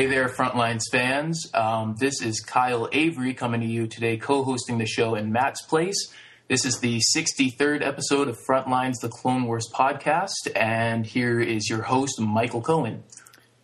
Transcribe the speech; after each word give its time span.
Hey 0.00 0.06
there, 0.06 0.30
Frontlines 0.30 0.84
fans. 0.90 1.50
Um, 1.52 1.94
this 1.98 2.22
is 2.22 2.40
Kyle 2.40 2.88
Avery 2.90 3.34
coming 3.34 3.60
to 3.60 3.66
you 3.66 3.86
today, 3.86 4.16
co 4.16 4.44
hosting 4.44 4.78
the 4.78 4.86
show 4.86 5.14
in 5.14 5.30
Matt's 5.30 5.60
place. 5.60 6.10
This 6.48 6.64
is 6.64 6.80
the 6.80 7.02
63rd 7.14 7.86
episode 7.86 8.26
of 8.26 8.38
Frontlines, 8.48 8.94
the 9.02 9.10
Clone 9.10 9.44
Wars 9.44 9.68
podcast, 9.74 10.56
and 10.56 11.04
here 11.04 11.38
is 11.38 11.68
your 11.68 11.82
host, 11.82 12.18
Michael 12.18 12.62
Cohen. 12.62 13.02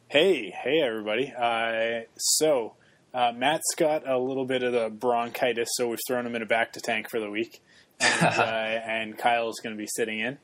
Hey, 0.09 0.51
hey, 0.51 0.83
everybody. 0.83 1.33
Uh, 1.33 2.01
so, 2.19 2.75
uh, 3.15 3.33
Matt's 3.35 3.75
got 3.75 4.07
a 4.07 4.19
little 4.19 4.45
bit 4.45 4.63
of 4.63 4.75
the 4.75 4.91
bronchitis, 4.91 5.71
so 5.73 5.89
we've 5.89 5.99
thrown 6.07 6.27
him 6.27 6.35
in 6.35 6.43
a 6.43 6.47
bacta 6.47 6.83
tank 6.83 7.09
for 7.09 7.19
the 7.19 7.31
week. 7.31 7.63
And, 7.99 8.23
uh, 8.39 8.43
and 8.43 9.17
Kyle's 9.17 9.59
going 9.63 9.75
to 9.75 9.81
be 9.81 9.89
sitting 9.89 10.21
in, 10.21 10.37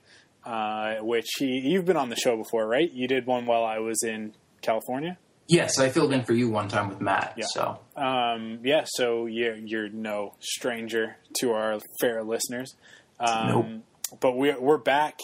uh, 0.46 1.00
which 1.02 1.28
he, 1.38 1.60
you've 1.62 1.84
been 1.84 1.98
on 1.98 2.08
the 2.08 2.16
show 2.16 2.38
before, 2.38 2.66
right? 2.66 2.90
You 2.90 3.06
did 3.06 3.26
one 3.26 3.44
while 3.44 3.64
I 3.64 3.80
was 3.80 4.02
in 4.02 4.32
California? 4.62 5.18
Yes, 5.48 5.78
I 5.78 5.88
filled 5.90 6.12
in 6.12 6.22
for 6.24 6.32
you 6.32 6.48
one 6.48 6.68
time 6.68 6.88
with 6.88 7.00
Matt. 7.00 7.34
Yeah. 7.36 7.46
So 7.48 7.78
Um, 7.96 8.60
yeah, 8.64 8.84
so 8.86 9.26
you're, 9.26 9.56
you're 9.56 9.88
no 9.88 10.34
stranger 10.40 11.16
to 11.40 11.52
our 11.52 11.78
fair 12.00 12.22
listeners. 12.22 12.74
Um, 13.20 13.82
But 14.20 14.36
we're, 14.36 14.60
we're 14.60 14.78
back 14.78 15.18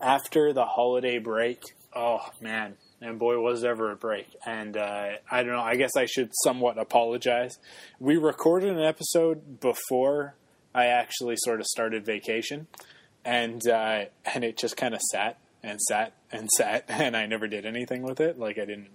after 0.00 0.52
the 0.52 0.64
holiday 0.64 1.18
break. 1.18 1.62
Oh, 1.94 2.20
man. 2.40 2.76
And 3.00 3.18
boy, 3.18 3.38
was 3.40 3.62
there 3.62 3.70
ever 3.72 3.90
a 3.90 3.96
break. 3.96 4.26
And 4.46 4.76
uh, 4.76 5.12
I 5.30 5.42
don't 5.42 5.52
know, 5.52 5.60
I 5.62 5.76
guess 5.76 5.92
I 5.96 6.04
should 6.06 6.30
somewhat 6.44 6.78
apologize. 6.78 7.58
We 7.98 8.16
recorded 8.16 8.70
an 8.76 8.82
episode 8.82 9.60
before 9.60 10.34
I 10.74 10.86
actually 10.86 11.36
sort 11.38 11.60
of 11.60 11.66
started 11.66 12.04
vacation. 12.04 12.66
And, 13.24 13.66
uh, 13.66 14.04
and 14.24 14.44
it 14.44 14.56
just 14.58 14.76
kind 14.76 14.94
of 14.94 15.00
sat 15.10 15.38
and 15.62 15.80
sat 15.80 16.12
and 16.30 16.48
sat. 16.56 16.84
And 16.88 17.16
I 17.16 17.26
never 17.26 17.48
did 17.48 17.64
anything 17.66 18.02
with 18.02 18.20
it. 18.20 18.38
Like 18.38 18.58
I 18.58 18.64
didn't 18.66 18.90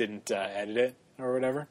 didn't 0.00 0.30
uh, 0.32 0.48
edit 0.54 0.76
it 0.78 0.94
or 1.18 1.34
whatever. 1.34 1.68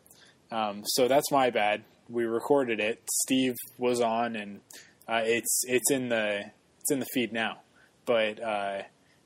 Um, 0.52 0.84
so 0.86 1.08
that's 1.08 1.32
my 1.32 1.50
bad. 1.50 1.84
We 2.08 2.26
recorded 2.26 2.80
it. 2.80 3.02
Steve 3.24 3.56
was 3.80 4.02
on, 4.02 4.36
and 4.36 4.62
uh, 5.08 5.22
it's 5.24 5.62
it's 5.68 5.90
in 5.92 6.10
the 6.10 6.52
it's 6.80 6.92
in 6.92 7.00
the 7.00 7.08
feed 7.14 7.34
now. 7.34 7.62
But 8.06 8.42
uh, 8.42 8.84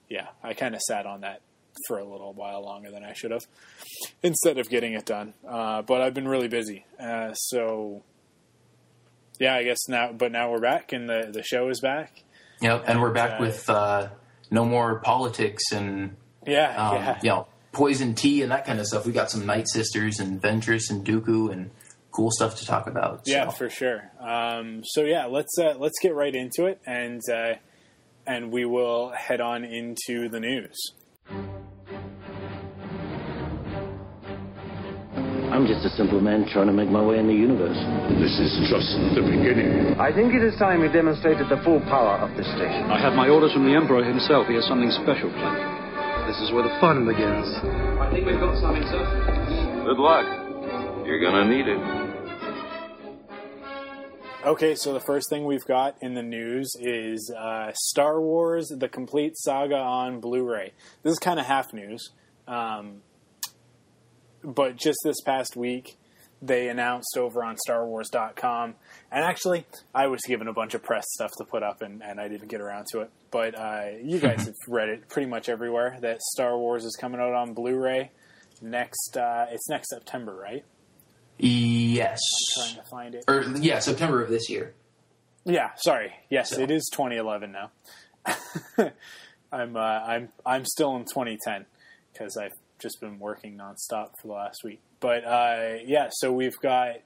yeah, 0.09 0.27
I 0.41 0.53
kind 0.53 0.73
of 0.73 0.81
sat 0.81 1.05
on 1.05 1.21
that 1.21 1.41
for 1.87 1.97
a 1.99 2.03
little 2.05 2.33
while 2.33 2.63
longer 2.63 2.91
than 2.91 3.03
I 3.03 3.13
should 3.13 3.31
have, 3.31 3.45
instead 4.21 4.57
of 4.57 4.69
getting 4.69 4.93
it 4.93 5.05
done. 5.05 5.33
Uh, 5.47 5.81
but 5.81 6.01
I've 6.01 6.13
been 6.13 6.27
really 6.27 6.47
busy, 6.49 6.85
uh, 6.99 7.33
so 7.33 8.03
yeah, 9.39 9.55
I 9.55 9.63
guess 9.63 9.87
now. 9.89 10.11
But 10.13 10.31
now 10.31 10.49
we're 10.51 10.61
back, 10.61 10.93
and 10.93 11.09
the 11.09 11.29
the 11.31 11.43
show 11.43 11.69
is 11.69 11.79
back. 11.81 12.23
yep, 12.61 12.83
and 12.87 13.01
we're 13.01 13.11
back 13.13 13.39
uh, 13.39 13.43
with 13.43 13.69
uh, 13.69 14.07
no 14.51 14.65
more 14.65 14.99
politics 14.99 15.63
and 15.71 16.15
Yeah, 16.45 16.75
um, 16.75 16.95
yeah. 16.95 17.19
you 17.23 17.29
know 17.29 17.47
poison 17.73 18.15
tea 18.15 18.41
and 18.43 18.51
that 18.51 18.65
kind 18.65 18.79
of 18.79 18.85
stuff. 18.85 19.05
We 19.05 19.11
got 19.11 19.29
some 19.29 19.45
Night 19.45 19.67
Sisters 19.67 20.19
and 20.19 20.41
Ventress 20.41 20.89
and 20.89 21.05
Dooku 21.05 21.51
and 21.51 21.71
cool 22.11 22.29
stuff 22.31 22.57
to 22.57 22.65
talk 22.65 22.87
about. 22.87 23.21
Yeah, 23.25 23.49
for 23.49 23.69
sure. 23.69 24.11
Um, 24.21 24.81
so 24.85 25.01
yeah, 25.03 25.25
let's 25.25 25.57
uh, 25.59 25.73
let's 25.77 25.99
get 26.01 26.15
right 26.15 26.33
into 26.33 26.65
it, 26.65 26.79
and 26.85 27.21
uh, 27.29 27.55
and 28.25 28.51
we 28.51 28.65
will 28.65 29.09
head 29.09 29.41
on 29.41 29.65
into 29.65 30.29
the 30.29 30.39
news. 30.39 30.93
I'm 35.53 35.67
just 35.67 35.85
a 35.85 35.89
simple 35.89 36.19
man 36.19 36.49
trying 36.49 36.65
to 36.65 36.73
make 36.73 36.89
my 36.89 37.03
way 37.03 37.19
in 37.19 37.27
the 37.27 37.33
universe. 37.33 37.77
This 38.17 38.33
is 38.41 38.57
just 38.73 38.89
the 39.13 39.21
beginning. 39.21 39.93
I 40.01 40.11
think 40.11 40.33
it 40.33 40.41
is 40.41 40.57
time 40.57 40.81
we 40.81 40.89
demonstrated 40.89 41.45
the 41.47 41.61
full 41.63 41.79
power 41.81 42.17
of 42.17 42.35
this 42.35 42.47
station. 42.57 42.89
I 42.89 42.99
have 42.99 43.13
my 43.13 43.29
orders 43.29 43.53
from 43.53 43.65
the 43.65 43.75
Emperor 43.75 44.03
himself. 44.03 44.47
He 44.47 44.55
has 44.55 44.65
something 44.65 44.89
special 44.89 45.29
planned. 45.29 45.82
This 46.27 46.39
is 46.39 46.51
where 46.51 46.63
the 46.63 46.75
fun 46.79 47.05
begins. 47.05 47.47
I 47.99 48.09
think 48.11 48.25
we've 48.25 48.39
got 48.39 48.57
something, 48.57 48.83
sir. 48.83 49.83
Good 49.85 49.97
luck. 49.97 50.25
You're 51.05 51.19
gonna 51.19 51.45
need 51.45 51.67
it. 51.67 52.03
Okay, 54.45 54.75
so 54.75 54.93
the 54.93 54.99
first 54.99 55.29
thing 55.29 55.45
we've 55.45 55.65
got 55.65 55.95
in 56.01 56.13
the 56.15 56.23
news 56.23 56.75
is 56.79 57.31
uh, 57.37 57.71
Star 57.75 58.19
Wars: 58.21 58.69
The 58.69 58.89
Complete 58.89 59.37
Saga 59.37 59.75
on 59.75 60.19
Blu-ray. 60.19 60.71
This 61.01 61.13
is 61.13 61.19
kind 61.19 61.39
of 61.39 61.45
half 61.45 61.73
news, 61.73 62.11
um, 62.47 63.01
but 64.43 64.75
just 64.75 64.99
this 65.03 65.21
past 65.21 65.55
week 65.55 65.97
they 66.43 66.67
announced 66.67 67.17
over 67.17 67.43
on 67.43 67.55
StarWars.com, 67.67 68.75
and 69.11 69.23
actually 69.23 69.65
I 69.95 70.07
was 70.07 70.21
given 70.27 70.47
a 70.47 70.53
bunch 70.53 70.73
of 70.73 70.83
press 70.83 71.05
stuff 71.09 71.31
to 71.37 71.45
put 71.45 71.63
up, 71.63 71.81
and, 71.81 72.03
and 72.03 72.19
I 72.19 72.27
didn't 72.27 72.49
get 72.49 72.59
around 72.59 72.87
to 72.91 73.01
it. 73.01 73.11
But 73.31 73.57
uh, 73.57 73.85
you 74.01 74.19
guys 74.19 74.45
have 74.45 74.55
read 74.67 74.89
it 74.89 75.07
pretty 75.07 75.29
much 75.29 75.47
everywhere 75.47 75.97
that 76.01 76.21
Star 76.21 76.57
Wars 76.57 76.83
is 76.83 76.95
coming 76.99 77.21
out 77.21 77.33
on 77.33 77.53
Blu-ray 77.53 78.11
next. 78.61 79.15
Uh, 79.15 79.45
it's 79.49 79.69
next 79.69 79.89
September, 79.89 80.35
right? 80.35 80.65
Yes. 81.37 82.19
Trying 82.55 82.75
to 82.75 82.83
find 82.83 83.15
it. 83.15 83.23
Or 83.27 83.43
yeah, 83.59 83.79
September 83.79 84.21
of 84.21 84.29
this 84.29 84.49
year. 84.49 84.73
Yeah, 85.45 85.71
sorry. 85.75 86.13
Yes, 86.29 86.57
it 86.57 86.71
is 86.71 86.89
2011 86.93 87.51
now. 87.51 87.71
I'm 89.51 89.75
uh, 89.75 89.79
I'm 89.79 90.29
I'm 90.45 90.65
still 90.65 90.95
in 90.95 91.03
2010 91.03 91.65
because 92.11 92.37
I've 92.37 92.53
just 92.83 93.01
been 93.01 93.17
working 93.17 93.57
nonstop 93.57 94.09
for 94.21 94.27
the 94.27 94.33
last 94.33 94.63
week. 94.63 94.81
But 94.99 95.25
uh, 95.25 95.77
yeah, 95.85 96.09
so 96.11 96.31
we've 96.31 96.59
got 96.61 96.97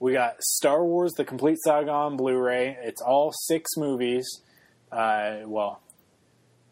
we 0.00 0.12
got 0.12 0.40
Star 0.40 0.84
Wars: 0.84 1.12
The 1.12 1.24
Complete 1.24 1.58
Saga 1.62 1.90
on 1.90 2.16
Blu-ray. 2.16 2.78
It's 2.82 3.02
all 3.02 3.32
six 3.32 3.72
movies. 3.76 4.26
Uh, 4.90 5.40
well, 5.44 5.82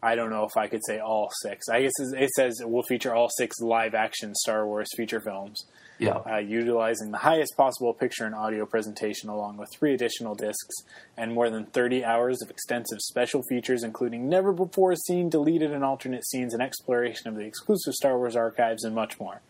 I 0.01 0.15
don't 0.15 0.31
know 0.31 0.45
if 0.45 0.57
I 0.57 0.67
could 0.67 0.81
say 0.85 0.99
all 0.99 1.29
six. 1.43 1.69
I 1.69 1.81
guess 1.81 1.93
it 1.99 2.29
says 2.31 2.59
it 2.59 2.69
will 2.69 2.83
feature 2.83 3.13
all 3.13 3.29
six 3.37 3.59
live-action 3.59 4.33
Star 4.33 4.65
Wars 4.65 4.87
feature 4.95 5.19
films 5.19 5.65
Yeah. 5.99 6.17
uh, 6.29 6.37
utilizing 6.37 7.11
the 7.11 7.17
highest 7.17 7.57
possible 7.57 7.93
picture 7.93 8.25
and 8.25 8.35
audio 8.35 8.65
presentation 8.65 9.29
along 9.29 9.57
with 9.57 9.69
three 9.71 9.93
additional 9.93 10.35
discs 10.35 10.75
and 11.15 11.33
more 11.33 11.49
than 11.49 11.65
30 11.65 12.05
hours 12.05 12.41
of 12.41 12.49
extensive 12.49 12.99
special 13.01 13.41
features 13.49 13.83
including 13.83 14.29
never 14.29 14.53
before 14.53 14.95
seen 14.95 15.29
deleted 15.29 15.71
and 15.71 15.83
alternate 15.83 16.25
scenes 16.25 16.53
and 16.53 16.61
exploration 16.61 17.27
of 17.27 17.35
the 17.35 17.45
exclusive 17.45 17.93
Star 17.93 18.17
Wars 18.17 18.35
archives 18.35 18.83
and 18.83 18.93
much 18.93 19.19
more. 19.19 19.41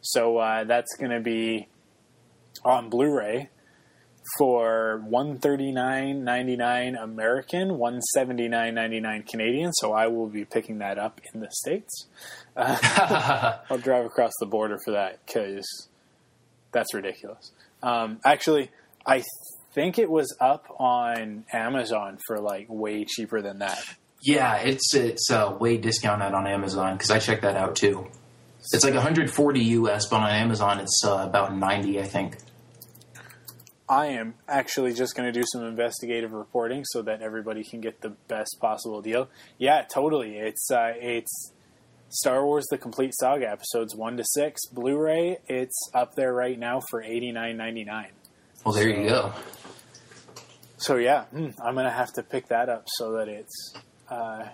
So 0.00 0.38
uh, 0.38 0.64
that's 0.64 0.96
going 0.96 1.10
to 1.10 1.20
be 1.20 1.68
on 2.64 2.88
Blu-ray 2.90 3.50
for 4.36 5.02
139.99 5.08 7.02
American, 7.02 7.70
179.99 7.70 9.26
Canadian. 9.26 9.72
So 9.72 9.92
I 9.92 10.08
will 10.08 10.26
be 10.26 10.44
picking 10.44 10.78
that 10.78 10.98
up 10.98 11.20
in 11.32 11.40
the 11.40 11.48
states. 11.50 12.06
I'll 12.56 13.78
drive 13.78 14.04
across 14.04 14.32
the 14.40 14.46
border 14.46 14.78
for 14.84 14.90
that 14.92 15.24
because 15.24 15.88
that's 16.72 16.92
ridiculous. 16.94 17.52
Um, 17.82 18.20
actually, 18.24 18.70
I 19.06 19.22
think 19.74 19.98
it 19.98 20.10
was 20.10 20.36
up 20.40 20.66
on 20.78 21.44
Amazon 21.52 22.18
for 22.26 22.40
like 22.40 22.66
way 22.68 23.04
cheaper 23.04 23.40
than 23.40 23.60
that. 23.60 23.78
Yeah, 24.20 24.56
it's 24.56 24.94
it's 24.94 25.30
uh, 25.30 25.56
way 25.58 25.76
discounted 25.76 26.34
on 26.34 26.46
Amazon 26.46 26.94
because 26.94 27.10
I 27.10 27.20
checked 27.20 27.42
that 27.42 27.56
out 27.56 27.76
too. 27.76 28.08
It's 28.72 28.84
like 28.84 28.94
140 28.94 29.60
US, 29.60 30.08
but 30.08 30.20
on 30.20 30.30
Amazon 30.30 30.80
it's 30.80 31.02
uh, 31.04 31.24
about 31.28 31.56
90, 31.56 32.00
I 32.00 32.02
think. 32.02 32.36
I 33.88 34.06
am 34.06 34.34
actually 34.46 34.92
just 34.92 35.16
going 35.16 35.32
to 35.32 35.38
do 35.38 35.46
some 35.50 35.64
investigative 35.64 36.32
reporting 36.32 36.84
so 36.84 37.02
that 37.02 37.22
everybody 37.22 37.64
can 37.64 37.80
get 37.80 38.02
the 38.02 38.10
best 38.28 38.58
possible 38.60 39.00
deal. 39.00 39.28
Yeah, 39.56 39.82
totally. 39.82 40.36
It's 40.36 40.70
uh, 40.70 40.92
it's 40.96 41.52
Star 42.10 42.44
Wars: 42.44 42.66
The 42.70 42.78
Complete 42.78 43.14
Saga 43.18 43.48
episodes 43.48 43.94
one 43.96 44.16
to 44.18 44.24
six 44.26 44.66
Blu-ray. 44.72 45.38
It's 45.46 45.78
up 45.94 46.14
there 46.16 46.34
right 46.34 46.58
now 46.58 46.80
for 46.90 47.02
eighty 47.02 47.32
nine 47.32 47.56
ninety 47.56 47.84
nine. 47.84 48.12
Well, 48.64 48.74
there 48.74 48.88
you 48.88 49.08
go. 49.08 49.32
So 50.76 50.96
yeah, 50.96 51.24
hmm, 51.24 51.48
I'm 51.64 51.74
gonna 51.74 51.90
have 51.90 52.12
to 52.14 52.22
pick 52.22 52.48
that 52.48 52.68
up 52.68 52.84
so 52.96 53.12
that 53.12 53.28
it's 53.28 53.74
uh, 54.10 54.48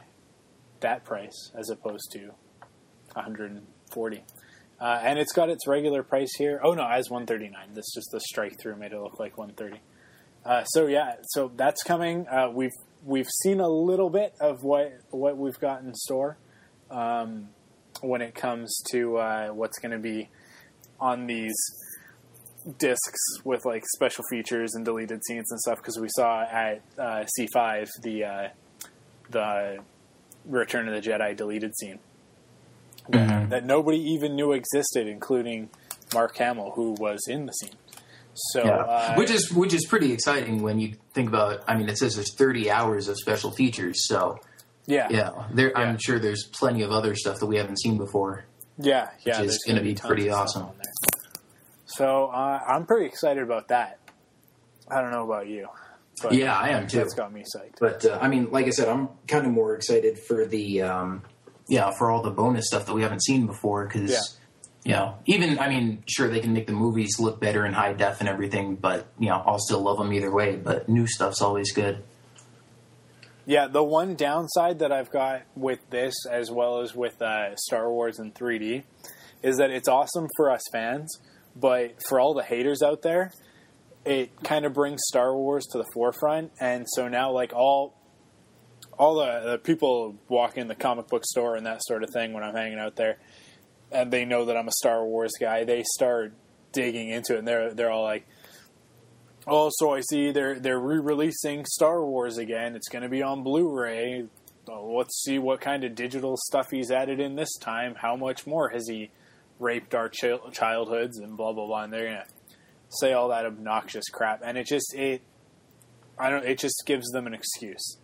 that 0.80 1.04
price 1.04 1.50
as 1.58 1.70
opposed 1.70 2.12
to 2.12 2.34
140. 3.14 4.24
Uh, 4.80 5.00
and 5.02 5.18
it's 5.18 5.32
got 5.32 5.48
its 5.48 5.66
regular 5.66 6.02
price 6.02 6.32
here. 6.36 6.60
Oh 6.62 6.74
no, 6.74 6.86
as 6.86 7.08
139. 7.08 7.74
This 7.74 7.84
just 7.94 8.08
the 8.10 8.20
strike 8.20 8.60
through 8.60 8.76
made 8.76 8.92
it 8.92 9.00
look 9.00 9.18
like 9.18 9.38
130. 9.38 9.80
Uh, 10.44 10.64
so 10.64 10.86
yeah, 10.86 11.14
so 11.22 11.50
that's 11.56 11.82
coming. 11.82 12.26
Uh, 12.28 12.50
we've 12.52 12.74
we've 13.04 13.28
seen 13.42 13.60
a 13.60 13.68
little 13.68 14.10
bit 14.10 14.34
of 14.40 14.62
what 14.62 14.92
what 15.10 15.36
we've 15.38 15.58
got 15.58 15.82
in 15.82 15.94
store 15.94 16.36
um, 16.90 17.48
when 18.02 18.20
it 18.20 18.34
comes 18.34 18.82
to 18.90 19.16
uh, 19.16 19.48
what's 19.48 19.78
going 19.78 19.92
to 19.92 19.98
be 19.98 20.28
on 21.00 21.26
these 21.26 21.56
discs 22.78 23.20
with 23.44 23.64
like 23.64 23.84
special 23.94 24.24
features 24.30 24.74
and 24.74 24.84
deleted 24.84 25.20
scenes 25.26 25.50
and 25.50 25.60
stuff 25.60 25.78
because 25.78 25.98
we 25.98 26.08
saw 26.10 26.42
at 26.42 26.82
uh, 26.98 27.24
C5 27.38 27.88
the 28.02 28.24
uh, 28.24 28.48
the 29.30 29.78
Return 30.46 30.88
of 30.88 30.94
the 30.94 31.10
Jedi 31.10 31.34
deleted 31.34 31.72
scene 31.78 32.00
that, 33.08 33.50
that 33.50 33.64
nobody 33.64 33.98
even 33.98 34.34
knew 34.36 34.52
existed, 34.52 35.06
including 35.06 35.70
Mark 36.12 36.36
Hamill, 36.36 36.72
who 36.74 36.92
was 36.92 37.20
in 37.28 37.46
the 37.46 37.52
scene. 37.52 37.74
So, 38.34 38.64
Yeah. 38.64 38.76
uh, 38.76 39.14
which 39.16 39.30
is 39.30 39.52
which 39.52 39.72
is 39.74 39.86
pretty 39.86 40.12
exciting 40.12 40.62
when 40.62 40.78
you 40.80 40.94
think 41.12 41.28
about. 41.28 41.62
I 41.68 41.76
mean, 41.76 41.88
it 41.88 41.98
says 41.98 42.16
there's 42.16 42.34
30 42.34 42.70
hours 42.70 43.06
of 43.08 43.16
special 43.16 43.52
features, 43.52 44.08
so 44.08 44.38
yeah, 44.86 45.08
yeah, 45.10 45.30
there. 45.52 45.70
Yeah. 45.70 45.78
I'm 45.78 45.98
sure 45.98 46.18
there's 46.18 46.44
plenty 46.52 46.82
of 46.82 46.90
other 46.90 47.14
stuff 47.14 47.38
that 47.38 47.46
we 47.46 47.56
haven't 47.58 47.78
seen 47.80 47.96
before. 47.96 48.44
yeah, 48.76 49.10
yeah. 49.24 49.40
is 49.40 49.62
gonna 49.64 49.78
gonna 49.80 49.88
be 49.88 49.94
pretty 49.94 50.30
awesome. 50.30 50.66
So 51.86 52.26
uh, 52.26 52.60
I'm 52.66 52.86
pretty 52.86 53.06
excited 53.06 53.42
about 53.42 53.68
that. 53.68 53.98
I 54.90 55.00
don't 55.00 55.12
know 55.12 55.24
about 55.24 55.46
you, 55.46 55.68
but 56.22 56.32
Yeah, 56.32 56.56
I 56.58 56.70
am 56.70 56.86
too. 56.88 56.98
That's 56.98 57.14
got 57.14 57.32
me 57.32 57.42
psyched. 57.42 57.78
But 57.78 58.04
uh, 58.04 58.18
I 58.20 58.28
mean, 58.28 58.50
like 58.50 58.66
I 58.66 58.70
said, 58.70 58.88
I'm 58.88 59.08
kind 59.28 59.46
of 59.46 59.52
more 59.52 59.74
excited 59.76 60.18
for 60.18 60.44
the 60.44 60.82
um, 60.82 61.22
yeah 61.68 61.90
for 61.98 62.10
all 62.10 62.22
the 62.22 62.30
bonus 62.30 62.66
stuff 62.66 62.86
that 62.86 62.94
we 62.94 63.02
haven't 63.02 63.22
seen 63.24 63.46
before 63.46 63.86
because 63.86 64.10
Yeah. 64.10 64.20
you 64.84 64.92
know 64.92 65.14
even 65.26 65.58
I 65.58 65.68
mean 65.68 66.02
sure 66.06 66.28
they 66.28 66.40
can 66.40 66.52
make 66.52 66.66
the 66.66 66.72
movies 66.72 67.18
look 67.18 67.40
better 67.40 67.64
in 67.66 67.72
high 67.72 67.92
def 67.94 68.20
and 68.20 68.28
everything, 68.28 68.76
but 68.76 69.06
you 69.18 69.28
know 69.28 69.42
I'll 69.46 69.58
still 69.58 69.80
love 69.80 69.98
them 69.98 70.12
either 70.12 70.30
way. 70.32 70.56
But 70.56 70.88
new 70.88 71.06
stuff's 71.06 71.40
always 71.42 71.72
good. 71.72 72.02
Yeah, 73.46 73.66
the 73.68 73.82
one 73.82 74.14
downside 74.14 74.78
that 74.78 74.90
I've 74.90 75.10
got 75.10 75.42
with 75.54 75.78
this, 75.90 76.14
as 76.30 76.50
well 76.50 76.80
as 76.80 76.94
with 76.94 77.20
uh, 77.20 77.54
Star 77.56 77.90
Wars 77.90 78.18
in 78.18 78.32
3D, 78.32 78.84
is 79.42 79.58
that 79.58 79.70
it's 79.70 79.86
awesome 79.88 80.28
for 80.36 80.50
us 80.50 80.62
fans, 80.72 81.18
but 81.54 81.96
for 82.08 82.18
all 82.18 82.32
the 82.32 82.42
haters 82.42 82.80
out 82.82 83.02
there, 83.02 83.32
it 84.06 84.30
kind 84.42 84.64
of 84.64 84.72
brings 84.72 85.02
Star 85.08 85.36
Wars 85.36 85.66
to 85.72 85.78
the 85.78 85.84
forefront, 85.92 86.52
and 86.58 86.86
so 86.88 87.06
now 87.08 87.32
like 87.32 87.52
all 87.54 87.94
all 88.98 89.16
the, 89.16 89.50
the 89.52 89.58
people 89.58 90.16
walk 90.28 90.56
in 90.56 90.68
the 90.68 90.74
comic 90.74 91.08
book 91.08 91.24
store 91.24 91.56
and 91.56 91.66
that 91.66 91.82
sort 91.84 92.02
of 92.02 92.10
thing 92.10 92.32
when 92.32 92.42
I'm 92.42 92.54
hanging 92.54 92.78
out 92.78 92.96
there, 92.96 93.18
and 93.90 94.10
they 94.12 94.24
know 94.24 94.46
that 94.46 94.56
I'm 94.56 94.68
a 94.68 94.72
Star 94.72 95.04
Wars 95.04 95.32
guy, 95.40 95.64
they 95.64 95.82
start 95.82 96.32
digging 96.72 97.10
into 97.10 97.34
it, 97.34 97.40
and 97.40 97.48
they're 97.48 97.72
they're 97.74 97.90
all 97.90 98.02
like. 98.02 98.26
Oh, 99.46 99.68
so 99.74 99.92
I 99.92 100.00
see 100.00 100.32
they're 100.32 100.58
they're 100.58 100.80
re-releasing 100.80 101.66
Star 101.66 102.04
Wars 102.04 102.38
again. 102.38 102.74
It's 102.74 102.88
going 102.88 103.02
to 103.02 103.10
be 103.10 103.22
on 103.22 103.42
Blu-ray. 103.42 104.24
Oh, 104.68 104.94
let's 104.96 105.22
see 105.22 105.38
what 105.38 105.60
kind 105.60 105.84
of 105.84 105.94
digital 105.94 106.38
stuff 106.46 106.70
he's 106.70 106.90
added 106.90 107.20
in 107.20 107.36
this 107.36 107.54
time. 107.60 107.94
How 107.94 108.16
much 108.16 108.46
more 108.46 108.70
has 108.70 108.88
he 108.88 109.10
raped 109.58 109.94
our 109.94 110.08
chil- 110.08 110.50
childhoods 110.50 111.18
and 111.18 111.36
blah 111.36 111.52
blah 111.52 111.66
blah? 111.66 111.82
And 111.82 111.92
they're 111.92 112.08
to 112.08 112.24
say 112.88 113.12
all 113.12 113.28
that 113.28 113.44
obnoxious 113.44 114.08
crap, 114.10 114.40
and 114.42 114.56
it 114.56 114.66
just 114.66 114.94
it 114.94 115.20
I 116.18 116.30
don't. 116.30 116.46
It 116.46 116.58
just 116.58 116.82
gives 116.86 117.10
them 117.10 117.26
an 117.26 117.34
excuse 117.34 117.98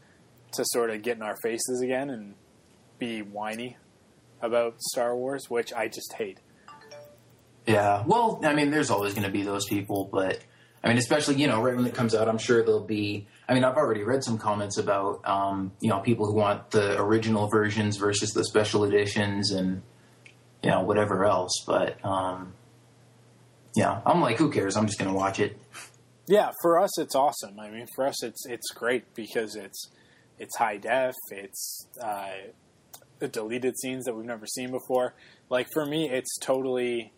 to 0.52 0.64
sort 0.66 0.90
of 0.90 1.02
get 1.02 1.16
in 1.16 1.22
our 1.22 1.36
faces 1.42 1.80
again 1.82 2.10
and 2.10 2.34
be 2.98 3.22
whiny 3.22 3.76
about 4.42 4.80
Star 4.80 5.16
Wars, 5.16 5.48
which 5.48 5.72
I 5.72 5.88
just 5.88 6.14
hate. 6.14 6.38
Yeah. 7.66 8.02
Well, 8.06 8.40
I 8.42 8.54
mean, 8.54 8.70
there's 8.70 8.90
always 8.90 9.14
going 9.14 9.26
to 9.26 9.30
be 9.30 9.42
those 9.42 9.66
people, 9.66 10.08
but 10.10 10.40
I 10.82 10.88
mean, 10.88 10.98
especially 10.98 11.36
you 11.36 11.46
know, 11.46 11.62
right 11.62 11.76
when 11.76 11.86
it 11.86 11.94
comes 11.94 12.14
out, 12.14 12.28
I'm 12.28 12.38
sure 12.38 12.64
there'll 12.64 12.80
be. 12.80 13.26
I 13.48 13.54
mean, 13.54 13.64
I've 13.64 13.76
already 13.76 14.02
read 14.02 14.24
some 14.24 14.38
comments 14.38 14.78
about 14.78 15.26
um, 15.28 15.72
you 15.80 15.90
know 15.90 16.00
people 16.00 16.26
who 16.26 16.34
want 16.34 16.70
the 16.70 16.98
original 17.00 17.48
versions 17.48 17.96
versus 17.96 18.30
the 18.32 18.44
special 18.44 18.84
editions 18.84 19.50
and 19.50 19.82
you 20.62 20.70
know 20.70 20.82
whatever 20.82 21.24
else. 21.24 21.52
But 21.66 22.02
um, 22.04 22.54
yeah, 23.74 24.00
I'm 24.06 24.20
like, 24.20 24.38
who 24.38 24.50
cares? 24.50 24.76
I'm 24.76 24.86
just 24.86 24.98
going 24.98 25.10
to 25.10 25.16
watch 25.16 25.38
it. 25.38 25.58
Yeah, 26.26 26.50
for 26.62 26.80
us 26.80 26.98
it's 26.98 27.14
awesome. 27.14 27.58
I 27.60 27.70
mean, 27.70 27.86
for 27.94 28.06
us 28.06 28.22
it's 28.22 28.46
it's 28.46 28.70
great 28.70 29.14
because 29.14 29.56
it's 29.56 29.90
it's 30.40 30.56
high 30.56 30.78
def. 30.78 31.14
It's 31.30 31.86
uh, 32.02 32.30
deleted 33.30 33.78
scenes 33.78 34.06
that 34.06 34.16
we've 34.16 34.26
never 34.26 34.46
seen 34.46 34.72
before. 34.72 35.14
Like 35.50 35.68
for 35.72 35.86
me, 35.86 36.10
it's 36.10 36.38
totally 36.38 37.12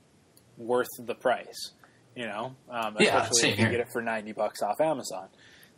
worth 0.58 0.88
the 0.98 1.14
price. 1.14 1.70
You 2.14 2.26
know, 2.26 2.56
um, 2.68 2.96
Yeah, 2.98 3.22
especially 3.22 3.40
same 3.40 3.52
if 3.52 3.58
you 3.60 3.70
get 3.70 3.80
it 3.80 3.88
for 3.90 4.02
ninety 4.02 4.32
bucks 4.32 4.60
off 4.60 4.80
Amazon. 4.80 5.28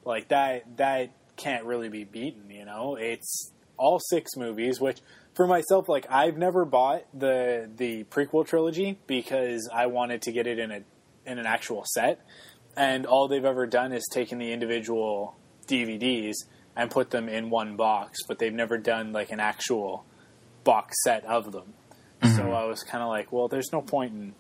Like 0.04 0.28
that 0.28 0.78
that 0.78 1.10
can't 1.36 1.64
really 1.64 1.88
be 1.88 2.02
beaten. 2.04 2.50
You 2.50 2.64
know, 2.64 2.96
it's 2.98 3.52
all 3.76 4.00
six 4.00 4.32
movies, 4.36 4.80
which 4.80 5.00
for 5.34 5.46
myself, 5.46 5.88
like 5.88 6.06
I've 6.10 6.36
never 6.36 6.64
bought 6.64 7.04
the 7.12 7.70
the 7.76 8.04
prequel 8.04 8.46
trilogy 8.46 8.98
because 9.06 9.68
I 9.72 9.86
wanted 9.86 10.22
to 10.22 10.32
get 10.32 10.46
it 10.46 10.58
in 10.58 10.72
a 10.72 10.80
in 11.26 11.38
an 11.38 11.46
actual 11.46 11.84
set, 11.94 12.20
and 12.76 13.06
all 13.06 13.28
they've 13.28 13.44
ever 13.44 13.66
done 13.66 13.92
is 13.92 14.04
taken 14.12 14.38
the 14.38 14.52
individual 14.52 15.36
DVDs 15.68 16.34
and 16.76 16.90
put 16.90 17.10
them 17.10 17.28
in 17.28 17.50
one 17.50 17.76
box, 17.76 18.18
but 18.26 18.38
they've 18.38 18.52
never 18.52 18.78
done 18.78 19.12
like 19.12 19.30
an 19.30 19.40
actual 19.40 20.04
box 20.64 20.96
set 21.04 21.24
of 21.24 21.52
them. 21.52 21.74
So 22.36 22.52
I 22.52 22.64
was 22.64 22.82
kind 22.82 23.02
of 23.02 23.10
like, 23.10 23.32
well, 23.32 23.48
there's 23.48 23.70
no 23.70 23.82
point 23.82 24.14
in 24.14 24.34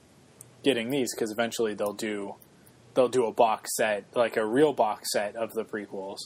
getting 0.62 0.88
these 0.88 1.14
because 1.14 1.30
eventually 1.30 1.74
they'll 1.74 1.92
do 1.92 2.34
they'll 2.94 3.08
do 3.08 3.26
a 3.26 3.32
box 3.32 3.76
set, 3.76 4.06
like 4.14 4.36
a 4.36 4.46
real 4.46 4.72
box 4.72 5.12
set 5.12 5.36
of 5.36 5.52
the 5.52 5.64
prequels, 5.64 6.18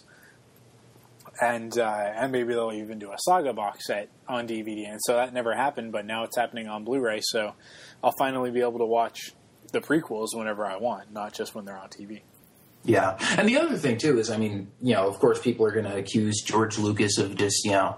and 1.40 1.76
uh, 1.78 2.12
and 2.16 2.30
maybe 2.30 2.54
they'll 2.54 2.72
even 2.72 2.98
do 2.98 3.10
a 3.10 3.16
saga 3.18 3.52
box 3.52 3.86
set 3.86 4.08
on 4.28 4.46
DVD. 4.46 4.88
And 4.88 5.00
so 5.02 5.14
that 5.14 5.32
never 5.32 5.54
happened, 5.54 5.92
but 5.92 6.06
now 6.06 6.24
it's 6.24 6.36
happening 6.36 6.68
on 6.68 6.84
Blu-ray. 6.84 7.20
So 7.22 7.54
I'll 8.02 8.14
finally 8.18 8.50
be 8.50 8.60
able 8.60 8.78
to 8.78 8.86
watch 8.86 9.32
the 9.72 9.80
prequels 9.80 10.28
whenever 10.34 10.64
I 10.64 10.76
want, 10.76 11.12
not 11.12 11.34
just 11.34 11.54
when 11.54 11.64
they're 11.64 11.78
on 11.78 11.88
TV. 11.88 12.22
Yeah, 12.84 13.18
and 13.36 13.48
the 13.48 13.58
other 13.58 13.76
thing 13.76 13.98
too 13.98 14.18
is, 14.18 14.30
I 14.30 14.38
mean, 14.38 14.68
you 14.80 14.94
know, 14.94 15.08
of 15.08 15.18
course, 15.18 15.40
people 15.40 15.66
are 15.66 15.72
going 15.72 15.84
to 15.84 15.96
accuse 15.96 16.42
George 16.42 16.78
Lucas 16.78 17.18
of 17.18 17.36
just, 17.36 17.64
you 17.64 17.72
know, 17.72 17.96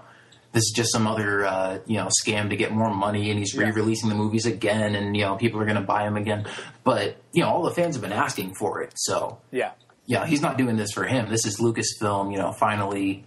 this 0.51 0.63
is 0.63 0.73
just 0.75 0.91
some 0.91 1.07
other, 1.07 1.45
uh, 1.45 1.79
you 1.85 1.97
know, 1.97 2.09
scam 2.25 2.49
to 2.49 2.57
get 2.57 2.71
more 2.71 2.93
money, 2.93 3.29
and 3.29 3.39
he's 3.39 3.55
re-releasing 3.55 4.09
the 4.09 4.15
movies 4.15 4.45
again, 4.45 4.95
and 4.95 5.15
you 5.15 5.23
know, 5.23 5.37
people 5.37 5.61
are 5.61 5.65
going 5.65 5.77
to 5.77 5.81
buy 5.81 6.03
them 6.03 6.17
again. 6.17 6.45
But 6.83 7.17
you 7.31 7.43
know, 7.43 7.49
all 7.49 7.63
the 7.63 7.71
fans 7.71 7.95
have 7.95 8.01
been 8.01 8.11
asking 8.11 8.55
for 8.55 8.81
it, 8.81 8.93
so 8.95 9.39
Yeah, 9.51 9.71
yeah, 10.05 10.25
he's 10.25 10.41
not 10.41 10.57
doing 10.57 10.75
this 10.75 10.91
for 10.91 11.05
him. 11.05 11.29
This 11.29 11.45
is 11.45 11.59
Lucasfilm, 11.59 12.31
you 12.33 12.37
know, 12.37 12.51
finally, 12.51 13.23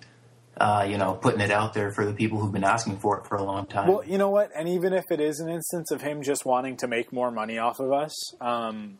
uh, 0.58 0.86
you 0.88 0.98
know, 0.98 1.14
putting 1.14 1.40
it 1.40 1.50
out 1.50 1.72
there 1.72 1.90
for 1.90 2.04
the 2.04 2.12
people 2.12 2.38
who've 2.38 2.52
been 2.52 2.64
asking 2.64 2.98
for 2.98 3.18
it 3.18 3.26
for 3.26 3.36
a 3.36 3.42
long 3.42 3.66
time. 3.66 3.88
Well, 3.88 4.04
you 4.04 4.18
know 4.18 4.30
what? 4.30 4.50
And 4.54 4.68
even 4.68 4.92
if 4.92 5.04
it 5.10 5.20
is 5.20 5.40
an 5.40 5.48
instance 5.48 5.90
of 5.90 6.02
him 6.02 6.22
just 6.22 6.44
wanting 6.44 6.76
to 6.78 6.88
make 6.88 7.12
more 7.12 7.30
money 7.30 7.58
off 7.58 7.80
of 7.80 7.90
us, 7.90 8.12
um, 8.40 8.98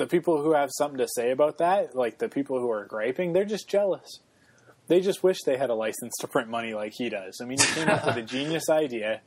the 0.00 0.06
people 0.06 0.42
who 0.42 0.54
have 0.54 0.70
something 0.78 0.96
to 0.96 1.06
say 1.14 1.30
about 1.30 1.58
that, 1.58 1.94
like 1.94 2.16
the 2.18 2.28
people 2.28 2.58
who 2.58 2.70
are 2.70 2.86
griping, 2.86 3.34
they're 3.34 3.44
just 3.44 3.68
jealous. 3.68 4.20
They 4.86 5.02
just 5.02 5.22
wish 5.22 5.42
they 5.42 5.58
had 5.58 5.68
a 5.68 5.74
license 5.74 6.14
to 6.20 6.26
print 6.26 6.48
money 6.48 6.72
like 6.72 6.94
he 6.96 7.10
does. 7.10 7.38
I 7.42 7.44
mean, 7.44 7.58
he 7.58 7.66
came 7.66 7.88
up 7.88 8.06
with 8.06 8.16
a 8.16 8.22
genius 8.36 8.70
idea 8.70 9.20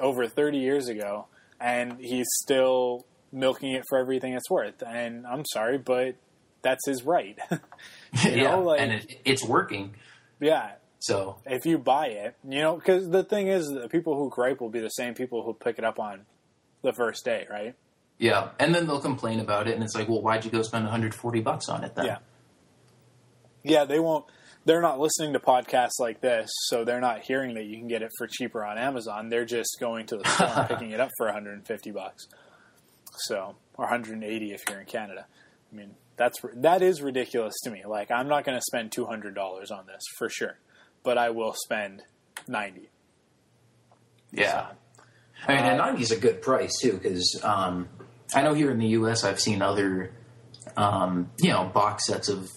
over 0.00 0.26
30 0.26 0.58
years 0.58 0.88
ago, 0.88 1.26
and 1.60 1.98
he's 2.00 2.26
still 2.42 3.06
milking 3.30 3.72
it 3.72 3.84
for 3.88 3.98
everything 3.98 4.34
it's 4.34 4.50
worth. 4.50 4.82
And 4.82 5.24
I'm 5.28 5.44
sorry, 5.46 5.78
but 5.78 6.16
that's 6.60 6.84
his 6.86 7.04
right. 7.04 7.38
yeah, 8.24 8.50
know, 8.50 8.62
like, 8.62 8.80
and 8.80 8.92
it, 8.94 9.20
it's 9.24 9.44
working. 9.44 9.94
yeah, 10.40 10.72
So 10.98 11.36
if 11.46 11.66
you 11.66 11.78
buy 11.78 12.08
it, 12.08 12.34
you 12.46 12.62
know, 12.62 12.74
because 12.74 13.08
the 13.08 13.22
thing 13.22 13.46
is, 13.46 13.68
the 13.68 13.88
people 13.88 14.16
who 14.16 14.28
gripe 14.28 14.60
will 14.60 14.70
be 14.70 14.80
the 14.80 14.88
same 14.88 15.14
people 15.14 15.44
who 15.44 15.54
pick 15.54 15.78
it 15.78 15.84
up 15.84 16.00
on 16.00 16.22
the 16.82 16.92
first 16.92 17.24
day, 17.24 17.46
right? 17.48 17.76
Yeah, 18.18 18.50
and 18.58 18.74
then 18.74 18.86
they'll 18.86 19.00
complain 19.00 19.40
about 19.40 19.68
it, 19.68 19.74
and 19.74 19.82
it's 19.82 19.94
like, 19.94 20.08
well, 20.08 20.22
why'd 20.22 20.44
you 20.44 20.50
go 20.50 20.62
spend 20.62 20.84
140 20.84 21.40
bucks 21.40 21.68
on 21.68 21.84
it 21.84 21.94
then? 21.94 22.06
Yeah. 22.06 22.18
Yeah, 23.62 23.84
they 23.84 23.98
won't. 23.98 24.24
they're 24.64 24.80
not 24.80 25.00
listening 25.00 25.32
to 25.32 25.40
podcasts 25.40 25.98
like 25.98 26.20
this, 26.20 26.48
so 26.68 26.84
they're 26.84 27.00
not 27.00 27.22
hearing 27.22 27.54
that 27.54 27.64
you 27.64 27.76
can 27.76 27.88
get 27.88 28.02
it 28.02 28.10
for 28.16 28.26
cheaper 28.26 28.64
on 28.64 28.78
Amazon. 28.78 29.28
They're 29.28 29.44
just 29.44 29.76
going 29.80 30.06
to 30.06 30.18
the 30.18 30.28
store 30.28 30.46
and 30.46 30.68
picking 30.68 30.90
it 30.92 31.00
up 31.00 31.10
for 31.18 31.26
150 31.26 31.90
bucks. 31.90 32.26
So, 33.26 33.56
or 33.74 33.86
180 33.86 34.52
if 34.52 34.62
you're 34.68 34.80
in 34.80 34.86
Canada. 34.86 35.26
I 35.72 35.74
mean, 35.74 35.94
that's 36.16 36.38
that 36.54 36.80
is 36.80 37.02
ridiculous 37.02 37.54
to 37.64 37.70
me. 37.70 37.82
Like, 37.86 38.10
I'm 38.10 38.28
not 38.28 38.44
going 38.44 38.56
to 38.56 38.62
spend 38.62 38.92
$200 38.92 39.36
on 39.70 39.86
this 39.86 40.02
for 40.16 40.28
sure, 40.28 40.58
but 41.02 41.18
I 41.18 41.30
will 41.30 41.54
spend 41.54 42.02
90. 42.46 42.88
Yeah. 44.32 44.68
I 45.46 45.54
mean, 45.54 45.64
and 45.64 45.78
90 45.78 46.02
is 46.02 46.10
a 46.12 46.18
good 46.18 46.40
price 46.40 46.78
too, 46.80 46.92
because 46.92 47.40
um, 47.42 47.88
I 48.34 48.42
know 48.42 48.54
here 48.54 48.70
in 48.70 48.78
the 48.78 48.88
U.S. 48.88 49.24
I've 49.24 49.40
seen 49.40 49.62
other, 49.62 50.12
um, 50.76 51.30
you 51.38 51.50
know, 51.50 51.64
box 51.64 52.06
sets 52.06 52.28
of, 52.28 52.50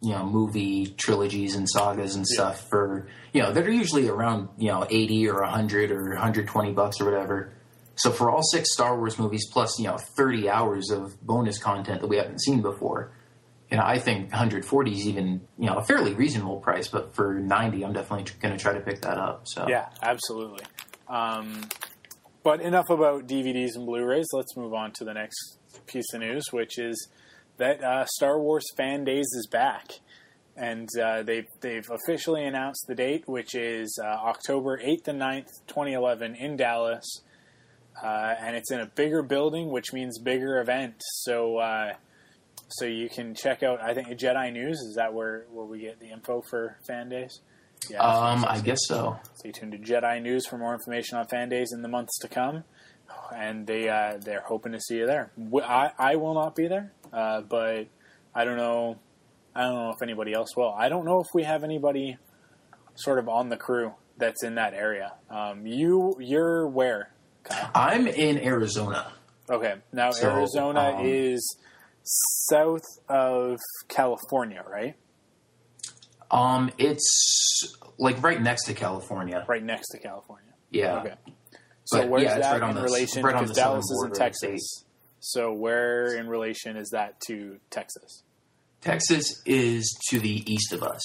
you 0.00 0.10
know, 0.10 0.26
movie 0.26 0.86
trilogies 0.86 1.54
and 1.54 1.68
sagas 1.68 2.16
and 2.16 2.26
stuff 2.26 2.68
for, 2.68 3.08
you 3.32 3.42
know, 3.42 3.52
that 3.52 3.66
are 3.66 3.72
usually 3.72 4.08
around, 4.08 4.48
you 4.58 4.68
know, 4.68 4.86
80 4.88 5.28
or 5.28 5.42
100 5.42 5.90
or 5.92 6.10
120 6.10 6.72
bucks 6.72 7.00
or 7.00 7.04
whatever. 7.04 7.52
So 7.94 8.10
for 8.10 8.30
all 8.30 8.42
six 8.42 8.72
Star 8.72 8.96
Wars 8.96 9.18
movies 9.18 9.46
plus, 9.50 9.78
you 9.78 9.86
know, 9.86 9.98
30 9.98 10.48
hours 10.48 10.90
of 10.90 11.20
bonus 11.24 11.58
content 11.58 12.00
that 12.00 12.08
we 12.08 12.16
haven't 12.16 12.40
seen 12.42 12.62
before, 12.62 13.12
you 13.70 13.76
know, 13.76 13.84
I 13.84 13.98
think 13.98 14.30
140 14.30 14.92
is 14.92 15.06
even, 15.06 15.40
you 15.58 15.66
know, 15.66 15.76
a 15.76 15.84
fairly 15.84 16.12
reasonable 16.12 16.58
price, 16.58 16.88
but 16.88 17.14
for 17.14 17.34
90, 17.34 17.84
I'm 17.84 17.92
definitely 17.92 18.30
going 18.40 18.56
to 18.56 18.62
try 18.62 18.74
to 18.74 18.80
pick 18.80 19.00
that 19.02 19.18
up. 19.18 19.42
So 19.46 19.66
Yeah, 19.68 19.88
absolutely. 20.02 20.64
Um, 21.08 21.68
but 22.42 22.60
enough 22.60 22.90
about 22.90 23.26
DVDs 23.26 23.74
and 23.74 23.86
Blu-rays. 23.86 24.26
Let's 24.32 24.56
move 24.56 24.74
on 24.74 24.92
to 24.92 25.04
the 25.04 25.14
next 25.14 25.58
piece 25.86 26.12
of 26.14 26.20
news, 26.20 26.44
which 26.50 26.78
is 26.78 27.08
that 27.58 27.82
uh, 27.82 28.04
Star 28.06 28.40
Wars 28.40 28.64
Fan 28.76 29.04
Days 29.04 29.26
is 29.26 29.48
back, 29.50 29.86
and 30.56 30.88
uh, 31.00 31.22
they've 31.22 31.48
they've 31.60 31.88
officially 31.90 32.44
announced 32.44 32.84
the 32.88 32.94
date, 32.94 33.24
which 33.26 33.54
is 33.54 33.98
uh, 34.02 34.06
October 34.06 34.80
eighth 34.82 35.08
and 35.08 35.20
9th, 35.20 35.48
twenty 35.66 35.92
eleven, 35.92 36.34
in 36.34 36.56
Dallas, 36.56 37.22
uh, 38.02 38.34
and 38.40 38.56
it's 38.56 38.70
in 38.70 38.80
a 38.80 38.86
bigger 38.86 39.22
building, 39.22 39.70
which 39.70 39.92
means 39.92 40.18
bigger 40.18 40.60
event. 40.60 40.94
So. 41.00 41.58
Uh, 41.58 41.92
so 42.76 42.86
you 42.86 43.10
can 43.10 43.34
check 43.34 43.62
out. 43.62 43.82
I 43.82 43.92
think 43.92 44.08
Jedi 44.18 44.50
News 44.50 44.78
is 44.78 44.94
that 44.96 45.12
where 45.12 45.44
where 45.50 45.66
we 45.66 45.80
get 45.80 46.00
the 46.00 46.10
info 46.10 46.42
for 46.48 46.78
fan 46.86 47.10
days. 47.10 47.40
Yeah, 47.90 47.98
um, 47.98 48.44
I 48.48 48.60
guess 48.60 48.78
so. 48.86 49.18
Stay 49.34 49.52
tuned 49.52 49.72
to 49.72 49.78
Jedi 49.78 50.22
News 50.22 50.46
for 50.46 50.58
more 50.58 50.72
information 50.72 51.18
on 51.18 51.26
fan 51.26 51.48
days 51.48 51.72
in 51.72 51.82
the 51.82 51.88
months 51.88 52.18
to 52.20 52.28
come. 52.28 52.64
And 53.34 53.66
they 53.66 53.88
uh, 53.88 54.18
they're 54.20 54.44
hoping 54.46 54.72
to 54.72 54.80
see 54.80 54.96
you 54.96 55.06
there. 55.06 55.32
I 55.64 55.90
I 55.98 56.16
will 56.16 56.34
not 56.34 56.54
be 56.54 56.66
there, 56.68 56.92
uh, 57.12 57.40
but 57.42 57.86
I 58.34 58.44
don't 58.44 58.56
know. 58.56 58.98
I 59.54 59.62
don't 59.62 59.74
know 59.74 59.90
if 59.90 60.02
anybody 60.02 60.32
else 60.32 60.56
will. 60.56 60.72
I 60.72 60.88
don't 60.88 61.04
know 61.04 61.20
if 61.20 61.26
we 61.34 61.42
have 61.42 61.64
anybody 61.64 62.18
sort 62.94 63.18
of 63.18 63.28
on 63.28 63.48
the 63.48 63.56
crew 63.56 63.92
that's 64.18 64.42
in 64.44 64.54
that 64.56 64.74
area. 64.74 65.12
Um, 65.30 65.66
you 65.66 66.16
you're 66.20 66.66
where? 66.68 67.10
Kyle? 67.44 67.70
I'm 67.74 68.06
in 68.06 68.38
Arizona. 68.38 69.12
Okay, 69.50 69.74
now 69.92 70.10
So, 70.12 70.30
Arizona 70.30 70.96
um, 70.98 71.06
is 71.06 71.56
south 72.04 72.84
of 73.08 73.58
California, 73.88 74.64
right? 74.68 74.94
Um, 76.32 76.70
it's 76.78 77.76
like 77.98 78.22
right 78.22 78.40
next 78.40 78.64
to 78.64 78.74
California. 78.74 79.44
Right 79.46 79.62
next 79.62 79.88
to 79.90 79.98
California. 79.98 80.52
Yeah. 80.70 81.00
Okay. 81.00 81.14
So 81.84 81.98
But, 82.00 82.08
where's 82.08 82.22
yeah, 82.24 82.38
that 82.38 82.60
right 82.60 82.70
in 82.70 82.76
the- 82.76 82.82
relation? 82.82 83.22
because 83.22 83.52
Dallas 83.52 83.84
is 83.84 84.04
in 84.06 84.12
Texas. 84.12 84.84
So 85.20 85.52
where 85.52 86.16
in 86.16 86.28
relation 86.28 86.76
is 86.76 86.88
that 86.90 87.20
to 87.28 87.58
Texas? 87.70 88.22
Texas 88.80 89.40
is 89.46 89.96
to 90.10 90.18
the 90.18 90.42
east 90.52 90.72
of 90.72 90.82
us. 90.82 91.00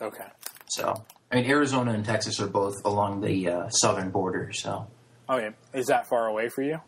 Okay. 0.00 0.24
So, 0.70 1.04
I 1.30 1.36
mean, 1.36 1.50
Arizona 1.50 1.92
and 1.92 2.04
Texas 2.04 2.40
are 2.40 2.46
both 2.46 2.74
along 2.84 3.20
the 3.20 3.48
uh, 3.48 3.68
southern 3.68 4.10
border. 4.10 4.52
So, 4.52 4.86
Okay. 5.28 5.50
Is 5.74 5.86
that 5.88 6.08
far 6.08 6.26
away 6.28 6.48
for 6.48 6.62
you? 6.62 6.80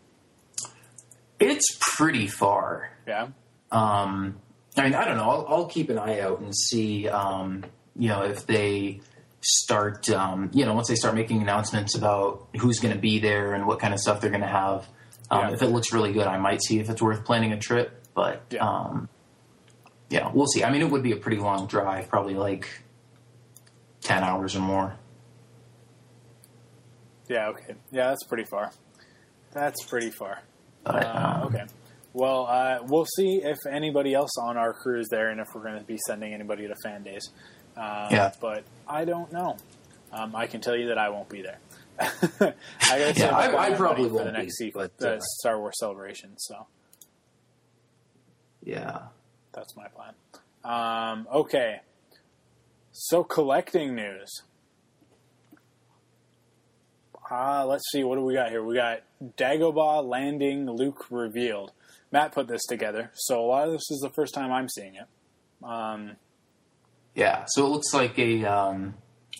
it's 1.41 1.77
pretty 1.81 2.27
far. 2.27 2.91
Yeah. 3.07 3.29
Um, 3.71 4.39
I 4.77 4.83
mean, 4.85 4.95
I 4.95 5.05
don't 5.05 5.17
know. 5.17 5.29
I'll, 5.31 5.47
I'll 5.49 5.67
keep 5.67 5.89
an 5.91 5.99
eye 5.99 6.21
out 6.21 6.41
and 6.41 6.55
see, 6.57 7.09
um, 7.09 7.65
you 7.97 8.09
know, 8.09 8.23
if 8.23 8.47
they 8.47 9.01
start, 9.41 10.09
um, 10.11 10.51
you 10.53 10.65
know, 10.65 10.75
once 10.75 10.89
they 10.89 10.95
start 10.97 11.15
making 11.15 11.43
announcements 11.43 11.95
about 11.97 12.49
who's 12.59 12.81
going 12.81 12.95
to 12.95 13.01
be 13.01 13.19
there 13.21 13.53
and 13.55 13.67
what 13.67 13.79
kind 13.79 13.95
of 13.95 14.01
stuff 14.01 14.21
they're 14.21 14.31
going 14.31 14.41
to 14.43 14.47
have. 14.49 14.89
Um, 15.31 15.49
Yeah. 15.49 15.51
If 15.53 15.63
it 15.63 15.69
looks 15.69 15.93
really 15.93 16.13
good, 16.13 16.27
I 16.27 16.39
might 16.39 16.63
see 16.63 16.81
if 16.81 16.91
it's 16.91 17.01
worth 17.01 17.25
planning 17.25 17.53
a 17.53 17.59
trip. 17.59 18.03
But, 18.15 18.43
Yeah. 18.51 18.67
um, 18.69 19.09
yeah, 20.11 20.31
we'll 20.33 20.47
see. 20.47 20.65
I 20.65 20.71
mean, 20.71 20.83
it 20.83 20.91
would 20.91 21.03
be 21.03 21.13
a 21.13 21.17
pretty 21.17 21.39
long 21.41 21.67
drive, 21.67 22.09
probably 22.09 22.35
like 22.35 22.69
10 24.03 24.23
hours 24.25 24.57
or 24.57 24.61
more. 24.61 24.97
Yeah. 27.29 27.49
Okay. 27.49 27.75
Yeah, 27.91 28.09
that's 28.09 28.25
pretty 28.25 28.45
far. 28.45 28.71
That's 29.53 29.83
pretty 29.85 30.11
far. 30.11 30.41
But, 30.85 31.05
Uh, 31.07 31.41
um, 31.43 31.47
okay. 31.55 31.65
Well, 32.15 32.47
uh, 32.47 32.79
we'll 32.87 33.07
see 33.17 33.43
if 33.43 33.59
anybody 33.71 34.15
else 34.15 34.31
on 34.41 34.57
our 34.57 34.73
crew 34.73 35.01
is 35.01 35.09
there 35.11 35.29
and 35.31 35.41
if 35.41 35.49
we're 35.55 35.63
going 35.65 35.79
to 35.79 35.85
be 35.85 35.99
sending 36.07 36.33
anybody 36.33 36.67
to 36.69 36.75
fan 36.83 37.03
days. 37.03 37.29
Uh, 37.77 38.09
Yeah. 38.11 38.33
But 38.41 38.65
I 38.89 39.05
don't 39.05 39.31
know. 39.33 39.57
Um, 40.13 40.35
I 40.37 40.47
can 40.47 40.61
tell 40.61 40.77
you 40.77 40.89
that 40.89 40.99
I 40.99 41.09
won't 41.09 41.29
be 41.29 41.43
there. 41.43 41.59
I 42.01 42.09
gotta 42.81 43.15
Yeah, 43.17 43.37
I- 43.37 43.67
I 43.73 43.75
probably 43.75 44.05
for 44.05 44.11
the 44.11 44.15
won't 44.15 44.33
be, 44.37 44.41
next 44.43 44.59
se- 44.59 44.71
but, 44.75 44.97
the 44.99 45.15
uh, 45.17 45.21
Star 45.41 45.59
Wars 45.59 45.75
celebration. 45.79 46.31
So 46.39 46.67
yeah. 48.63 49.03
that's 49.53 49.77
my 49.77 49.89
plan. 49.89 50.15
Um, 50.65 51.27
okay. 51.33 51.81
So 52.93 53.25
collecting 53.25 53.97
news. 53.97 54.31
Uh, 57.31 57.65
let's 57.67 57.85
see. 57.91 58.05
What 58.05 58.17
do 58.17 58.23
we 58.23 58.35
got 58.35 58.51
here? 58.51 58.63
We 58.63 58.75
got 58.77 59.01
Dagobah 59.37 60.05
landing 60.09 60.71
Luke 60.71 61.07
revealed. 61.11 61.73
Matt 62.15 62.31
put 62.31 62.47
this 62.47 62.63
together, 62.67 63.11
so 63.13 63.45
a 63.45 63.47
lot 63.47 63.67
of 63.67 63.73
this 63.73 63.91
is 63.91 63.99
the 63.99 64.09
first 64.09 64.35
time 64.35 64.53
I'm 64.53 64.69
seeing 64.69 64.95
it. 64.95 65.07
Um, 65.65 66.13
Yeah, 67.17 67.45
so 67.49 67.67
it 67.67 67.71
looks 67.71 67.93
like 67.93 68.17
a 68.21 68.45
um, 68.45 68.95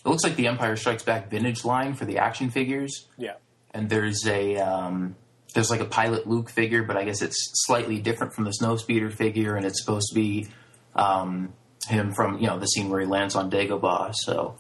it 0.05 0.09
looks 0.09 0.25
like 0.25 0.35
the 0.35 0.49
Empire 0.49 0.75
Strikes 0.75 1.05
Back 1.05 1.31
vintage 1.31 1.65
line 1.65 1.95
for 1.95 2.05
the 2.05 2.19
action 2.19 2.51
figures, 2.51 3.07
yeah, 3.17 3.35
and 3.71 3.89
there's 3.89 4.27
a 4.27 4.57
um, 4.57 5.15
there's 5.55 5.71
like 5.71 5.81
a 5.81 5.85
pilot 5.85 6.27
Luke 6.27 6.51
figure, 6.51 6.83
but 6.83 6.97
I 6.97 7.05
guess 7.05 7.23
it's 7.23 7.39
slightly 7.65 8.01
different 8.01 8.35
from 8.35 8.43
the 8.43 8.53
Snowspeeder 8.61 9.13
figure, 9.13 9.55
and 9.55 9.65
it's 9.65 9.81
supposed 9.81 10.09
to 10.09 10.15
be 10.17 10.49
um, 10.97 11.53
him 11.87 12.13
from 12.13 12.39
you 12.41 12.49
know 12.49 12.59
the 12.59 12.67
scene 12.67 12.91
where 12.91 13.01
he 13.01 13.07
lands 13.07 13.37
on 13.37 13.53
Dagobah. 13.53 14.17
So 14.17 14.57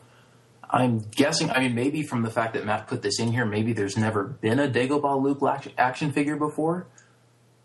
I'm 0.70 1.00
guessing. 1.00 1.50
I 1.50 1.58
mean, 1.58 1.74
maybe 1.74 2.04
from 2.04 2.22
the 2.22 2.30
fact 2.30 2.54
that 2.54 2.64
Matt 2.64 2.86
put 2.86 3.02
this 3.02 3.18
in 3.18 3.32
here, 3.32 3.44
maybe 3.44 3.72
there's 3.72 3.96
never 3.96 4.22
been 4.22 4.60
a 4.60 4.68
Dagobah 4.68 5.20
Luke 5.20 5.42
action- 5.42 5.72
action 5.76 6.12
figure 6.12 6.36
before. 6.36 6.86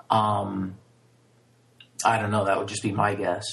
Um, 0.09 0.75
I 2.05 2.19
don't 2.19 2.31
know. 2.31 2.45
That 2.45 2.57
would 2.57 2.67
just 2.67 2.83
be 2.83 2.91
my 2.91 3.15
guess 3.15 3.43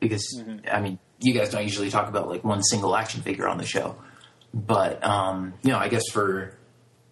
because 0.00 0.42
I 0.70 0.80
mean, 0.80 0.98
you 1.20 1.32
guys 1.34 1.50
don't 1.50 1.62
usually 1.62 1.90
talk 1.90 2.08
about 2.08 2.28
like 2.28 2.44
one 2.44 2.62
single 2.62 2.94
action 2.94 3.22
figure 3.22 3.48
on 3.48 3.58
the 3.58 3.66
show, 3.66 3.96
but 4.52 5.02
um, 5.04 5.54
you 5.62 5.70
know, 5.70 5.78
I 5.78 5.88
guess 5.88 6.04
for 6.12 6.56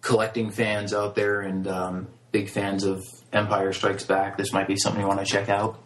collecting 0.01 0.51
fans 0.51 0.93
out 0.93 1.15
there 1.15 1.41
and 1.41 1.67
um, 1.67 2.07
big 2.31 2.49
fans 2.49 2.83
of 2.83 3.03
Empire 3.31 3.73
Strikes 3.73 4.03
Back, 4.05 4.37
this 4.37 4.53
might 4.53 4.67
be 4.67 4.75
something 4.75 5.01
you 5.01 5.07
want 5.07 5.19
to 5.19 5.25
check 5.25 5.49
out. 5.49 5.79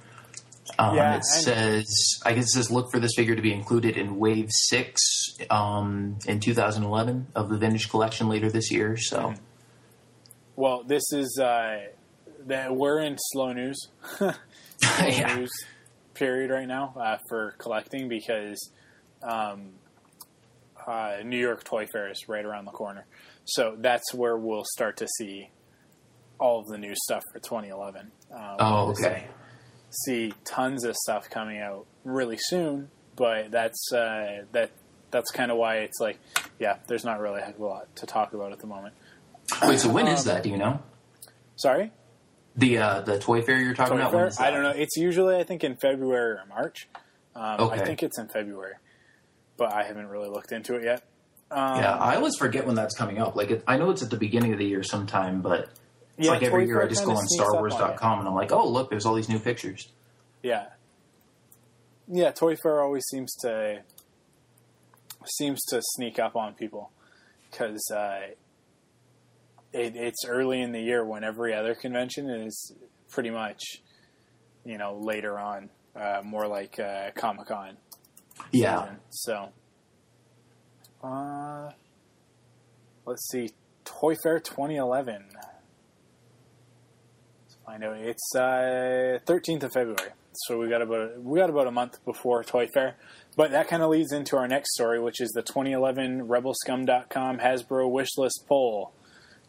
Um, 0.78 0.96
Yeah, 0.98 1.12
it 1.12 1.16
and- 1.16 1.26
says, 1.26 2.20
I 2.26 2.34
guess 2.34 2.46
it 2.46 2.50
says, 2.50 2.70
look 2.70 2.92
for 2.92 3.00
this 3.00 3.14
figure 3.16 3.36
to 3.36 3.42
be 3.42 3.54
included 3.54 3.96
in 3.96 4.18
Wave 4.20 4.50
Six 4.50 5.02
um, 5.50 6.18
in 6.28 6.42
2011 6.42 7.28
of 7.36 7.50
the 7.50 7.58
Vintage 7.58 7.90
Collection 7.90 8.28
later 8.28 8.52
this 8.52 8.70
year. 8.72 8.98
So, 8.98 9.34
Well, 10.58 10.84
this 10.84 11.04
is 11.14 11.40
uh, 11.42 11.84
that 12.48 12.76
we're 12.76 13.00
in 13.00 13.18
slow 13.32 13.54
news, 13.54 13.78
slow 14.18 14.34
yeah, 15.02 15.36
news 15.36 15.52
period 16.14 16.50
right 16.52 16.68
now 16.68 16.94
uh, 17.00 17.18
for 17.30 17.54
collecting 17.60 18.08
because 18.10 18.72
um, 19.24 19.70
uh, 20.86 21.18
New 21.24 21.38
York 21.40 21.64
Toy 21.64 21.86
Fair 21.92 22.10
is 22.10 22.28
right 22.28 22.44
around 22.46 22.66
the 22.66 22.72
corner. 22.72 23.06
So 23.46 23.76
that's 23.80 24.14
where 24.14 24.36
we'll 24.38 24.66
start 24.74 24.98
to 24.98 25.08
see 25.18 25.50
all 26.40 26.60
of 26.60 26.68
the 26.68 26.78
new 26.78 26.94
stuff 26.96 27.24
for 27.34 27.40
2011. 27.40 28.12
Um, 28.32 28.42
oh, 28.60 28.90
okay, 28.92 29.26
See 30.06 30.34
tons 30.44 30.84
of 30.84 30.96
stuff 30.96 31.30
coming 31.30 31.60
out 31.60 31.86
really 32.04 32.38
soon, 32.38 32.90
but 33.16 33.52
that's 33.52 33.92
uh, 33.94 34.44
that 34.52 34.72
that's 35.12 35.32
kind 35.32 35.50
of 35.50 35.58
why 35.58 35.78
it's 35.78 36.00
like, 36.02 36.20
yeah, 36.60 36.78
there's 36.88 37.06
not 37.06 37.20
really 37.22 37.42
a 37.42 37.46
heck 37.46 37.56
of 37.56 37.62
a 37.62 37.66
lot 37.66 37.96
to 37.96 38.06
talk 38.06 38.34
about 38.34 38.52
at 38.52 38.60
the 38.60 38.68
moment. 38.68 38.94
wait. 39.64 39.80
So 39.80 39.90
when 39.90 40.08
is 40.08 40.28
Um, 40.28 40.34
that? 40.36 40.44
Do 40.44 40.50
you 40.50 40.58
know 40.58 40.80
Sorry. 41.56 41.92
The 42.58 42.78
uh, 42.80 43.02
the 43.02 43.20
toy 43.20 43.42
fair 43.42 43.60
you're 43.60 43.74
talking 43.74 43.94
Toy 43.94 44.02
about? 44.02 44.12
Fair? 44.12 44.20
When 44.22 44.28
is 44.30 44.40
I 44.40 44.52
don't 44.52 44.64
know. 44.64 44.72
It's 44.72 44.98
usually 44.98 45.36
I 45.38 45.44
think 45.44 45.64
in 45.64 45.76
February 45.76 46.34
or 46.34 46.44
March. 46.50 46.88
Um, 47.36 47.70
I 47.70 47.78
think 47.78 48.02
it's 48.02 48.18
in 48.18 48.28
February, 48.28 48.74
but 49.58 49.72
I 49.72 49.84
haven't 49.84 50.08
really 50.08 50.28
looked 50.28 50.52
into 50.52 50.76
it 50.76 50.84
yet. 50.84 51.04
Um, 51.52 51.80
Yeah, 51.80 51.96
I 51.96 52.16
always 52.16 52.36
forget 52.36 52.66
when 52.66 52.76
that's 52.76 52.96
coming 52.96 53.20
up. 53.20 53.36
Like, 53.36 53.52
it, 53.52 53.64
I 53.68 53.78
know 53.78 53.92
it's 53.92 54.02
at 54.02 54.10
the 54.10 54.18
beginning 54.18 54.54
of 54.54 54.60
the 54.60 54.66
year 54.66 54.82
sometime, 54.82 55.42
but 55.42 55.70
it's 56.18 56.26
Yeah, 56.26 56.32
like 56.32 56.42
every 56.42 56.66
year 56.66 56.82
I 56.82 56.88
just 56.88 57.06
go 57.06 57.12
on 57.16 57.26
StarWars.com 57.40 58.20
and 58.20 58.28
I'm 58.28 58.34
like, 58.34 58.52
oh, 58.52 58.68
look, 58.68 58.90
there's 58.90 59.06
all 59.06 59.14
these 59.14 59.30
new 59.30 59.38
pictures. 59.40 59.90
yeah. 60.42 60.66
yeah, 62.08 62.32
Toy 62.32 62.56
Fair 62.56 62.82
always 62.82 63.04
seems 63.06 63.36
to 63.42 63.84
seems 65.26 65.64
to 65.66 65.82
sneak 65.84 66.18
up 66.20 66.36
on 66.36 66.54
people 66.54 66.90
because 67.52 67.92
uh, 67.96 68.20
it, 69.74 69.96
it's 69.96 70.26
early 70.26 70.62
in 70.62 70.72
the 70.72 70.82
year 70.82 71.06
when 71.06 71.24
every 71.24 71.54
other 71.54 71.76
convention 71.76 72.30
is 72.30 72.74
pretty 73.10 73.30
much 73.30 73.62
you 74.66 74.78
know 74.78 74.98
later 75.02 75.40
on, 75.40 75.70
uh, 75.96 76.22
more 76.24 76.48
like 76.48 76.80
uh, 76.80 77.12
Comic 77.16 77.48
Con. 77.48 77.78
Yeah. 78.52 78.90
So, 79.10 79.50
uh, 81.04 81.72
let's 83.06 83.28
see, 83.32 83.50
Toy 83.86 84.16
Fair 84.22 84.40
2011. 84.40 85.26
Let's 85.34 85.46
find 87.66 87.84
out. 87.84 87.98
It's 87.98 88.36
uh, 88.36 89.20
13th 89.26 89.64
of 89.64 89.74
February, 89.74 90.12
so 90.34 90.60
we 90.60 90.70
got 90.70 90.82
about 90.82 91.22
we 91.22 91.40
got 91.40 91.50
about 91.50 91.68
a 91.68 91.72
month 91.72 92.04
before 92.06 92.44
Toy 92.44 92.68
Fair. 92.68 92.96
But 93.36 93.52
that 93.52 93.68
kind 93.68 93.84
of 93.84 93.90
leads 93.90 94.12
into 94.12 94.36
our 94.36 94.48
next 94.48 94.74
story, 94.74 95.00
which 95.00 95.22
is 95.22 95.30
the 95.30 95.44
2011 95.44 96.28
RebelScum.com 96.28 97.38
Hasbro 97.38 97.90
Wishlist 97.90 98.48
poll 98.48 98.94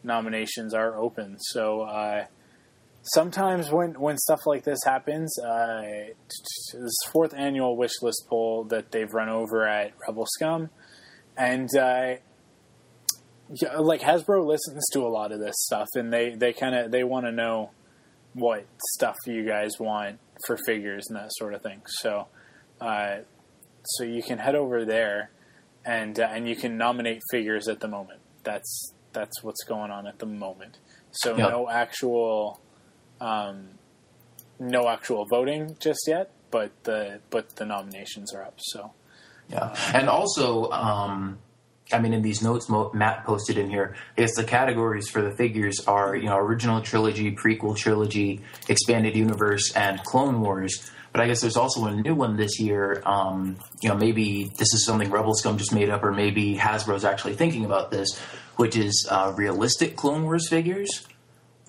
nominations 0.03 0.73
are 0.73 0.95
open. 0.97 1.37
So. 1.39 1.81
Uh, 1.81 2.25
sometimes 3.01 3.71
when 3.71 3.99
when 3.99 4.17
stuff 4.17 4.45
like 4.45 4.63
this 4.63 4.79
happens, 4.85 5.37
uh, 5.39 5.81
this 6.73 6.95
fourth 7.11 7.33
annual 7.33 7.77
wish 7.77 8.01
list 8.01 8.25
poll 8.29 8.65
that 8.65 8.91
they've 8.91 9.13
run 9.13 9.29
over 9.29 9.67
at 9.67 9.93
Rebel 10.07 10.25
Scum, 10.27 10.69
and 11.37 11.69
uh, 11.75 12.15
yeah, 13.61 13.77
like 13.77 14.01
Hasbro 14.01 14.45
listens 14.45 14.85
to 14.93 15.01
a 15.01 15.09
lot 15.09 15.31
of 15.31 15.39
this 15.39 15.55
stuff, 15.57 15.87
and 15.95 16.11
they 16.13 16.35
they 16.35 16.53
kind 16.53 16.75
of 16.75 16.91
they 16.91 17.03
want 17.03 17.25
to 17.25 17.31
know 17.31 17.71
what 18.33 18.65
stuff 18.95 19.15
you 19.25 19.45
guys 19.45 19.71
want 19.79 20.19
for 20.45 20.57
figures 20.65 21.07
and 21.09 21.17
that 21.17 21.31
sort 21.33 21.53
of 21.53 21.61
thing. 21.61 21.81
So, 21.87 22.27
uh, 22.79 23.17
so 23.83 24.03
you 24.03 24.21
can 24.21 24.37
head 24.37 24.55
over 24.55 24.85
there, 24.85 25.31
and 25.85 26.19
uh, 26.19 26.29
and 26.31 26.47
you 26.47 26.55
can 26.55 26.77
nominate 26.77 27.21
figures 27.31 27.67
at 27.67 27.79
the 27.79 27.87
moment. 27.87 28.19
That's 28.43 28.93
that's 29.13 29.43
what's 29.43 29.63
going 29.63 29.91
on 29.91 30.07
at 30.07 30.19
the 30.19 30.25
moment. 30.25 30.77
So 31.11 31.35
no 31.35 31.69
actual 31.69 32.61
um, 33.19 33.69
no 34.59 34.87
actual 34.87 35.25
voting 35.25 35.77
just 35.79 36.01
yet, 36.07 36.31
but 36.51 36.71
the 36.83 37.19
but 37.29 37.55
the 37.55 37.65
nominations 37.65 38.33
are 38.33 38.43
up. 38.43 38.55
So 38.57 38.91
Yeah, 39.49 39.75
and 39.93 40.09
also, 40.09 40.69
um, 40.71 41.39
I 41.91 41.99
mean, 41.99 42.13
in 42.13 42.21
these 42.21 42.41
notes 42.41 42.69
Mo- 42.69 42.91
Matt 42.93 43.25
posted 43.25 43.57
in 43.57 43.69
here, 43.69 43.95
I 44.17 44.21
guess 44.21 44.35
the 44.35 44.43
categories 44.43 45.09
for 45.09 45.21
the 45.21 45.31
figures 45.31 45.79
are 45.87 46.15
you 46.15 46.25
know 46.25 46.37
original 46.37 46.81
trilogy, 46.81 47.35
prequel 47.35 47.75
trilogy, 47.75 48.41
expanded 48.67 49.15
universe, 49.15 49.73
and 49.75 50.03
Clone 50.03 50.41
Wars. 50.41 50.91
But 51.11 51.21
I 51.21 51.27
guess 51.27 51.41
there's 51.41 51.57
also 51.57 51.85
a 51.85 51.95
new 51.95 52.13
one 52.13 52.37
this 52.37 52.59
year. 52.59 53.01
Um, 53.03 53.57
you 53.81 53.89
know, 53.89 53.95
maybe 53.95 54.51
this 54.59 54.73
is 54.75 54.85
something 54.85 55.09
Rebel 55.09 55.33
Scum 55.33 55.57
just 55.57 55.73
made 55.73 55.89
up, 55.89 56.03
or 56.03 56.11
maybe 56.11 56.55
Hasbro's 56.55 57.03
actually 57.03 57.33
thinking 57.33 57.65
about 57.65 57.89
this, 57.89 58.21
which 58.59 58.75
is 58.75 59.07
uh, 59.09 59.33
realistic 59.37 59.95
Clone 59.95 60.23
Wars 60.23 60.49
figures. 60.49 61.07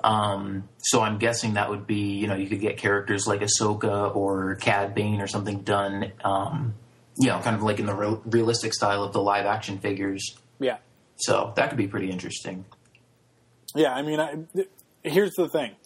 Um, 0.03 0.69
so 0.79 1.03
I'm 1.03 1.19
guessing 1.19 1.55
that 1.55 1.71
would 1.71 1.87
be, 1.87 2.17
you 2.19 2.27
know, 2.27 2.35
you 2.35 2.49
could 2.49 2.61
get 2.61 2.79
characters 2.79 3.29
like 3.29 3.43
Ahsoka 3.43 4.13
or 4.17 4.57
Cad 4.57 4.93
Bane 4.93 5.21
or 5.21 5.29
something 5.29 5.61
done, 5.61 6.11
um, 6.25 6.75
you 7.17 7.29
know, 7.29 7.39
kind 7.39 7.55
of 7.55 7.63
like 7.63 7.79
in 7.79 7.87
the 7.87 7.95
real 7.95 8.21
realistic 8.27 8.75
style 8.75 9.05
of 9.05 9.13
the 9.13 9.23
live 9.23 9.47
action 9.47 9.79
figures. 9.79 10.37
yeah, 10.59 10.79
So 11.15 11.53
that 11.55 11.69
could 11.69 11.79
be 11.79 11.87
pretty 11.87 12.11
interesting. 12.11 12.65
yeah. 13.77 13.95
I 13.95 14.03
mean, 14.03 14.19
I, 14.19 14.35
th- 14.53 14.69
here's 15.05 15.35
the 15.37 15.49
thing. 15.49 15.77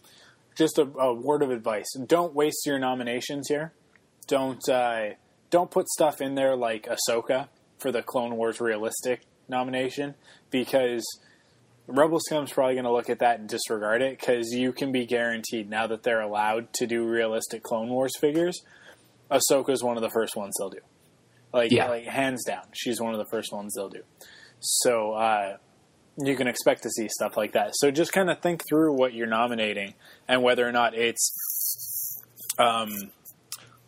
Just 0.56 0.78
a, 0.78 0.84
a 0.84 1.12
word 1.12 1.42
of 1.42 1.50
advice: 1.50 1.92
don't 2.06 2.32
waste 2.34 2.64
your 2.64 2.78
nominations 2.78 3.48
here. 3.50 3.74
Don't 4.26 4.66
uh, 4.70 5.10
don't 5.50 5.70
put 5.70 5.86
stuff 5.88 6.22
in 6.22 6.34
there 6.34 6.56
like 6.56 6.88
Ahsoka 6.88 7.48
for 7.78 7.92
the 7.92 8.02
Clone 8.02 8.36
Wars 8.36 8.58
realistic 8.58 9.20
nomination 9.48 10.14
because 10.50 11.04
Rebel 11.86 12.18
Scum's 12.20 12.52
probably 12.52 12.74
going 12.74 12.84
to 12.84 12.92
look 12.92 13.10
at 13.10 13.18
that 13.18 13.40
and 13.40 13.48
disregard 13.48 14.00
it 14.02 14.18
because 14.18 14.50
you 14.52 14.72
can 14.72 14.90
be 14.92 15.04
guaranteed 15.06 15.68
now 15.68 15.86
that 15.86 16.02
they're 16.02 16.20
allowed 16.22 16.72
to 16.74 16.86
do 16.86 17.04
realistic 17.06 17.62
Clone 17.62 17.88
Wars 17.90 18.12
figures. 18.20 18.62
Ahsoka's 19.30 19.82
one 19.82 19.96
of 19.96 20.02
the 20.02 20.10
first 20.10 20.36
ones 20.36 20.54
they'll 20.58 20.70
do. 20.70 20.78
Like, 21.52 21.70
Yeah. 21.70 21.88
like 21.88 22.04
hands 22.04 22.44
down, 22.44 22.64
she's 22.72 23.00
one 23.00 23.12
of 23.12 23.18
the 23.18 23.30
first 23.30 23.52
ones 23.52 23.74
they'll 23.74 23.88
do. 23.88 24.02
So 24.60 25.12
uh, 25.12 25.56
you 26.18 26.36
can 26.36 26.46
expect 26.46 26.82
to 26.84 26.90
see 26.90 27.08
stuff 27.08 27.36
like 27.36 27.52
that. 27.52 27.72
So 27.74 27.90
just 27.90 28.12
kind 28.12 28.30
of 28.30 28.40
think 28.40 28.62
through 28.68 28.92
what 28.94 29.12
you're 29.14 29.26
nominating 29.26 29.94
and 30.26 30.42
whether 30.42 30.66
or 30.66 30.72
not 30.72 30.94
it's, 30.94 32.20
um, 32.58 32.90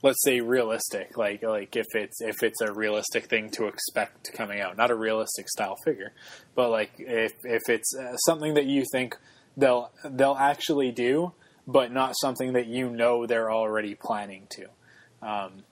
let's 0.02 0.22
say 0.24 0.40
realistic. 0.40 1.16
Like 1.16 1.42
like 1.42 1.76
if 1.76 1.86
it's 1.94 2.20
if 2.20 2.42
it's 2.42 2.60
a 2.60 2.72
realistic 2.72 3.26
thing 3.26 3.50
to 3.52 3.66
expect 3.66 4.32
coming 4.32 4.60
out, 4.60 4.76
not 4.76 4.90
a 4.90 4.94
realistic 4.94 5.48
style 5.48 5.76
figure, 5.84 6.12
but 6.54 6.70
like 6.70 6.92
if 6.98 7.32
if 7.44 7.62
it's 7.68 7.94
uh, 7.96 8.16
something 8.18 8.54
that 8.54 8.66
you 8.66 8.84
think 8.92 9.16
they'll 9.56 9.90
they'll 10.04 10.36
actually 10.38 10.92
do, 10.92 11.32
but 11.66 11.92
not 11.92 12.14
something 12.20 12.52
that 12.52 12.66
you 12.66 12.90
know 12.90 13.26
they're 13.26 13.50
already 13.50 13.94
planning 13.94 14.46
to. 14.50 14.66
Um, 15.22 15.64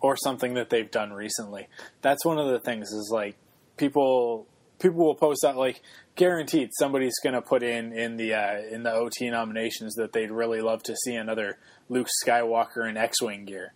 or 0.00 0.16
something 0.18 0.52
that 0.54 0.68
they've 0.68 0.90
done 0.90 1.14
recently. 1.14 1.66
That's 2.02 2.26
one 2.26 2.38
of 2.38 2.48
the 2.48 2.60
things 2.60 2.88
is 2.88 3.10
like 3.10 3.36
people 3.78 4.46
people 4.84 5.06
will 5.06 5.14
post 5.14 5.40
that 5.42 5.56
like 5.56 5.80
guaranteed 6.14 6.68
somebody's 6.78 7.18
going 7.22 7.34
to 7.34 7.40
put 7.40 7.62
in 7.62 7.92
in 7.92 8.16
the 8.16 8.34
uh, 8.34 8.58
in 8.70 8.82
the 8.82 8.92
OT 8.92 9.30
nominations 9.30 9.94
that 9.94 10.12
they'd 10.12 10.30
really 10.30 10.60
love 10.60 10.82
to 10.82 10.94
see 10.94 11.14
another 11.14 11.58
Luke 11.88 12.08
Skywalker 12.24 12.88
in 12.88 12.96
X-wing 12.96 13.46
gear. 13.46 13.72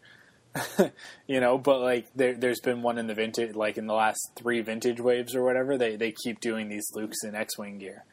you 1.26 1.40
know, 1.40 1.56
but 1.56 1.80
like 1.80 2.06
there, 2.14 2.34
there's 2.34 2.60
been 2.60 2.82
one 2.82 2.98
in 2.98 3.06
the 3.06 3.14
vintage, 3.14 3.54
like 3.54 3.78
in 3.78 3.86
the 3.86 3.94
last 3.94 4.20
three 4.36 4.60
vintage 4.60 5.00
waves 5.00 5.34
or 5.34 5.42
whatever. 5.42 5.78
They 5.78 5.96
they 5.96 6.12
keep 6.12 6.40
doing 6.40 6.68
these 6.68 6.86
Lukes 6.94 7.24
in 7.24 7.34
X-wing 7.34 7.78
gear 7.78 8.04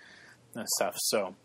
and 0.56 0.68
stuff. 0.78 0.96
So 0.98 1.36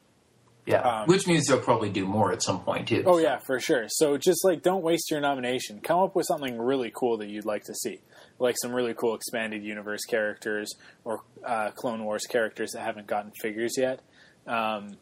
Yeah, 0.70 0.80
Um, 1.02 1.08
which 1.08 1.26
means 1.26 1.46
they'll 1.46 1.60
probably 1.60 1.90
do 1.90 2.06
more 2.06 2.32
at 2.32 2.42
some 2.42 2.60
point 2.60 2.88
too. 2.88 3.02
Oh 3.06 3.18
yeah, 3.18 3.38
for 3.38 3.58
sure. 3.60 3.86
So 3.88 4.16
just 4.16 4.44
like 4.44 4.62
don't 4.62 4.82
waste 4.82 5.10
your 5.10 5.20
nomination. 5.20 5.80
Come 5.80 5.98
up 6.00 6.14
with 6.14 6.26
something 6.26 6.58
really 6.58 6.92
cool 6.94 7.16
that 7.18 7.28
you'd 7.28 7.44
like 7.46 7.64
to 7.64 7.74
see, 7.74 8.00
like 8.38 8.56
some 8.60 8.72
really 8.72 8.94
cool 8.94 9.14
expanded 9.14 9.62
universe 9.64 10.04
characters 10.04 10.72
or 11.04 11.20
uh, 11.44 11.70
Clone 11.72 12.04
Wars 12.04 12.26
characters 12.26 12.72
that 12.72 12.80
haven't 12.82 13.06
gotten 13.06 13.32
figures 13.40 13.74
yet. 13.76 14.00
Um, 14.46 14.96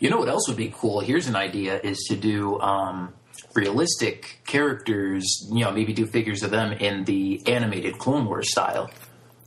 You 0.00 0.10
know 0.10 0.18
what 0.18 0.28
else 0.28 0.46
would 0.48 0.56
be 0.56 0.72
cool? 0.76 1.00
Here's 1.00 1.26
an 1.28 1.36
idea: 1.36 1.80
is 1.80 1.98
to 2.10 2.16
do 2.16 2.60
um, 2.60 3.14
realistic 3.54 4.40
characters. 4.46 5.24
You 5.50 5.64
know, 5.64 5.72
maybe 5.72 5.92
do 5.92 6.06
figures 6.06 6.42
of 6.42 6.50
them 6.50 6.72
in 6.72 7.04
the 7.04 7.42
animated 7.46 7.98
Clone 7.98 8.26
Wars 8.26 8.50
style. 8.50 8.90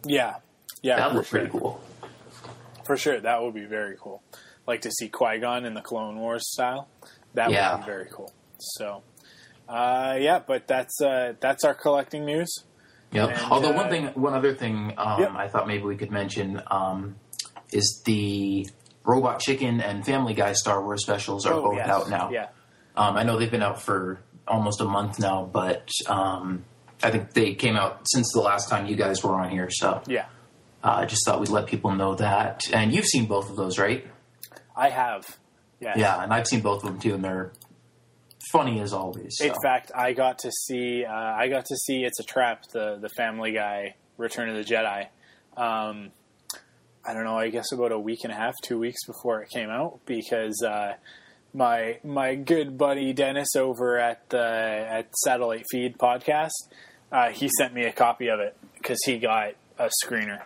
yeah, 0.06 0.36
yeah, 0.82 0.98
That 0.98 1.10
for 1.12 1.16
would 1.18 1.26
sure. 1.28 1.40
pretty 1.40 1.52
cool. 1.52 1.82
For 2.86 2.98
sure, 2.98 3.20
that 3.20 3.42
would 3.42 3.54
be 3.54 3.66
very 3.66 3.96
cool. 4.00 4.24
Like 4.72 4.82
to 4.84 4.92
see 4.92 5.10
Qui 5.10 5.40
Gon 5.40 5.66
in 5.66 5.74
the 5.74 5.82
Clone 5.82 6.18
Wars 6.18 6.50
style. 6.50 6.88
That 7.34 7.52
Yeah. 7.52 7.76
would 7.76 7.82
be 7.82 7.86
very 7.92 8.08
cool. 8.10 8.32
So, 8.58 9.04
uh, 9.68 10.16
yeah, 10.18 10.40
but 10.40 10.66
that's 10.66 11.02
uh, 11.02 11.34
that's 11.42 11.66
our 11.66 11.74
collecting 11.74 12.24
news. 12.24 12.64
Yeah. 13.12 13.26
And, 13.26 13.52
Although 13.52 13.72
uh, 13.72 13.76
one 13.76 13.90
thing, 13.90 14.06
one 14.16 14.34
other 14.34 14.54
thing, 14.56 14.94
um, 14.98 15.20
Yep. 15.20 15.32
I 15.36 15.50
thought 15.50 15.68
maybe 15.68 15.84
we 15.84 15.98
could 15.98 16.10
mention 16.10 16.62
um, 16.72 17.18
is 17.74 18.02
the 18.06 18.66
Robot 19.04 19.40
Chicken 19.42 19.82
and 19.82 20.06
Family 20.06 20.34
Guy 20.34 20.54
Star 20.54 20.82
Wars 20.82 21.02
specials 21.04 21.46
are 21.46 21.54
both 21.56 21.66
Oh, 21.66 21.76
yes. 21.76 21.90
out 21.90 22.10
now. 22.10 22.30
Yeah, 22.32 22.48
Um, 22.96 23.18
I 23.18 23.24
know 23.24 23.38
they've 23.38 23.52
been 23.52 23.62
out 23.64 23.82
for 23.82 24.22
almost 24.48 24.80
a 24.80 24.86
month 24.86 25.20
now, 25.20 25.50
but 25.52 25.90
um, 26.08 26.64
I 27.04 27.12
think 27.12 27.34
they 27.34 27.56
came 27.56 27.76
out 27.76 28.04
since 28.06 28.32
the 28.34 28.40
last 28.40 28.70
time 28.70 28.86
you 28.86 28.96
guys 28.96 29.22
were 29.22 29.36
on 29.38 29.50
here. 29.50 29.70
So 29.70 30.02
yeah, 30.08 30.28
uh, 30.82 30.92
I 31.02 31.06
just 31.08 31.26
thought 31.26 31.42
we'd 31.42 31.50
let 31.50 31.68
people 31.68 31.92
know 31.92 32.16
that. 32.16 32.62
And 32.72 32.94
you've 32.94 33.06
seen 33.06 33.26
both 33.26 33.50
of 33.50 33.58
those, 33.58 33.78
right? 33.78 34.06
I 34.76 34.90
have. 34.90 35.26
Yeah, 35.80 35.94
Yeah, 35.98 36.24
and 36.24 36.34
I've 36.34 36.48
seen 36.48 36.62
both 36.62 36.84
of 36.84 36.90
them 36.90 37.00
too, 37.00 37.16
and 37.16 37.24
they're 37.24 37.52
funny 38.52 38.80
as 38.82 38.94
always. 38.94 39.36
so. 39.38 39.46
In 39.46 39.54
fact, 39.64 39.92
I 39.96 40.14
got 40.14 40.40
to 40.40 40.52
see 40.52 41.06
uh, 41.06 41.14
I 41.14 41.48
got 41.48 41.66
to 41.66 41.76
see 41.76 42.04
It's 42.04 42.20
a 42.20 42.24
Trap, 42.24 42.64
the 42.74 42.98
the 43.02 43.10
Family 43.10 43.52
Guy 43.52 43.96
Return 44.18 44.50
of 44.50 44.56
the 44.56 44.64
Jedi. 44.64 45.08
Um, 45.58 46.12
I 47.04 47.14
don't 47.14 47.24
know. 47.24 47.38
I 47.38 47.50
guess 47.50 47.72
about 47.72 47.92
a 47.92 48.00
week 48.00 48.20
and 48.24 48.32
a 48.32 48.36
half, 48.36 48.54
two 48.62 48.78
weeks 48.78 49.06
before 49.06 49.42
it 49.42 49.50
came 49.50 49.70
out, 49.70 50.00
because 50.06 50.62
uh, 50.64 50.94
my 51.54 52.00
my 52.04 52.36
good 52.36 52.78
buddy 52.78 53.14
Dennis 53.14 53.56
over 53.56 53.98
at 53.98 54.30
the 54.30 54.40
at 54.40 55.16
Satellite 55.26 55.66
Feed 55.72 55.98
podcast, 55.98 56.52
uh, 57.12 57.30
he 57.30 57.50
sent 57.58 57.74
me 57.74 57.86
a 57.86 57.92
copy 57.92 58.30
of 58.30 58.40
it 58.40 58.56
because 58.76 59.00
he 59.06 59.18
got 59.18 59.56
a 59.80 59.90
screener. 60.04 60.44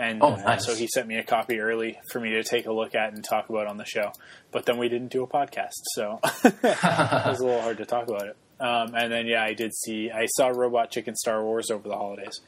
And 0.00 0.22
Oh, 0.22 0.34
uh, 0.34 0.36
nice. 0.36 0.64
so 0.64 0.76
he 0.76 0.86
sent 0.86 1.08
me 1.08 1.16
a 1.16 1.24
copy 1.24 1.58
early 1.58 1.98
for 2.12 2.20
me 2.20 2.30
to 2.30 2.44
take 2.44 2.66
a 2.66 2.72
look 2.72 2.94
at 2.94 3.12
and 3.14 3.24
talk 3.24 3.48
about 3.48 3.66
on 3.66 3.78
the 3.78 3.84
show. 3.84 4.12
But 4.52 4.64
then 4.64 4.78
we 4.78 4.88
didn't 4.88 5.08
do 5.10 5.24
a 5.24 5.26
podcast, 5.26 5.72
so 5.94 6.20
it 6.44 6.54
was 6.62 7.40
a 7.40 7.44
little 7.44 7.60
hard 7.60 7.78
to 7.78 7.84
talk 7.84 8.06
about 8.06 8.28
it. 8.28 8.36
Um, 8.60 8.94
and 8.94 9.12
then 9.12 9.26
yeah, 9.26 9.42
I 9.42 9.54
did 9.54 9.74
see 9.74 10.08
I 10.12 10.26
saw 10.26 10.48
Robot 10.48 10.92
Chicken 10.92 11.16
Star 11.16 11.42
Wars 11.42 11.68
over 11.72 11.88
the 11.88 11.96
holidays, 11.96 12.40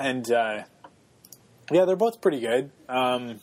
and 0.00 0.30
uh, 0.30 0.62
yeah, 1.72 1.84
they're 1.84 1.96
both 1.96 2.20
pretty 2.20 2.38
good. 2.40 2.70
Um, 2.88 3.40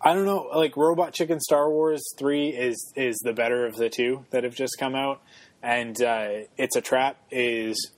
I 0.00 0.14
don't 0.14 0.24
know. 0.24 0.48
Like 0.54 0.76
Robot 0.76 1.12
Chicken 1.12 1.40
Star 1.40 1.68
Wars 1.70 2.02
three 2.18 2.48
is 2.48 2.92
is 2.96 3.16
the 3.24 3.32
better 3.32 3.66
of 3.66 3.76
the 3.76 3.88
two 3.88 4.24
that 4.30 4.44
have 4.44 4.54
just 4.54 4.76
come 4.78 4.94
out, 4.94 5.20
and 5.62 6.00
uh, 6.02 6.28
It's 6.56 6.76
a 6.76 6.80
Trap 6.80 7.18
is 7.30 7.92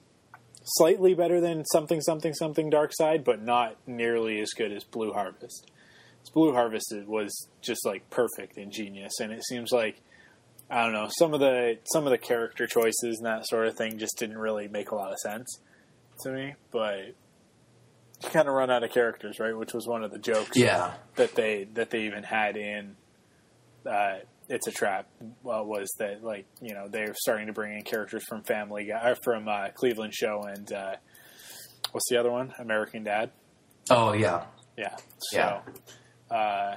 slightly 0.76 1.14
better 1.14 1.40
than 1.40 1.64
something 1.66 2.00
something 2.00 2.34
something 2.34 2.70
Dark 2.70 2.92
Side, 2.94 3.24
but 3.24 3.42
not 3.42 3.76
nearly 3.86 4.40
as 4.40 4.50
good 4.50 4.72
as 4.72 4.84
Blue 4.84 5.12
Harvest. 5.12 5.70
Blue 6.34 6.52
Harvest 6.52 6.94
was 7.06 7.48
just 7.62 7.86
like 7.86 8.10
perfect 8.10 8.56
and 8.56 8.70
genius, 8.70 9.20
and 9.20 9.32
it 9.32 9.44
seems 9.44 9.72
like 9.72 10.00
I 10.70 10.82
don't 10.84 10.92
know 10.92 11.08
some 11.18 11.34
of 11.34 11.40
the 11.40 11.78
some 11.92 12.06
of 12.06 12.10
the 12.10 12.18
character 12.18 12.66
choices 12.66 13.18
and 13.18 13.26
that 13.26 13.46
sort 13.46 13.66
of 13.66 13.76
thing 13.76 13.98
just 13.98 14.18
didn't 14.18 14.38
really 14.38 14.68
make 14.68 14.90
a 14.90 14.94
lot 14.94 15.12
of 15.12 15.18
sense 15.18 15.60
to 16.22 16.30
me, 16.30 16.54
but 16.70 17.14
you 18.22 18.28
kind 18.30 18.48
of 18.48 18.54
run 18.54 18.70
out 18.70 18.82
of 18.82 18.90
characters, 18.90 19.38
right? 19.38 19.56
Which 19.56 19.72
was 19.72 19.86
one 19.86 20.04
of 20.04 20.10
the 20.10 20.18
jokes, 20.18 20.56
yeah, 20.56 20.94
that 21.16 21.34
they 21.34 21.64
that 21.74 21.90
they 21.90 22.02
even 22.02 22.24
had 22.24 22.56
in 22.56 22.96
uh, 23.86 24.18
"It's 24.48 24.66
a 24.66 24.70
Trap." 24.70 25.08
Well, 25.42 25.64
was 25.64 25.88
that 25.98 26.22
like 26.22 26.46
you 26.60 26.74
know 26.74 26.88
they're 26.88 27.14
starting 27.14 27.46
to 27.46 27.52
bring 27.52 27.76
in 27.76 27.82
characters 27.82 28.24
from 28.28 28.42
Family 28.42 28.84
Guy, 28.86 29.14
from 29.22 29.48
uh, 29.48 29.68
Cleveland 29.74 30.14
Show, 30.14 30.42
and 30.42 30.72
uh, 30.72 30.96
what's 31.92 32.08
the 32.10 32.18
other 32.18 32.30
one? 32.30 32.52
American 32.58 33.04
Dad. 33.04 33.30
Oh 33.90 34.12
yeah, 34.12 34.44
yeah. 34.76 34.96
So, 35.18 35.60
yeah. 36.30 36.36
Uh, 36.36 36.76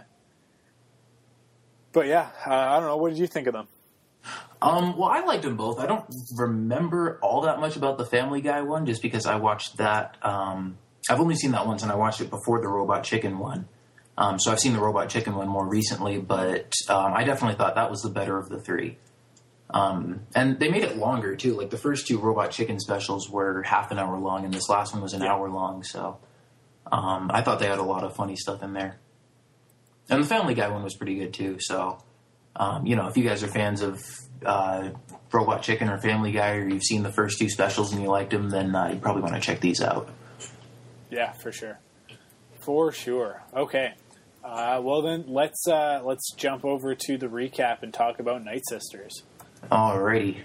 but 1.94 2.08
yeah, 2.08 2.30
uh, 2.46 2.54
I 2.54 2.80
don't 2.80 2.88
know. 2.88 2.98
What 2.98 3.10
did 3.10 3.20
you 3.20 3.28
think 3.28 3.48
of 3.48 3.54
them? 3.54 3.68
Um, 4.62 4.96
well, 4.96 5.10
I 5.10 5.22
liked 5.22 5.44
them 5.44 5.58
both. 5.58 5.80
I 5.80 5.88
don't 5.88 6.06
remember 6.38 7.20
all 7.24 7.42
that 7.42 7.60
much 7.60 7.76
about 7.76 7.98
the 7.98 8.06
Family 8.06 8.42
Guy 8.42 8.62
one, 8.62 8.86
just 8.86 9.02
because 9.02 9.26
I 9.26 9.36
watched 9.38 9.78
that. 9.78 10.18
Um, 10.22 10.78
I've 11.10 11.20
only 11.20 11.36
seen 11.36 11.52
that 11.52 11.66
once, 11.66 11.82
and 11.82 11.92
I 11.92 11.96
watched 11.96 12.22
it 12.22 12.30
before 12.30 12.62
the 12.62 12.68
Robot 12.68 13.04
Chicken 13.04 13.40
one. 13.40 13.68
Um, 14.18 14.40
so 14.40 14.52
I've 14.52 14.60
seen 14.60 14.74
the 14.74 14.80
Robot 14.80 15.10
Chicken 15.10 15.36
one 15.36 15.48
more 15.48 15.68
recently, 15.68 16.20
but 16.20 16.72
um, 16.90 17.14
I 17.14 17.24
definitely 17.24 17.58
thought 17.58 17.76
that 17.76 17.90
was 17.90 18.02
the 18.02 18.10
better 18.10 18.38
of 18.38 18.50
the 18.50 18.60
three. 18.60 18.98
Um, 19.70 20.22
and 20.36 20.60
they 20.60 20.70
made 20.70 20.84
it 20.84 20.98
longer 20.98 21.36
too. 21.36 21.56
Like 21.56 21.70
the 21.70 21.78
first 21.78 22.08
two 22.08 22.20
Robot 22.20 22.52
Chicken 22.52 22.80
specials 22.80 23.30
were 23.30 23.64
half 23.64 23.92
an 23.92 24.00
hour 24.00 24.18
long, 24.20 24.44
and 24.44 24.54
this 24.54 24.70
last 24.70 24.94
one 24.94 25.02
was 25.02 25.14
an 25.14 25.22
yeah. 25.22 25.32
hour 25.32 25.50
long. 25.50 25.84
So 25.84 26.20
um, 26.92 27.32
I 27.34 27.42
thought 27.42 27.60
they 27.60 27.68
had 27.68 27.80
a 27.80 27.84
lot 27.84 28.04
of 28.04 28.16
funny 28.16 28.36
stuff 28.36 28.62
in 28.64 28.74
there. 28.74 29.00
And 30.10 30.24
the 30.24 30.28
Family 30.28 30.56
Guy 30.56 30.68
one 30.68 30.84
was 30.84 30.96
pretty 30.96 31.16
good 31.16 31.34
too. 31.34 31.58
So 31.60 32.04
um, 32.56 32.86
you 32.86 32.96
know, 32.96 33.08
if 33.08 33.18
you 33.18 33.24
guys 33.24 33.44
are 33.44 33.48
fans 33.48 33.82
of 33.82 34.04
uh, 34.46 34.90
Robot 35.32 35.64
Chicken 35.64 35.90
or 35.90 35.98
Family 35.98 36.32
Guy, 36.32 36.56
or 36.56 36.68
you've 36.68 36.84
seen 36.84 37.04
the 37.04 37.12
first 37.12 37.40
two 37.40 37.50
specials 37.50 37.94
and 37.94 38.02
you 38.02 38.10
liked 38.10 38.32
them, 38.32 38.50
then 38.50 38.76
uh, 38.76 38.90
you 38.90 39.00
probably 39.00 39.22
want 39.22 39.36
to 39.36 39.42
check 39.42 39.62
these 39.62 39.82
out. 39.82 40.10
Yeah, 41.10 41.32
for 41.34 41.52
sure, 41.52 41.80
for 42.60 42.92
sure. 42.92 43.44
Okay, 43.54 43.94
uh, 44.44 44.82
well 44.84 45.02
then 45.02 45.26
let's 45.28 45.68
uh, 45.68 46.02
let's 46.04 46.32
jump 46.34 46.66
over 46.66 46.96
to 46.96 47.18
the 47.18 47.28
recap 47.28 47.84
and 47.84 47.94
talk 47.94 48.20
about 48.20 48.44
Night 48.44 48.64
Sisters. 48.68 49.24
Alrighty. 49.72 50.44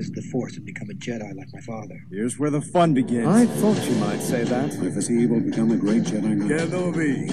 use 0.00 0.10
the 0.14 0.22
Force 0.30 0.56
and 0.56 0.64
become 0.64 0.88
a 0.90 0.94
Jedi 0.94 1.36
like 1.36 1.48
my 1.52 1.60
father. 1.60 1.94
Here's 2.10 2.38
where 2.38 2.50
the 2.50 2.62
fun 2.72 2.94
begins. 2.94 3.26
I 3.26 3.46
thought 3.46 3.76
you 3.86 3.94
might 3.96 4.20
say 4.20 4.44
that. 4.44 4.74
If 4.74 4.96
I 4.96 5.00
see 5.00 5.20
you 5.20 5.28
will 5.28 5.40
become 5.40 5.70
a 5.72 5.76
great 5.76 6.04
Jedi 6.04 6.36
Knight. 6.36 6.50
Kenobi, 6.50 7.28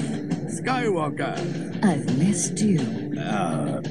Skywalker. 0.60 1.38
I've 1.84 2.17
missed 2.17 2.60
you. 2.60 2.80
Uh, 3.19 3.82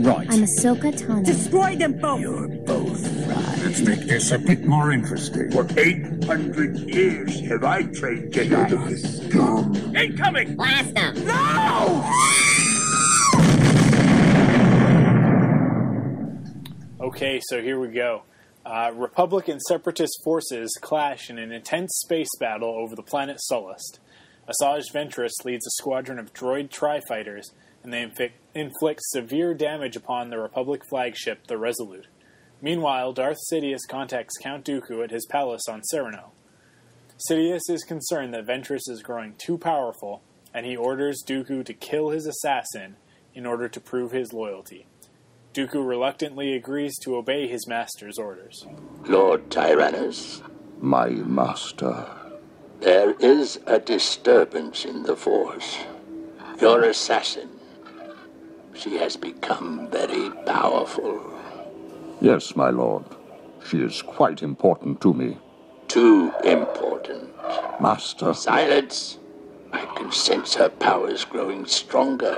right. 0.00 0.28
I'm 0.30 0.42
Ahsoka 0.42 0.92
Tano. 0.98 1.24
Destroy 1.24 1.76
them 1.76 1.98
both. 1.98 2.20
You're 2.20 2.48
both 2.48 3.04
right. 3.06 3.23
Let's 3.74 3.88
make 3.88 4.06
this 4.06 4.30
a 4.30 4.38
bit 4.38 4.64
more 4.64 4.92
interesting. 4.92 5.50
For 5.50 5.66
800 5.76 6.78
years 6.94 7.40
have 7.40 7.64
I 7.64 7.82
trained 7.82 8.32
Jedi. 8.32 8.96
Scum. 8.96 9.96
Incoming! 9.96 10.54
Blast 10.54 10.94
them! 10.94 11.26
No! 11.26 12.08
Okay, 17.00 17.40
so 17.42 17.60
here 17.60 17.80
we 17.80 17.88
go. 17.88 18.22
Uh, 18.64 18.92
Republic 18.94 19.48
and 19.48 19.60
Separatist 19.60 20.20
forces 20.22 20.78
clash 20.80 21.28
in 21.28 21.38
an 21.38 21.50
intense 21.50 21.98
space 22.04 22.30
battle 22.38 22.68
over 22.68 22.94
the 22.94 23.02
planet 23.02 23.40
Sullust. 23.50 23.98
Asajj 24.48 24.84
Ventress 24.94 25.44
leads 25.44 25.66
a 25.66 25.82
squadron 25.82 26.20
of 26.20 26.32
droid 26.32 26.70
tri-fighters, 26.70 27.50
and 27.82 27.92
they 27.92 28.02
inflict, 28.02 28.36
inflict 28.54 29.00
severe 29.02 29.52
damage 29.52 29.96
upon 29.96 30.30
the 30.30 30.38
Republic 30.38 30.82
flagship, 30.88 31.48
the 31.48 31.58
Resolute. 31.58 32.06
Meanwhile, 32.64 33.12
Darth 33.12 33.36
Sidious 33.52 33.86
contacts 33.86 34.38
Count 34.38 34.64
Dooku 34.64 35.04
at 35.04 35.10
his 35.10 35.26
palace 35.26 35.68
on 35.68 35.82
Serenno. 35.82 36.30
Sidious 37.28 37.68
is 37.68 37.84
concerned 37.84 38.32
that 38.32 38.46
Ventress 38.46 38.88
is 38.88 39.02
growing 39.02 39.34
too 39.36 39.58
powerful, 39.58 40.22
and 40.54 40.64
he 40.64 40.74
orders 40.74 41.22
Dooku 41.22 41.62
to 41.66 41.74
kill 41.74 42.08
his 42.08 42.24
assassin 42.24 42.96
in 43.34 43.44
order 43.44 43.68
to 43.68 43.80
prove 43.80 44.12
his 44.12 44.32
loyalty. 44.32 44.86
Dooku 45.52 45.86
reluctantly 45.86 46.54
agrees 46.54 46.98
to 47.00 47.16
obey 47.16 47.46
his 47.46 47.68
master's 47.68 48.16
orders. 48.16 48.66
Lord 49.06 49.50
Tyrannus. 49.50 50.40
My 50.80 51.10
master. 51.10 52.06
There 52.80 53.12
is 53.20 53.60
a 53.66 53.78
disturbance 53.78 54.86
in 54.86 55.02
the 55.02 55.16
Force. 55.16 55.80
Your 56.62 56.84
assassin. 56.84 57.50
She 58.72 58.96
has 58.96 59.18
become 59.18 59.90
very 59.90 60.30
powerful. 60.46 61.33
Yes, 62.20 62.56
my 62.56 62.70
lord. 62.70 63.04
She 63.66 63.80
is 63.80 64.02
quite 64.02 64.42
important 64.42 65.00
to 65.00 65.14
me. 65.14 65.38
Too 65.88 66.32
important. 66.44 67.30
Master. 67.80 68.34
Silence! 68.34 69.18
I 69.72 69.84
can 69.96 70.12
sense 70.12 70.54
her 70.54 70.68
powers 70.68 71.24
growing 71.24 71.66
stronger. 71.66 72.36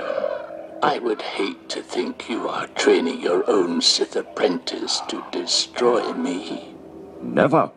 I 0.81 0.99
would 0.99 1.21
hate 1.21 1.69
to 1.69 1.81
think 1.81 2.29
you 2.29 2.47
are 2.47 2.67
training 2.67 3.21
your 3.21 3.49
own 3.49 3.81
Sith 3.81 4.15
apprentice 4.15 5.01
to 5.07 5.23
destroy 5.31 6.13
me. 6.13 6.75
Never. 7.21 7.71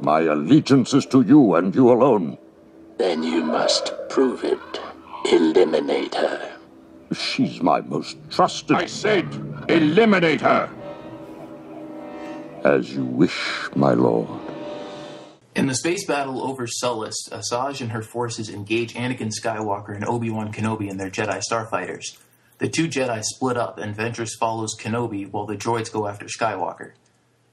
My 0.00 0.20
allegiance 0.20 0.94
is 0.94 1.06
to 1.06 1.22
you 1.22 1.54
and 1.54 1.74
you 1.74 1.90
alone. 1.90 2.38
Then 2.98 3.22
you 3.22 3.42
must 3.42 3.92
prove 4.08 4.44
it. 4.44 4.58
Eliminate 5.30 6.14
her. 6.14 6.56
She's 7.12 7.60
my 7.60 7.80
most 7.80 8.16
trusted. 8.30 8.76
I 8.76 8.86
said, 8.86 9.26
eliminate 9.68 10.40
her. 10.40 10.70
As 12.64 12.92
you 12.94 13.04
wish, 13.04 13.68
my 13.74 13.94
lord. 13.94 14.28
In 15.56 15.66
the 15.66 15.74
space 15.74 16.06
battle 16.06 16.42
over 16.42 16.66
Sullust, 16.66 17.30
Asajj 17.30 17.80
and 17.80 17.92
her 17.92 18.02
forces 18.02 18.50
engage 18.50 18.94
Anakin 18.94 19.32
Skywalker 19.32 19.94
and 19.94 20.04
Obi-Wan 20.04 20.52
Kenobi 20.52 20.90
and 20.90 21.00
their 21.00 21.10
Jedi 21.10 21.40
starfighters. 21.50 22.18
The 22.58 22.68
two 22.68 22.86
Jedi 22.86 23.22
split 23.24 23.56
up, 23.56 23.78
and 23.78 23.96
Ventress 23.96 24.38
follows 24.38 24.76
Kenobi 24.78 25.30
while 25.30 25.46
the 25.46 25.56
droids 25.56 25.90
go 25.90 26.06
after 26.06 26.26
Skywalker. 26.26 26.92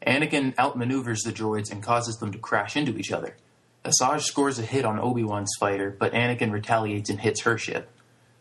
Anakin 0.05 0.53
outmaneuvers 0.55 1.23
the 1.23 1.31
droids 1.31 1.71
and 1.71 1.81
causes 1.81 2.17
them 2.17 2.33
to 2.33 2.37
crash 2.37 2.75
into 2.75 2.97
each 2.97 3.11
other. 3.11 3.37
Asajj 3.85 4.23
scores 4.23 4.59
a 4.59 4.63
hit 4.63 4.83
on 4.83 4.99
Obi-Wan's 4.99 5.55
fighter, 5.57 5.95
but 5.97 6.11
Anakin 6.11 6.51
retaliates 6.51 7.09
and 7.09 7.21
hits 7.21 7.43
her 7.43 7.57
ship. 7.57 7.89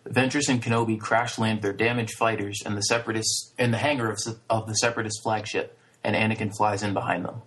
Ventress 0.05 0.49
and 0.49 0.61
Kenobi 0.61 0.99
crash 0.99 1.39
land 1.39 1.63
their 1.63 1.73
damaged 1.73 2.15
fighters 2.17 2.61
in 2.67 2.75
the 2.75 2.83
separatists 2.83 3.53
in 3.57 3.71
the 3.71 3.79
hangar 3.79 4.11
of, 4.11 4.19
of 4.51 4.67
the 4.67 4.75
separatist 4.75 5.23
flagship, 5.23 5.76
and 6.07 6.14
Anakin 6.14 6.57
flies 6.57 6.83
in 6.83 6.95
behind 6.95 7.25
them. 7.25 7.42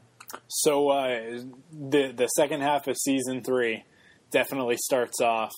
So 0.48 0.89
uh, 0.89 1.41
the 1.72 2.12
the 2.15 2.28
second 2.28 2.62
half 2.62 2.88
of 2.88 2.98
season 2.98 3.43
three 3.43 3.86
definitely 4.32 4.78
starts 4.78 5.22
off 5.22 5.54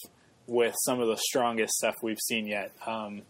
with 0.48 0.76
some 0.86 1.00
of 1.00 1.08
the 1.08 1.18
strongest 1.18 1.74
stuff 1.74 1.96
we've 2.02 2.20
seen 2.20 2.48
yet. 2.48 2.72
Um, 2.86 3.24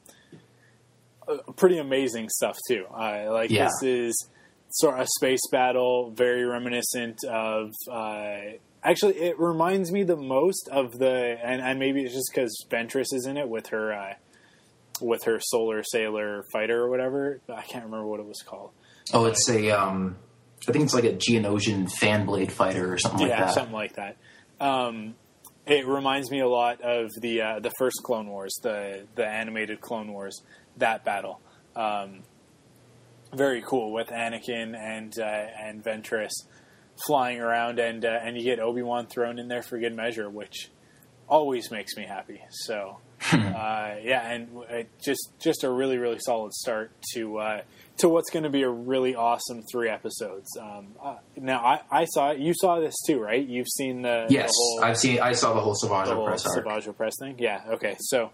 pretty 1.55 1.77
amazing 1.77 2.29
stuff 2.29 2.57
too. 2.67 2.85
Uh, 2.91 3.31
like 3.31 3.49
yeah. 3.49 3.65
this 3.65 3.83
is 3.83 4.29
sort 4.69 4.95
of 4.95 5.01
a 5.01 5.07
space 5.07 5.41
battle, 5.51 6.11
very 6.11 6.43
reminiscent 6.43 7.23
of. 7.23 7.71
Uh, 7.89 8.57
actually, 8.83 9.17
it 9.17 9.39
reminds 9.39 9.91
me 9.91 10.03
the 10.03 10.17
most 10.17 10.69
of 10.71 10.97
the, 10.99 11.37
and, 11.43 11.61
and 11.61 11.79
maybe 11.79 12.03
it's 12.03 12.13
just 12.13 12.31
because 12.33 12.65
Ventress 12.69 13.13
is 13.13 13.25
in 13.25 13.37
it 13.37 13.47
with 13.47 13.67
her, 13.67 13.93
uh, 13.93 14.13
with 14.99 15.23
her 15.23 15.39
Solar 15.39 15.83
Sailor 15.83 16.43
fighter 16.51 16.83
or 16.83 16.89
whatever. 16.89 17.39
I 17.49 17.61
can't 17.61 17.85
remember 17.85 18.05
what 18.05 18.19
it 18.19 18.25
was 18.25 18.41
called. 18.41 18.71
Oh, 19.13 19.25
it's 19.25 19.49
a. 19.49 19.71
Um, 19.71 20.17
I 20.67 20.71
think 20.71 20.85
it's 20.85 20.93
like 20.93 21.05
a 21.05 21.13
Geonosian 21.13 21.91
fan 21.91 22.25
blade 22.25 22.51
fighter 22.51 22.93
or 22.93 22.97
something 22.97 23.27
yeah, 23.27 23.27
like 23.27 23.39
that. 23.39 23.47
Yeah, 23.47 23.53
something 23.53 23.73
like 23.73 23.95
that. 23.95 24.17
Um, 24.59 25.15
it 25.65 25.87
reminds 25.87 26.29
me 26.29 26.39
a 26.39 26.47
lot 26.47 26.81
of 26.81 27.09
the 27.19 27.41
uh, 27.41 27.59
the 27.59 27.71
first 27.77 27.97
Clone 28.03 28.27
Wars, 28.27 28.59
the 28.61 29.07
the 29.15 29.25
animated 29.25 29.81
Clone 29.81 30.11
Wars, 30.11 30.41
that 30.77 31.03
battle. 31.03 31.41
Um, 31.75 32.23
very 33.33 33.61
cool 33.61 33.91
with 33.91 34.07
Anakin 34.07 34.75
and 34.75 35.17
uh, 35.17 35.23
and 35.23 35.83
Ventress 35.83 36.31
flying 37.07 37.39
around, 37.39 37.79
and 37.79 38.03
uh, 38.05 38.19
and 38.21 38.37
you 38.37 38.43
get 38.43 38.59
Obi 38.59 38.81
Wan 38.81 39.07
thrown 39.07 39.39
in 39.39 39.47
there 39.47 39.61
for 39.63 39.79
good 39.79 39.95
measure, 39.95 40.29
which 40.29 40.69
always 41.27 41.71
makes 41.71 41.95
me 41.95 42.05
happy. 42.05 42.41
So 42.49 42.97
uh, 43.33 43.95
yeah, 44.01 44.31
and 44.31 44.49
just 45.03 45.31
just 45.39 45.63
a 45.63 45.69
really 45.69 45.97
really 45.97 46.17
solid 46.19 46.53
start 46.53 46.91
to 47.13 47.37
uh, 47.37 47.61
to 47.97 48.09
what's 48.09 48.31
going 48.31 48.43
to 48.43 48.49
be 48.49 48.63
a 48.63 48.69
really 48.69 49.13
awesome 49.15 49.61
three 49.71 49.89
episodes. 49.89 50.49
Um, 50.59 50.87
uh, 51.01 51.17
now 51.37 51.63
I, 51.63 51.81
I 51.91 52.05
saw 52.05 52.31
it. 52.31 52.39
You 52.39 52.53
saw 52.55 52.79
this 52.79 52.95
too, 53.05 53.19
right? 53.19 53.45
You've 53.45 53.67
seen 53.67 54.01
the 54.01 54.25
Yes, 54.29 54.49
the 54.49 54.53
whole, 54.55 54.83
I've 54.83 54.97
seen. 54.97 55.19
I 55.19 55.33
saw 55.33 55.53
the 55.53 55.61
whole 55.61 55.73
the 55.73 55.87
Savage 55.87 56.07
whole 56.07 56.25
Press. 56.25 56.43
Savage 56.43 56.87
Opress 56.87 57.11
thing. 57.19 57.35
Yeah. 57.37 57.61
Okay. 57.73 57.95
So 57.99 58.31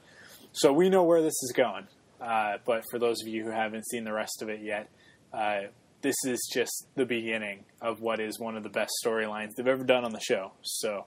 so 0.53 0.71
we 0.71 0.89
know 0.89 1.03
where 1.03 1.21
this 1.21 1.35
is 1.43 1.53
going. 1.55 1.87
Uh, 2.21 2.57
but 2.65 2.83
for 2.89 2.97
those 2.97 3.21
of 3.21 3.27
you 3.27 3.43
who 3.43 3.51
haven't 3.51 3.85
seen 3.87 4.05
the 4.05 4.13
rest 4.13 4.41
of 4.41 4.49
it 4.49 4.61
yet, 4.61 4.89
uh, 5.33 5.63
this 6.01 6.15
is 6.25 6.49
just 6.51 6.87
the 6.95 7.05
beginning 7.05 7.65
of 7.81 7.99
what 7.99 8.19
is 8.19 8.39
one 8.39 8.55
of 8.55 8.63
the 8.63 8.69
best 8.69 8.91
storylines 9.05 9.55
they've 9.55 9.67
ever 9.67 9.83
done 9.83 10.05
on 10.05 10.13
the 10.13 10.21
show. 10.21 10.53
So. 10.61 11.05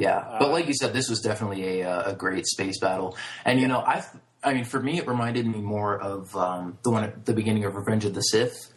Yeah, 0.00 0.36
but 0.38 0.50
like 0.50 0.66
you 0.66 0.74
said, 0.74 0.92
this 0.92 1.10
was 1.10 1.20
definitely 1.20 1.80
a, 1.80 1.90
uh, 1.90 2.12
a 2.12 2.14
great 2.14 2.46
space 2.46 2.80
battle, 2.80 3.16
and 3.44 3.60
you 3.60 3.68
know, 3.68 3.80
I, 3.80 4.02
I 4.42 4.54
mean, 4.54 4.64
for 4.64 4.80
me, 4.80 4.98
it 4.98 5.06
reminded 5.06 5.46
me 5.46 5.60
more 5.60 6.00
of 6.00 6.34
um, 6.34 6.78
the 6.82 6.90
one 6.90 7.04
at 7.04 7.26
the 7.26 7.34
beginning 7.34 7.64
of 7.64 7.74
Revenge 7.74 8.06
of 8.06 8.14
the 8.14 8.22
Sith, 8.22 8.72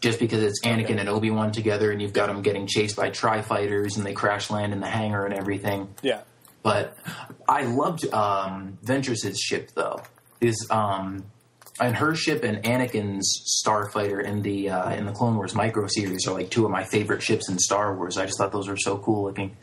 just 0.00 0.18
because 0.18 0.42
it's 0.42 0.60
Anakin 0.64 0.98
and 0.98 1.08
Obi 1.08 1.30
Wan 1.30 1.52
together, 1.52 1.90
and 1.90 2.00
you've 2.00 2.14
got 2.14 2.28
them 2.28 2.40
getting 2.40 2.66
chased 2.66 2.96
by 2.96 3.10
Tri 3.10 3.42
fighters, 3.42 3.98
and 3.98 4.06
they 4.06 4.14
crash 4.14 4.50
land 4.50 4.72
in 4.72 4.80
the 4.80 4.86
hangar 4.88 5.26
and 5.26 5.34
everything. 5.34 5.94
Yeah. 6.02 6.22
But 6.62 6.96
I 7.48 7.62
loved 7.62 8.12
um, 8.12 8.78
Ventress's 8.82 9.38
ship 9.38 9.72
though. 9.74 10.02
Is 10.40 10.66
um, 10.70 11.24
and 11.78 11.94
her 11.96 12.14
ship 12.14 12.42
and 12.42 12.62
Anakin's 12.62 13.62
starfighter 13.64 14.24
in 14.24 14.42
the 14.42 14.70
uh, 14.70 14.92
in 14.94 15.06
the 15.06 15.12
Clone 15.12 15.36
Wars 15.36 15.54
micro 15.54 15.86
series 15.86 16.26
are 16.26 16.32
like 16.32 16.50
two 16.50 16.64
of 16.64 16.70
my 16.70 16.84
favorite 16.84 17.22
ships 17.22 17.48
in 17.48 17.58
Star 17.58 17.94
Wars. 17.94 18.16
I 18.16 18.26
just 18.26 18.38
thought 18.38 18.52
those 18.52 18.68
were 18.68 18.76
so 18.76 18.98
cool 18.98 19.24
looking. 19.24 19.56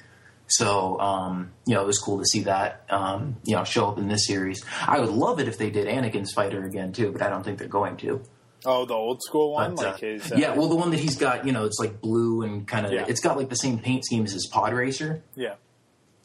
So 0.48 1.00
um, 1.00 1.52
you 1.66 1.74
know, 1.76 1.82
it 1.82 1.88
was 1.88 1.98
cool 2.00 2.20
to 2.20 2.26
see 2.26 2.42
that 2.44 2.84
um, 2.90 3.38
you 3.44 3.56
know 3.56 3.64
show 3.64 3.88
up 3.90 3.98
in 3.98 4.08
this 4.08 4.28
series. 4.28 4.64
I 4.88 5.00
would 5.00 5.10
love 5.10 5.40
it 5.40 5.48
if 5.48 5.58
they 5.58 5.70
did 5.70 5.88
Anakin's 5.88 6.32
fighter 6.34 6.64
again 6.64 6.92
too, 6.92 7.12
but 7.12 7.22
I 7.22 7.30
don't 7.30 7.44
think 7.44 7.60
they're 7.60 7.68
going 7.68 7.98
to. 7.98 8.22
Oh, 8.66 8.86
the 8.86 8.94
old 8.94 9.22
school 9.22 9.52
one, 9.54 9.76
But, 9.76 9.86
uh, 9.86 9.98
his. 9.98 10.32
Uh, 10.32 10.36
yeah, 10.38 10.54
well, 10.56 10.70
the 10.70 10.76
one 10.76 10.92
that 10.92 11.00
he's 11.00 11.18
got, 11.18 11.46
you 11.46 11.52
know, 11.52 11.66
it's 11.66 11.80
like 11.80 12.00
blue 12.00 12.44
and 12.44 12.66
kind 12.66 12.86
of. 12.86 12.94
Yeah. 12.94 13.06
It's 13.08 13.20
got 13.20 13.36
like 13.36 13.50
the 13.50 13.56
same 13.58 13.80
paint 13.80 14.06
scheme 14.06 14.24
as 14.24 14.32
his 14.32 14.48
Pod 14.48 14.74
Racer, 14.74 15.22
yeah, 15.36 15.56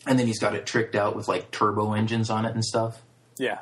and 0.06 0.18
then 0.18 0.26
he's 0.26 0.38
got 0.38 0.54
it 0.54 0.64
tricked 0.66 0.94
out 0.94 1.16
with 1.16 1.26
like 1.26 1.50
turbo 1.50 1.94
engines 1.94 2.30
on 2.30 2.44
it 2.44 2.54
and 2.54 2.64
stuff. 2.64 3.02
yeah, 3.38 3.58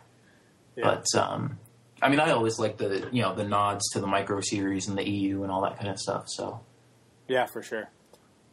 yeah. 0.75 0.85
But 0.85 1.07
um, 1.19 1.59
I 2.03 2.11
mean, 2.11 2.21
I 2.21 2.33
always 2.33 2.59
like 2.59 2.77
the 2.77 3.09
you 3.12 3.23
know 3.23 3.35
the 3.35 3.45
nods 3.45 3.88
to 3.92 4.01
the 4.01 4.07
micro 4.07 4.40
series 4.42 4.88
and 4.88 4.99
the 4.99 5.09
EU 5.09 5.42
and 5.42 5.51
all 5.51 5.62
that 5.62 5.79
kind 5.79 5.88
of 5.88 5.99
stuff. 5.99 6.25
So 6.29 6.61
Yeah, 7.29 7.47
for 7.47 7.62
sure. 7.62 7.88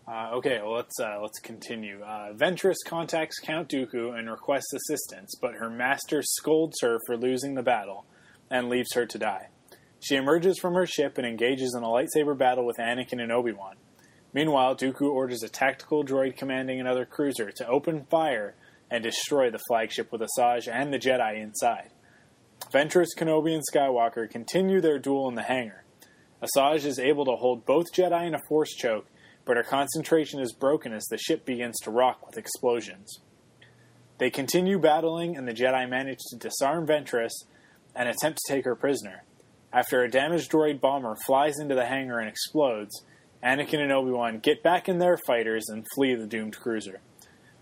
Uh, 0.05 0.31
okay, 0.33 0.59
well 0.61 0.73
let's 0.73 0.99
uh, 0.99 1.17
let's 1.21 1.39
continue. 1.39 2.01
Uh, 2.01 2.33
Ventress 2.33 2.75
contacts 2.85 3.39
Count 3.39 3.69
Dooku 3.69 4.17
and 4.17 4.29
requests 4.29 4.73
assistance, 4.73 5.33
but 5.41 5.55
her 5.55 5.69
master 5.69 6.21
scolds 6.21 6.79
her 6.81 6.99
for 7.05 7.15
losing 7.15 7.55
the 7.55 7.63
battle 7.63 8.05
and 8.51 8.69
leaves 8.69 8.93
her 8.93 9.05
to 9.05 9.17
die. 9.17 9.47
She 10.01 10.15
emerges 10.15 10.59
from 10.59 10.73
her 10.73 10.85
ship 10.85 11.17
and 11.17 11.25
engages 11.25 11.73
in 11.77 11.83
a 11.83 11.87
lightsaber 11.87 12.37
battle 12.37 12.65
with 12.65 12.77
Anakin 12.77 13.21
and 13.21 13.31
Obi 13.31 13.53
Wan. 13.53 13.77
Meanwhile, 14.33 14.75
Dooku 14.75 15.09
orders 15.09 15.43
a 15.43 15.47
tactical 15.47 16.03
droid 16.03 16.35
commanding 16.35 16.81
another 16.81 17.05
cruiser 17.05 17.51
to 17.51 17.67
open 17.67 18.05
fire 18.09 18.55
and 18.91 19.01
destroy 19.01 19.49
the 19.49 19.61
flagship 19.67 20.11
with 20.11 20.21
Asajj 20.21 20.67
and 20.67 20.91
the 20.91 20.99
Jedi 20.99 21.41
inside. 21.41 21.91
Ventress, 22.73 23.09
Kenobi, 23.17 23.53
and 23.53 23.63
Skywalker 23.71 24.29
continue 24.29 24.81
their 24.81 24.99
duel 24.99 25.29
in 25.29 25.35
the 25.35 25.43
hangar. 25.43 25.85
Asajj 26.41 26.85
is 26.85 26.99
able 26.99 27.23
to 27.25 27.37
hold 27.37 27.65
both 27.65 27.93
Jedi 27.93 28.27
in 28.27 28.35
a 28.35 28.41
force 28.49 28.73
choke, 28.75 29.07
but 29.45 29.57
her 29.57 29.63
concentration 29.63 30.39
is 30.39 30.53
broken 30.53 30.93
as 30.93 31.05
the 31.05 31.17
ship 31.17 31.45
begins 31.45 31.77
to 31.79 31.91
rock 31.91 32.25
with 32.25 32.37
explosions. 32.37 33.19
They 34.17 34.29
continue 34.29 34.79
battling, 34.79 35.35
and 35.35 35.47
the 35.47 35.53
Jedi 35.53 35.89
manage 35.89 36.19
to 36.29 36.37
disarm 36.37 36.87
Ventress 36.87 37.31
and 37.95 38.07
attempt 38.07 38.39
to 38.39 38.53
take 38.53 38.65
her 38.65 38.75
prisoner. 38.75 39.23
After 39.71 40.03
a 40.03 40.09
damaged 40.09 40.51
droid 40.51 40.79
bomber 40.79 41.15
flies 41.25 41.59
into 41.59 41.75
the 41.75 41.85
hangar 41.85 42.19
and 42.19 42.29
explodes, 42.29 43.03
Anakin 43.43 43.79
and 43.79 43.91
Obi 43.91 44.11
Wan 44.11 44.39
get 44.39 44.63
back 44.63 44.87
in 44.87 44.99
their 44.99 45.17
fighters 45.17 45.67
and 45.67 45.85
flee 45.95 46.15
the 46.15 46.27
doomed 46.27 46.57
cruiser. 46.57 47.01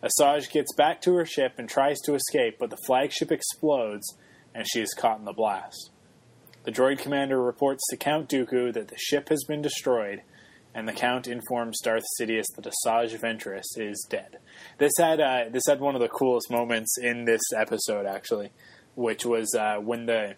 Asajj 0.03 0.51
gets 0.51 0.73
back 0.75 1.01
to 1.01 1.15
her 1.15 1.25
ship 1.25 1.53
and 1.57 1.69
tries 1.69 1.99
to 2.01 2.15
escape, 2.15 2.57
but 2.59 2.69
the 2.69 2.77
flagship 2.85 3.31
explodes 3.31 4.17
and 4.53 4.67
she 4.67 4.81
is 4.81 4.93
caught 4.93 5.19
in 5.19 5.25
the 5.25 5.33
blast. 5.33 5.91
The 6.63 6.71
droid 6.71 6.99
commander 6.99 7.41
reports 7.41 7.83
to 7.89 7.97
Count 7.97 8.29
Dooku 8.29 8.73
that 8.73 8.89
the 8.89 8.97
ship 8.97 9.29
has 9.29 9.43
been 9.47 9.61
destroyed, 9.61 10.21
and 10.73 10.87
the 10.87 10.93
Count 10.93 11.27
informs 11.27 11.79
Darth 11.81 12.03
Sidious 12.19 12.45
that 12.55 12.65
Asajj 12.65 13.19
Ventress 13.19 13.65
is 13.77 14.05
dead. 14.09 14.37
This 14.77 14.93
had 14.97 15.19
uh, 15.19 15.45
this 15.51 15.63
had 15.67 15.79
one 15.79 15.95
of 15.95 16.01
the 16.01 16.07
coolest 16.07 16.49
moments 16.49 16.97
in 16.97 17.25
this 17.25 17.41
episode, 17.57 18.05
actually, 18.05 18.51
which 18.95 19.25
was 19.25 19.53
uh, 19.55 19.77
when 19.77 20.05
the 20.05 20.35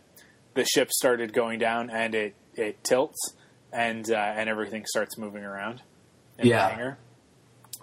the 0.55 0.65
ship 0.65 0.91
started 0.91 1.33
going 1.33 1.59
down 1.59 1.89
and 1.89 2.13
it, 2.15 2.35
it 2.55 2.83
tilts 2.83 3.35
and 3.71 4.09
uh, 4.11 4.15
and 4.15 4.49
everything 4.49 4.85
starts 4.85 5.17
moving 5.17 5.43
around 5.43 5.81
in 6.37 6.47
Yeah. 6.47 6.67
the 6.69 6.73
hangar. 6.75 6.97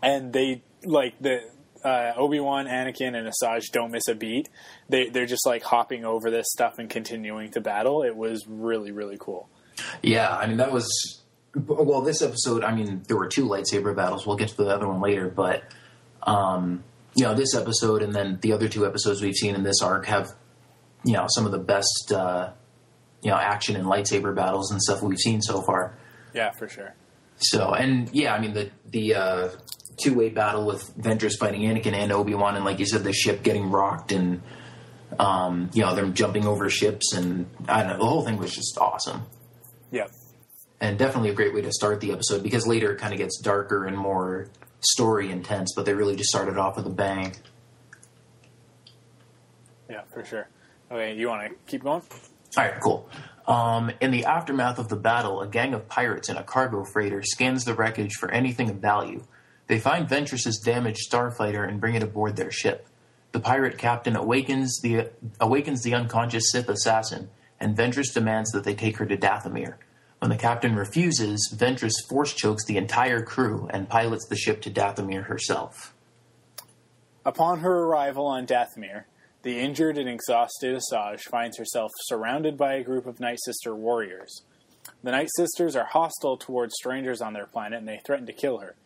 And 0.02 0.32
they 0.32 0.62
like 0.84 1.14
the 1.20 1.40
uh, 1.84 2.12
Obi 2.16 2.40
Wan, 2.40 2.66
Anakin, 2.66 3.14
and 3.16 3.28
Asajj 3.28 3.70
don't 3.72 3.90
miss 3.90 4.06
a 4.08 4.14
beat. 4.14 4.48
They 4.88 5.08
they're 5.08 5.26
just 5.26 5.46
like 5.46 5.62
hopping 5.62 6.04
over 6.04 6.30
this 6.30 6.46
stuff 6.50 6.78
and 6.78 6.88
continuing 6.90 7.50
to 7.52 7.60
battle. 7.60 8.02
It 8.02 8.16
was 8.16 8.44
really 8.48 8.92
really 8.92 9.16
cool. 9.20 9.48
yeah, 10.02 10.34
I 10.36 10.46
mean 10.46 10.56
that 10.58 10.72
was 10.72 11.19
well. 11.54 12.02
This 12.02 12.22
episode, 12.22 12.64
I 12.64 12.74
mean, 12.74 13.02
there 13.08 13.16
were 13.16 13.28
two 13.28 13.46
lightsaber 13.46 13.94
battles. 13.94 14.26
We'll 14.26 14.36
get 14.36 14.48
to 14.48 14.56
the 14.56 14.68
other 14.68 14.88
one 14.88 15.00
later, 15.00 15.28
but 15.28 15.64
um, 16.22 16.84
you 17.14 17.24
know, 17.24 17.34
this 17.34 17.54
episode 17.54 18.02
and 18.02 18.14
then 18.14 18.38
the 18.40 18.52
other 18.52 18.68
two 18.68 18.86
episodes 18.86 19.20
we've 19.20 19.34
seen 19.34 19.54
in 19.54 19.62
this 19.62 19.82
arc 19.82 20.06
have 20.06 20.32
you 21.04 21.14
know 21.14 21.26
some 21.28 21.46
of 21.46 21.52
the 21.52 21.58
best 21.58 22.12
uh, 22.14 22.50
you 23.22 23.30
know 23.30 23.36
action 23.36 23.76
and 23.76 23.86
lightsaber 23.86 24.34
battles 24.34 24.70
and 24.70 24.80
stuff 24.80 25.02
we've 25.02 25.18
seen 25.18 25.40
so 25.40 25.62
far. 25.62 25.96
Yeah, 26.34 26.50
for 26.52 26.68
sure. 26.68 26.94
So, 27.38 27.72
and 27.72 28.08
yeah, 28.12 28.34
I 28.34 28.40
mean 28.40 28.52
the 28.52 28.70
the 28.86 29.14
uh, 29.14 29.48
two 29.96 30.14
way 30.14 30.28
battle 30.28 30.66
with 30.66 30.96
Ventress 30.96 31.38
fighting 31.38 31.62
Anakin 31.62 31.94
and 31.94 32.12
Obi 32.12 32.34
Wan, 32.34 32.56
and 32.56 32.64
like 32.64 32.78
you 32.78 32.86
said, 32.86 33.04
the 33.04 33.12
ship 33.12 33.42
getting 33.42 33.70
rocked 33.70 34.12
and 34.12 34.42
um, 35.18 35.70
you 35.72 35.82
know 35.82 35.94
them 35.94 36.14
jumping 36.14 36.46
over 36.46 36.68
ships, 36.70 37.14
and 37.14 37.46
I 37.66 37.82
don't 37.82 37.92
know, 37.92 37.98
the 37.98 38.06
whole 38.06 38.24
thing 38.24 38.36
was 38.36 38.54
just 38.54 38.78
awesome, 38.78 39.22
and 40.80 40.98
definitely 40.98 41.30
a 41.30 41.34
great 41.34 41.54
way 41.54 41.62
to 41.62 41.72
start 41.72 42.00
the 42.00 42.12
episode 42.12 42.42
because 42.42 42.66
later 42.66 42.92
it 42.92 42.98
kind 42.98 43.12
of 43.12 43.18
gets 43.18 43.38
darker 43.40 43.86
and 43.86 43.96
more 43.96 44.48
story 44.80 45.30
intense, 45.30 45.72
but 45.74 45.84
they 45.84 45.94
really 45.94 46.16
just 46.16 46.30
started 46.30 46.56
off 46.56 46.76
with 46.76 46.86
a 46.86 46.90
bang. 46.90 47.34
yeah, 49.88 50.02
for 50.12 50.24
sure. 50.24 50.48
Okay, 50.90 51.14
you 51.14 51.28
want 51.28 51.48
to 51.48 51.54
keep 51.70 51.82
going? 51.82 52.02
All 52.56 52.64
right, 52.64 52.80
cool. 52.80 53.08
Um, 53.46 53.90
in 54.00 54.10
the 54.10 54.24
aftermath 54.24 54.78
of 54.78 54.88
the 54.88 54.96
battle, 54.96 55.40
a 55.40 55.46
gang 55.46 55.74
of 55.74 55.88
pirates 55.88 56.28
in 56.28 56.36
a 56.36 56.42
cargo 56.42 56.84
freighter 56.84 57.22
scans 57.22 57.64
the 57.64 57.74
wreckage 57.74 58.14
for 58.14 58.30
anything 58.30 58.70
of 58.70 58.76
value. 58.76 59.24
They 59.66 59.78
find 59.78 60.08
Ventress's 60.08 60.58
damaged 60.58 61.10
starfighter 61.10 61.66
and 61.68 61.80
bring 61.80 61.94
it 61.94 62.02
aboard 62.02 62.36
their 62.36 62.50
ship. 62.50 62.88
The 63.32 63.40
pirate 63.40 63.78
captain 63.78 64.16
awakens 64.16 64.80
the 64.82 65.10
awakens 65.40 65.82
the 65.82 65.94
unconscious 65.94 66.50
Sith 66.50 66.68
assassin, 66.68 67.30
and 67.60 67.76
Ventress 67.76 68.12
demands 68.12 68.50
that 68.50 68.64
they 68.64 68.74
take 68.74 68.96
her 68.96 69.06
to 69.06 69.16
Dathomir. 69.16 69.74
When 70.20 70.28
the 70.28 70.36
captain 70.36 70.76
refuses, 70.76 71.50
Ventress 71.56 71.94
force 72.06 72.34
chokes 72.34 72.66
the 72.66 72.76
entire 72.76 73.22
crew 73.22 73.68
and 73.72 73.88
pilots 73.88 74.26
the 74.26 74.36
ship 74.36 74.60
to 74.62 74.70
Dathomir 74.70 75.24
herself. 75.24 75.94
Upon 77.24 77.60
her 77.60 77.84
arrival 77.84 78.26
on 78.26 78.46
Dathomir, 78.46 79.04
the 79.42 79.58
injured 79.58 79.96
and 79.96 80.10
exhausted 80.10 80.76
Asajj 80.76 81.22
finds 81.22 81.56
herself 81.56 81.90
surrounded 82.02 82.58
by 82.58 82.74
a 82.74 82.84
group 82.84 83.06
of 83.06 83.18
Night 83.18 83.38
Sister 83.42 83.74
warriors. 83.74 84.42
The 85.02 85.10
Night 85.10 85.30
Sisters 85.34 85.74
are 85.74 85.86
hostile 85.86 86.36
towards 86.36 86.74
strangers 86.74 87.22
on 87.22 87.32
their 87.32 87.46
planet 87.46 87.78
and 87.78 87.88
they 87.88 88.02
threaten 88.04 88.26
to 88.26 88.34
kill 88.34 88.58
her. 88.58 88.76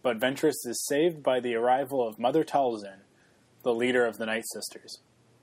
But 0.00 0.20
Ventress 0.20 0.64
is 0.64 0.86
saved 0.86 1.24
by 1.24 1.40
the 1.40 1.56
arrival 1.56 2.06
of 2.06 2.20
Mother 2.20 2.44
Talzin, 2.44 3.00
the 3.64 3.74
leader 3.74 4.06
of 4.06 4.18
the 4.18 4.26
Night 4.26 4.44
Sisters. 4.52 5.00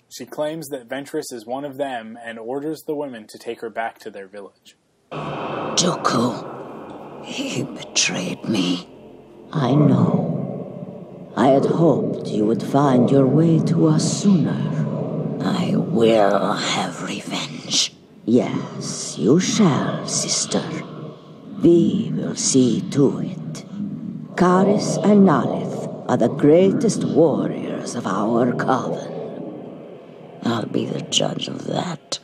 She 0.09 0.25
claims 0.25 0.69
that 0.69 0.87
Ventress 0.87 1.33
is 1.33 1.45
one 1.45 1.65
of 1.65 1.75
them 1.75 2.17
and 2.23 2.39
orders 2.39 2.83
the 2.87 2.95
women 2.95 3.27
to 3.27 3.37
take 3.37 3.59
her 3.59 3.69
back 3.69 3.99
to 3.99 4.09
their 4.09 4.27
village. 4.27 4.77
Dooku. 5.81 7.25
He 7.25 7.63
betrayed 7.63 8.43
me. 8.47 8.87
I 9.51 9.73
know. 9.73 11.31
I 11.35 11.47
had 11.47 11.65
hoped 11.65 12.27
you 12.27 12.45
would 12.45 12.61
find 12.61 13.09
your 13.09 13.25
way 13.25 13.59
to 13.65 13.87
us 13.87 14.21
sooner. 14.21 14.61
I 15.41 15.75
will 15.75 16.53
have 16.53 17.01
revenge. 17.03 17.93
Yes, 18.25 19.17
you 19.17 19.39
shall, 19.39 20.07
sister. 20.07 20.63
We 21.63 22.11
will 22.13 22.35
see 22.35 22.81
to 22.91 23.19
it. 23.19 23.65
Karis 24.35 24.97
and 25.03 25.27
Naa'leth 25.27 26.09
are 26.09 26.17
the 26.17 26.29
greatest 26.29 27.03
warriors 27.03 27.95
of 27.95 28.05
our 28.05 28.53
coven. 28.53 29.11
I'll 30.43 30.67
be 30.67 30.85
the 30.85 31.01
judge 31.01 31.47
of 31.47 31.65
that. 31.65 32.19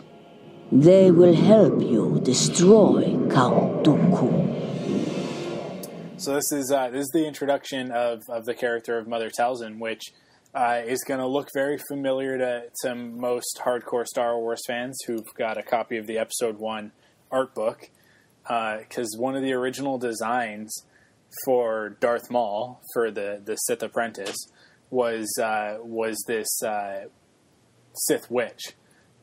They 0.72 1.12
will 1.12 1.34
help 1.34 1.82
you 1.82 2.20
destroy 2.22 3.16
Count 3.30 3.86
Dooku. 3.86 4.56
So 6.20 6.36
this 6.36 6.52
is 6.52 6.72
uh, 6.72 6.90
this 6.90 7.04
is 7.04 7.12
the 7.14 7.26
introduction 7.26 7.90
of, 7.92 8.22
of 8.28 8.44
the 8.44 8.54
character 8.54 8.98
of 8.98 9.08
Mother 9.08 9.30
Talzin, 9.30 9.80
which 9.80 10.12
uh, 10.54 10.82
is 10.86 11.06
going 11.08 11.22
to 11.22 11.28
look 11.28 11.48
very 11.54 11.78
familiar 11.88 12.38
to, 12.38 12.64
to 12.82 12.96
most 12.96 13.62
hardcore 13.64 14.06
Star 14.06 14.38
Wars 14.38 14.60
fans 14.68 14.98
who've 15.08 15.34
got 15.38 15.58
a 15.58 15.64
copy 15.64 15.96
of 15.96 16.06
the 16.06 16.18
Episode 16.18 16.58
One 16.58 16.92
art 17.32 17.56
book, 17.56 17.90
because 18.44 19.16
one 19.18 19.38
of 19.38 19.44
the 19.44 19.54
original 19.54 19.98
designs 19.98 20.84
for 21.46 21.96
Darth 22.02 22.30
Maul 22.30 22.82
for 22.94 23.10
the 23.10 23.42
the 23.42 23.56
Sith 23.56 23.84
Apprentice 23.84 24.36
was 24.90 25.32
uh, 25.42 25.78
was 25.80 26.22
this 26.28 26.62
uh, 26.62 27.06
Sith 27.94 28.30
witch, 28.30 28.74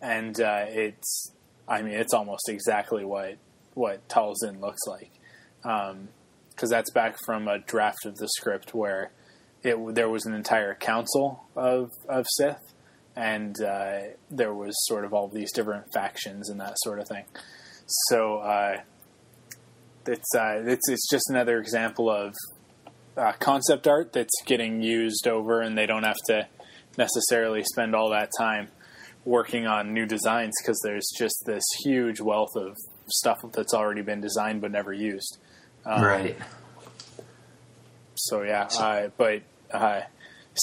and 0.05 0.39
uh, 0.39 0.67
it's 0.69 1.33
I 1.67 1.83
mean 1.83 1.95
it's 1.95 2.13
almost 2.13 2.49
exactly 2.49 3.05
what 3.05 3.39
what 3.73 4.07
Talzin 4.09 4.61
looks 4.61 4.83
like, 4.87 5.11
because 5.63 5.93
um, 5.93 6.09
that's 6.69 6.91
back 6.91 7.17
from 7.25 7.49
a 7.49 7.59
draft 7.59 8.05
of 8.05 8.17
the 8.17 8.29
script 8.29 8.75
where 8.75 9.11
it 9.63 9.77
there 9.95 10.11
was 10.11 10.27
an 10.27 10.35
entire 10.35 10.75
council 10.75 11.45
of 11.57 11.91
of 12.09 12.27
Sith, 12.37 12.75
and 13.17 13.61
uh, 13.63 14.01
there 14.31 14.55
was 14.55 14.75
sort 14.87 15.05
of 15.07 15.15
all 15.15 15.29
these 15.29 15.51
different 15.53 15.87
factions 15.93 16.51
and 16.51 16.61
that 16.61 16.75
sort 16.85 17.01
of 17.01 17.09
thing. 17.09 17.25
So 17.87 18.39
uh, 18.39 18.81
it's 20.07 20.35
uh, 20.37 20.63
it's 20.67 20.89
it's 20.89 21.09
just 21.11 21.31
another 21.31 21.59
example 21.59 22.11
of 22.11 22.35
uh, 23.17 23.33
concept 23.41 23.87
art 23.87 24.13
that's 24.13 24.35
getting 24.45 24.83
used 24.83 25.27
over, 25.27 25.63
and 25.63 25.79
they 25.79 25.87
don't 25.87 26.05
have 26.05 26.21
to 26.27 26.47
necessarily 26.99 27.65
spend 27.65 27.95
all 27.95 28.11
that 28.11 28.31
time 28.39 28.69
working 29.25 29.67
on 29.67 29.93
new 29.95 30.07
designs 30.07 30.55
because 30.61 30.81
there's 30.85 31.09
just 31.17 31.45
this 31.47 31.65
huge 31.83 32.21
wealth 32.21 32.57
of 32.57 32.77
stuff 33.09 33.39
that's 33.53 33.75
already 33.75 34.03
been 34.03 34.21
designed 34.21 34.61
but 34.61 34.71
never 34.71 34.93
used. 34.93 35.39
Um, 35.85 36.03
right. 36.03 36.37
So 38.15 38.43
yeah, 38.43 38.69
uh, 38.79 39.09
but 39.17 39.43
uh, 39.73 40.03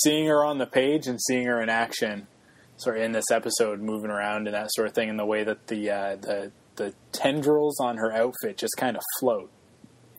seeing 0.03 0.27
her 0.27 0.43
on 0.43 0.57
the 0.57 0.65
page 0.65 1.07
and 1.07 1.21
seeing 1.21 1.45
her 1.45 1.61
in 1.61 1.69
action, 1.69 2.27
sort 2.77 2.97
of 2.97 3.03
in 3.03 3.11
this 3.11 3.29
episode, 3.31 3.81
moving 3.81 4.09
around 4.09 4.47
and 4.47 4.55
that 4.55 4.71
sort 4.71 4.87
of 4.87 4.93
thing, 4.93 5.09
and 5.09 5.19
the 5.19 5.25
way 5.25 5.43
that 5.43 5.67
the 5.67 5.89
uh, 5.89 6.15
the 6.15 6.51
the 6.77 6.93
tendrils 7.11 7.79
on 7.79 7.97
her 7.97 8.11
outfit 8.11 8.57
just 8.57 8.75
kind 8.77 8.95
of 8.95 9.03
float 9.19 9.51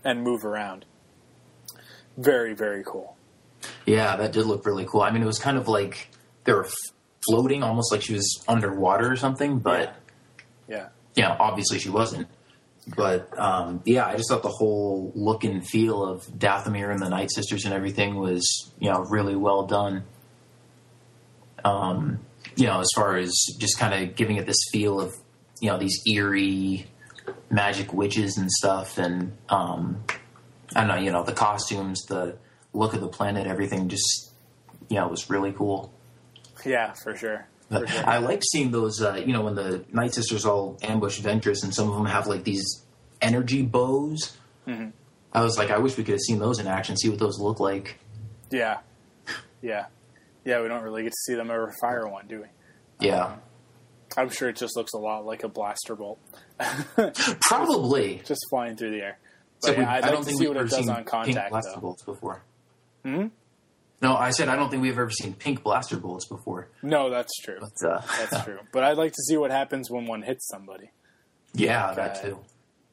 and 0.04 0.22
move 0.22 0.44
around. 0.44 0.84
Very 2.16 2.54
very 2.54 2.84
cool. 2.84 3.16
Yeah, 3.86 4.16
that 4.16 4.32
did 4.32 4.46
look 4.46 4.66
really 4.66 4.84
cool. 4.84 5.02
I 5.02 5.10
mean, 5.10 5.22
it 5.22 5.26
was 5.26 5.38
kind 5.38 5.56
of 5.56 5.68
like 5.68 6.08
there 6.44 6.56
were 6.56 6.68
floating, 7.26 7.62
almost 7.62 7.92
like 7.92 8.02
she 8.02 8.14
was 8.14 8.44
underwater 8.48 9.10
or 9.10 9.16
something. 9.16 9.58
But 9.58 9.94
yeah, 10.68 10.76
yeah, 10.76 10.88
you 11.14 11.22
know, 11.22 11.36
obviously 11.38 11.78
she 11.78 11.90
wasn't. 11.90 12.28
But 12.96 13.38
um, 13.38 13.82
yeah, 13.84 14.06
I 14.06 14.16
just 14.16 14.28
thought 14.28 14.42
the 14.42 14.48
whole 14.48 15.12
look 15.14 15.44
and 15.44 15.66
feel 15.66 16.04
of 16.04 16.22
Dathomir 16.26 16.90
and 16.90 17.00
the 17.00 17.08
Night 17.08 17.30
Sisters 17.30 17.64
and 17.64 17.72
everything 17.72 18.16
was, 18.16 18.72
you 18.80 18.90
know, 18.90 19.00
really 19.00 19.36
well 19.36 19.66
done. 19.66 20.04
Um, 21.64 22.20
you 22.56 22.66
know, 22.66 22.80
as 22.80 22.88
far 22.96 23.16
as 23.16 23.32
just 23.60 23.78
kind 23.78 24.02
of 24.02 24.16
giving 24.16 24.36
it 24.36 24.46
this 24.46 24.58
feel 24.72 25.00
of, 25.00 25.14
you 25.60 25.70
know, 25.70 25.78
these 25.78 26.02
eerie 26.12 26.86
magic 27.50 27.92
witches 27.94 28.36
and 28.36 28.50
stuff, 28.50 28.98
and 28.98 29.36
um, 29.48 30.02
I 30.74 30.80
don't 30.80 30.88
know, 30.88 30.96
you 30.96 31.12
know, 31.12 31.22
the 31.22 31.32
costumes, 31.32 32.02
the 32.08 32.36
look 32.72 32.94
of 32.94 33.00
the 33.00 33.08
planet, 33.08 33.46
everything 33.46 33.88
just, 33.88 34.32
you 34.88 34.96
know, 34.96 35.06
was 35.06 35.30
really 35.30 35.52
cool. 35.52 35.92
Yeah, 36.64 36.92
for 37.02 37.16
sure. 37.16 37.46
But 37.68 37.90
I 37.90 38.18
like 38.18 38.42
seeing 38.44 38.70
those, 38.70 39.00
uh, 39.00 39.14
you 39.14 39.32
know, 39.32 39.42
when 39.42 39.54
the 39.54 39.84
Night 39.90 40.14
Sisters 40.14 40.44
all 40.44 40.78
ambush 40.82 41.20
Ventress, 41.20 41.64
and 41.64 41.74
some 41.74 41.88
of 41.88 41.96
them 41.96 42.06
have 42.06 42.26
like 42.26 42.44
these 42.44 42.84
energy 43.20 43.62
bows. 43.62 44.36
Mm-hmm. 44.66 44.90
I 45.32 45.42
was 45.42 45.56
like, 45.56 45.70
I 45.70 45.78
wish 45.78 45.96
we 45.96 46.04
could 46.04 46.12
have 46.12 46.20
seen 46.20 46.38
those 46.38 46.58
in 46.58 46.66
action, 46.66 46.96
see 46.96 47.08
what 47.08 47.18
those 47.18 47.38
look 47.40 47.60
like. 47.60 47.98
Yeah, 48.50 48.80
yeah, 49.62 49.86
yeah. 50.44 50.60
We 50.60 50.68
don't 50.68 50.82
really 50.82 51.02
get 51.02 51.12
to 51.12 51.18
see 51.24 51.34
them 51.34 51.50
ever 51.50 51.72
fire 51.80 52.06
one, 52.06 52.26
do 52.26 52.42
we? 52.42 52.46
Yeah. 53.00 53.24
Um, 53.24 53.40
I'm 54.16 54.28
sure 54.28 54.50
it 54.50 54.56
just 54.56 54.76
looks 54.76 54.92
a 54.92 54.98
lot 54.98 55.24
like 55.24 55.42
a 55.42 55.48
blaster 55.48 55.96
bolt. 55.96 56.18
Probably 57.40 58.16
just, 58.16 58.28
just, 58.28 58.46
flying 58.50 58.76
through 58.76 58.90
the 58.90 59.02
air. 59.02 59.18
But 59.62 59.66
so 59.68 59.80
yeah, 59.80 59.90
I'd 59.90 60.04
like 60.04 60.26
to 60.26 60.34
see 60.34 60.46
what 60.46 60.58
it 60.58 60.68
does 60.68 60.88
on 60.88 61.04
contact. 61.04 61.50
blaster 61.50 61.72
though. 61.74 61.80
bolts 61.80 62.02
before. 62.02 62.42
Hmm. 63.02 63.28
No, 64.02 64.16
I 64.16 64.30
said 64.30 64.48
I 64.48 64.56
don't 64.56 64.68
think 64.68 64.82
we've 64.82 64.98
ever 64.98 65.10
seen 65.10 65.34
pink 65.34 65.62
blaster 65.62 65.96
bullets 65.96 66.26
before. 66.26 66.68
No, 66.82 67.08
that's 67.08 67.32
true. 67.44 67.58
But, 67.60 67.88
uh, 67.88 68.02
that's 68.18 68.44
true. 68.44 68.58
But 68.72 68.82
I'd 68.82 68.96
like 68.96 69.12
to 69.12 69.22
see 69.28 69.36
what 69.36 69.52
happens 69.52 69.90
when 69.90 70.06
one 70.06 70.22
hits 70.22 70.48
somebody. 70.48 70.90
Yeah, 71.54 71.86
like, 71.86 71.96
that 71.96 72.16
uh, 72.16 72.20
too. 72.22 72.38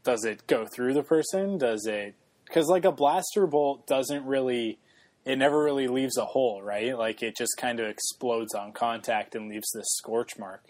Does 0.04 0.24
it 0.24 0.46
go 0.46 0.68
through 0.74 0.94
the 0.94 1.04
person? 1.04 1.58
Does 1.58 1.88
it? 1.88 2.14
Because 2.46 2.68
like 2.68 2.86
a 2.86 2.92
blaster 2.92 3.48
bolt 3.48 3.88
doesn't 3.88 4.26
really, 4.26 4.78
it 5.26 5.38
never 5.38 5.64
really 5.64 5.88
leaves 5.88 6.18
a 6.18 6.26
hole, 6.26 6.62
right? 6.62 6.98
Like 6.98 7.24
it 7.24 7.36
just 7.36 7.58
kind 7.58 7.80
of 7.80 7.88
explodes 7.88 8.54
on 8.54 8.72
contact 8.72 9.34
and 9.34 9.50
leaves 9.50 9.72
this 9.74 9.88
scorch 9.98 10.38
mark. 10.38 10.64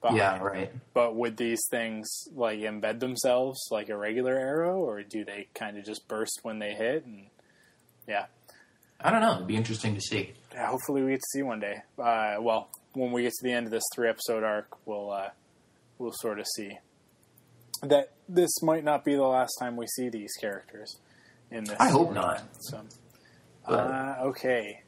Behind. 0.00 0.18
Yeah, 0.18 0.38
right. 0.38 0.72
But 0.94 1.16
would 1.16 1.36
these 1.36 1.60
things 1.70 2.08
like 2.34 2.60
embed 2.60 3.00
themselves 3.00 3.58
like 3.70 3.88
a 3.88 3.96
regular 3.96 4.36
arrow, 4.36 4.78
or 4.78 5.02
do 5.02 5.24
they 5.24 5.48
kind 5.54 5.76
of 5.76 5.84
just 5.84 6.06
burst 6.06 6.40
when 6.42 6.60
they 6.60 6.72
hit? 6.72 7.04
And 7.04 7.26
yeah, 8.06 8.26
I 9.00 9.10
don't 9.10 9.20
know. 9.20 9.36
It'd 9.36 9.46
be 9.46 9.56
interesting 9.56 9.94
to 9.94 10.00
see. 10.00 10.32
Yeah, 10.52 10.66
hopefully 10.66 11.02
we 11.02 11.10
get 11.10 11.20
to 11.20 11.26
see 11.32 11.42
one 11.42 11.60
day. 11.60 11.82
Uh, 11.98 12.36
well, 12.40 12.68
when 12.94 13.12
we 13.12 13.22
get 13.22 13.32
to 13.32 13.44
the 13.44 13.52
end 13.52 13.66
of 13.66 13.70
this 13.72 13.84
three 13.94 14.08
episode 14.08 14.42
arc, 14.42 14.68
we'll 14.86 15.12
uh, 15.12 15.28
we'll 15.98 16.12
sort 16.12 16.40
of 16.40 16.46
see 16.56 16.78
that 17.82 18.12
this 18.28 18.62
might 18.62 18.82
not 18.82 19.04
be 19.04 19.14
the 19.14 19.22
last 19.22 19.54
time 19.60 19.76
we 19.76 19.86
see 19.86 20.08
these 20.08 20.32
characters 20.40 20.98
in 21.50 21.64
this. 21.64 21.76
I 21.78 21.90
hope 21.90 22.12
not. 22.12 22.42
So, 22.60 22.80
uh, 23.66 24.16
okay. 24.20 24.82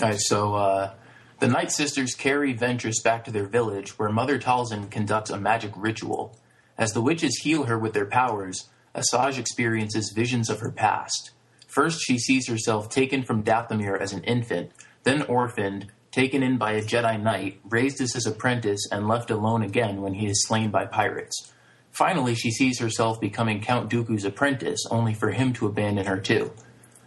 All 0.00 0.08
right, 0.08 0.20
so 0.20 0.54
uh, 0.54 0.94
the 1.40 1.48
Night 1.48 1.72
Sisters 1.72 2.14
carry 2.14 2.54
Ventress 2.54 3.02
back 3.02 3.24
to 3.24 3.30
their 3.30 3.46
village, 3.46 3.98
where 3.98 4.08
Mother 4.08 4.38
Talzin 4.38 4.90
conducts 4.90 5.30
a 5.30 5.38
magic 5.38 5.72
ritual. 5.76 6.38
As 6.78 6.92
the 6.92 7.02
witches 7.02 7.40
heal 7.42 7.64
her 7.64 7.78
with 7.78 7.92
their 7.92 8.06
powers, 8.06 8.68
Asajj 8.94 9.38
experiences 9.38 10.12
visions 10.14 10.48
of 10.48 10.60
her 10.60 10.70
past. 10.70 11.32
First, 11.72 12.02
she 12.02 12.18
sees 12.18 12.48
herself 12.48 12.90
taken 12.90 13.22
from 13.22 13.42
Dathomir 13.42 13.98
as 13.98 14.12
an 14.12 14.22
infant, 14.24 14.72
then 15.04 15.22
orphaned, 15.22 15.86
taken 16.10 16.42
in 16.42 16.58
by 16.58 16.72
a 16.72 16.82
Jedi 16.82 17.18
Knight, 17.18 17.60
raised 17.64 17.98
as 18.02 18.12
his 18.12 18.26
apprentice, 18.26 18.86
and 18.92 19.08
left 19.08 19.30
alone 19.30 19.62
again 19.62 20.02
when 20.02 20.12
he 20.12 20.26
is 20.26 20.46
slain 20.46 20.70
by 20.70 20.84
pirates. 20.84 21.50
Finally, 21.90 22.34
she 22.34 22.50
sees 22.50 22.78
herself 22.78 23.18
becoming 23.22 23.62
Count 23.62 23.90
Dooku's 23.90 24.26
apprentice, 24.26 24.84
only 24.90 25.14
for 25.14 25.30
him 25.30 25.54
to 25.54 25.66
abandon 25.66 26.04
her 26.04 26.18
too. 26.18 26.52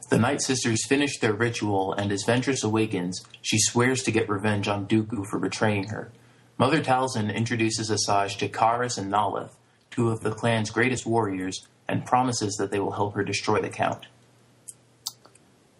The 0.09 0.17
Night 0.17 0.41
Sisters 0.41 0.87
finish 0.87 1.19
their 1.19 1.33
ritual, 1.33 1.93
and 1.93 2.11
as 2.11 2.23
Ventress 2.23 2.63
awakens, 2.63 3.23
she 3.43 3.59
swears 3.59 4.01
to 4.01 4.11
get 4.11 4.27
revenge 4.27 4.67
on 4.67 4.87
Dooku 4.87 5.27
for 5.27 5.37
betraying 5.37 5.89
her. 5.89 6.11
Mother 6.57 6.81
Talzin 6.81 7.31
introduces 7.31 7.91
Asajj 7.91 8.39
to 8.39 8.49
Karis 8.49 8.97
and 8.97 9.13
Naa'leth, 9.13 9.53
two 9.91 10.09
of 10.09 10.21
the 10.21 10.31
clan's 10.31 10.71
greatest 10.71 11.05
warriors, 11.05 11.67
and 11.87 12.03
promises 12.03 12.55
that 12.55 12.71
they 12.71 12.79
will 12.79 12.93
help 12.93 13.13
her 13.13 13.23
destroy 13.23 13.61
the 13.61 13.69
Count. 13.69 14.07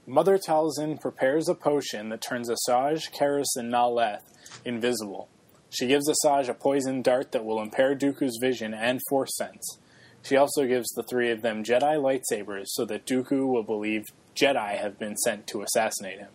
Mother 0.08 0.38
Talzin 0.38 1.02
prepares 1.02 1.50
a 1.50 1.56
potion 1.56 2.10
that 2.10 2.22
turns 2.22 2.50
Asajj, 2.50 3.12
Karis, 3.12 3.56
and 3.56 3.74
Naa'leth 3.74 4.22
invisible. 4.63 5.30
She 5.72 5.88
gives 5.88 6.08
Asajj 6.08 6.48
a 6.48 6.54
poison 6.54 7.02
dart 7.02 7.32
that 7.32 7.44
will 7.44 7.60
impair 7.60 7.96
Dooku's 7.96 8.38
vision 8.39 8.74
and 8.74 9.02
force 9.10 9.36
sense. 9.36 9.80
She 10.22 10.38
also 10.38 10.65
gives 10.68 10.88
the 10.89 11.04
three 11.04 11.32
of 11.32 11.41
them 11.41 11.63
Jedi 11.63 11.98
lightsabers 11.98 12.65
so 12.68 12.86
that 12.86 13.06
Dooku 13.06 13.48
will 13.48 13.63
believe 13.63 14.04
Jedi 14.36 14.78
have 14.78 15.00
been 15.00 15.18
sent 15.18 15.48
to 15.48 15.62
assassinate 15.62 16.20
him. 16.20 16.30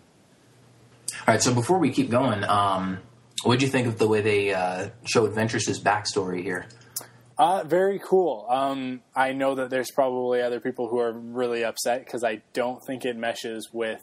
All 1.27 1.35
right, 1.35 1.43
so 1.43 1.55
before 1.55 1.79
we 1.79 1.91
keep 1.91 2.11
going, 2.11 2.45
um, 2.45 2.99
what 3.43 3.59
did 3.59 3.63
you 3.63 3.69
think 3.69 3.87
of 3.87 3.99
the 3.99 4.09
way 4.09 4.21
they 4.21 4.53
uh, 4.53 4.91
showed 5.05 5.33
Ventress's 5.35 5.81
backstory 5.81 6.43
here? 6.43 6.67
Uh, 7.41 7.65
very 7.65 7.99
cool. 7.99 8.45
Um, 8.51 9.01
I 9.17 9.33
know 9.33 9.55
that 9.55 9.71
there's 9.71 9.91
probably 9.91 10.43
other 10.43 10.61
people 10.61 10.89
who 10.89 10.99
are 10.99 11.11
really 11.11 11.65
upset 11.65 12.05
because 12.05 12.23
I 12.23 12.43
don't 12.53 12.83
think 12.87 13.07
it 13.07 13.17
meshes 13.17 13.71
with 13.73 14.03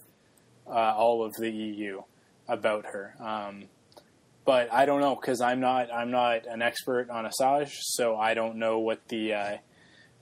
uh, 0.65 0.95
all 0.97 1.23
of 1.23 1.35
the 1.35 1.51
EU 1.51 2.01
about 2.47 2.87
her. 2.87 3.13
Um, 3.19 3.65
but 4.43 4.73
I 4.73 4.87
don't 4.87 5.01
know 5.01 5.13
because 5.13 5.39
I'm 5.39 5.59
not 5.59 5.93
I'm 5.93 6.09
not 6.09 6.47
an 6.47 6.63
expert 6.63 7.11
on 7.11 7.29
Asajj, 7.29 7.69
so 7.79 8.15
I 8.17 8.33
don't 8.33 8.55
know 8.55 8.79
what 8.79 9.07
the 9.09 9.33
uh, 9.35 9.57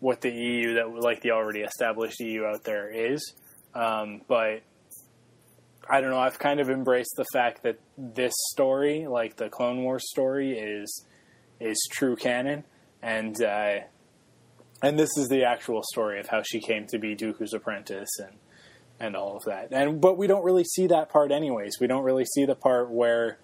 what 0.01 0.19
the 0.19 0.32
EU 0.32 0.73
that 0.73 0.89
like 0.89 1.21
the 1.21 1.32
already 1.32 1.62
established 1.62 2.19
EU 2.19 2.43
out 2.43 2.65
there 2.65 2.89
is. 2.89 3.34
Um, 3.73 4.23
but 4.27 4.62
I 5.89 6.02
don't 6.02 6.10
know. 6.10 6.19
I've 6.19 6.37
kind 6.37 6.60
of 6.60 6.69
embraced 6.69 7.13
the 7.15 7.25
fact 7.31 7.63
that 7.63 7.79
this 7.98 8.33
story, 8.52 9.08
like 9.08 9.37
the 9.37 9.48
Clone 9.48 9.83
Wars 9.83 10.04
story, 10.10 10.60
is 10.60 11.06
is 11.62 11.77
true 11.94 12.17
canon 12.17 12.65
and 13.06 13.39
uh, 13.41 13.81
and 14.81 14.99
this 14.99 15.15
is 15.15 15.29
the 15.29 15.43
actual 15.43 15.81
story 15.83 16.19
of 16.19 16.27
how 16.27 16.41
she 16.41 16.60
came 16.60 16.87
to 16.87 16.97
be 16.97 17.15
Dooku's 17.15 17.53
apprentice 17.53 18.10
and 18.19 18.37
and 18.99 19.15
all 19.15 19.37
of 19.37 19.43
that. 19.45 19.67
And 19.71 20.01
but 20.01 20.17
we 20.17 20.27
don't 20.27 20.43
really 20.43 20.63
see 20.63 20.87
that 20.87 21.10
part 21.10 21.31
anyways. 21.31 21.77
We 21.79 21.87
don't 21.87 22.03
really 22.03 22.25
see 22.25 22.45
the 22.45 22.56
part 22.56 22.89
where 22.89 23.37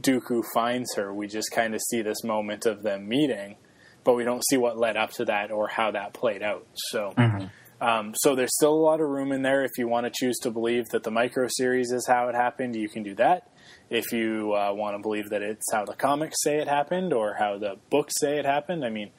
Dooku 0.00 0.42
finds 0.54 0.94
her. 0.96 1.12
We 1.12 1.26
just 1.28 1.50
kind 1.52 1.74
of 1.74 1.82
see 1.90 2.02
this 2.02 2.24
moment 2.24 2.64
of 2.64 2.82
them 2.82 3.06
meeting, 3.06 3.56
but 4.02 4.14
we 4.14 4.24
don't 4.24 4.42
see 4.48 4.56
what 4.56 4.78
led 4.78 4.96
up 4.96 5.10
to 5.12 5.26
that 5.26 5.50
or 5.50 5.68
how 5.68 5.90
that 5.90 6.14
played 6.14 6.42
out. 6.42 6.66
So 6.74 7.12
mm-hmm. 7.16 7.46
Um, 7.80 8.14
so 8.16 8.34
there's 8.34 8.54
still 8.54 8.72
a 8.72 8.82
lot 8.82 9.00
of 9.00 9.08
room 9.08 9.32
in 9.32 9.42
there 9.42 9.62
if 9.64 9.72
you 9.76 9.86
want 9.86 10.06
to 10.06 10.12
choose 10.14 10.38
to 10.38 10.50
believe 10.50 10.86
that 10.90 11.02
the 11.02 11.10
micro 11.10 11.46
series 11.48 11.92
is 11.92 12.06
how 12.06 12.28
it 12.28 12.34
happened. 12.34 12.74
You 12.74 12.88
can 12.88 13.02
do 13.02 13.14
that. 13.16 13.50
If 13.90 14.12
you 14.12 14.54
uh, 14.54 14.72
want 14.72 14.96
to 14.96 15.02
believe 15.02 15.28
that 15.30 15.42
it's 15.42 15.70
how 15.72 15.84
the 15.84 15.94
comics 15.94 16.36
say 16.42 16.58
it 16.58 16.68
happened 16.68 17.12
or 17.12 17.34
how 17.34 17.58
the 17.58 17.76
books 17.90 18.14
say 18.18 18.38
it 18.38 18.44
happened, 18.44 18.84
I 18.84 18.88
mean, 18.90 19.10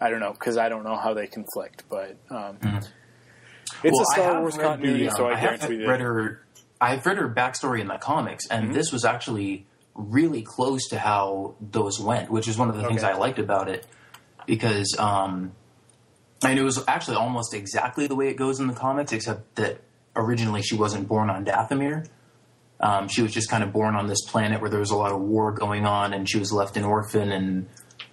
I 0.00 0.10
don't 0.10 0.20
know 0.20 0.32
because 0.32 0.56
I 0.56 0.68
don't 0.68 0.84
know 0.84 0.96
how 0.96 1.14
they 1.14 1.26
conflict, 1.26 1.84
but 1.90 2.16
um, 2.30 2.58
Mm-hmm. 2.62 2.76
it's 3.84 3.92
Well, 3.92 4.00
a 4.00 4.04
I 4.10 4.14
Star 4.14 4.40
Wars 4.40 4.56
read 4.56 4.62
continuity, 4.62 5.04
the, 5.04 5.10
um, 5.10 5.16
so 5.16 5.26
I, 5.26 5.32
I 5.32 5.36
have 5.36 5.60
guarantee 5.60 5.86
read 5.86 6.00
her. 6.00 6.46
I've 6.80 7.06
read 7.06 7.16
her 7.18 7.28
backstory 7.28 7.80
in 7.80 7.88
the 7.88 7.96
comics, 7.96 8.46
and 8.50 8.70
Mhm. 8.70 8.74
this 8.74 8.92
was 8.92 9.04
actually 9.04 9.66
really 9.94 10.42
close 10.42 10.88
to 10.88 10.98
how 10.98 11.54
those 11.60 11.98
went, 12.00 12.30
which 12.30 12.48
is 12.48 12.58
one 12.58 12.68
of 12.68 12.76
the 12.76 12.86
things 12.86 13.02
I 13.02 13.14
liked 13.14 13.38
about 13.38 13.68
it 13.68 13.86
because, 14.46 14.94
um, 14.98 15.52
and 16.44 16.58
it 16.58 16.62
was 16.62 16.82
actually 16.86 17.16
almost 17.16 17.54
exactly 17.54 18.06
the 18.06 18.14
way 18.14 18.28
it 18.28 18.36
goes 18.36 18.60
in 18.60 18.66
the 18.66 18.74
comics, 18.74 19.12
except 19.12 19.56
that 19.56 19.80
originally 20.14 20.62
she 20.62 20.74
wasn't 20.74 21.08
born 21.08 21.30
on 21.30 21.44
Dathomir. 21.44 22.06
Um, 22.78 23.08
she 23.08 23.22
was 23.22 23.32
just 23.32 23.48
kind 23.48 23.62
of 23.62 23.72
born 23.72 23.94
on 23.94 24.06
this 24.06 24.22
planet 24.26 24.60
where 24.60 24.68
there 24.68 24.80
was 24.80 24.90
a 24.90 24.96
lot 24.96 25.12
of 25.12 25.20
war 25.20 25.52
going 25.52 25.86
on, 25.86 26.12
and 26.12 26.28
she 26.28 26.38
was 26.38 26.52
left 26.52 26.76
an 26.76 26.84
orphan, 26.84 27.32
and 27.32 27.68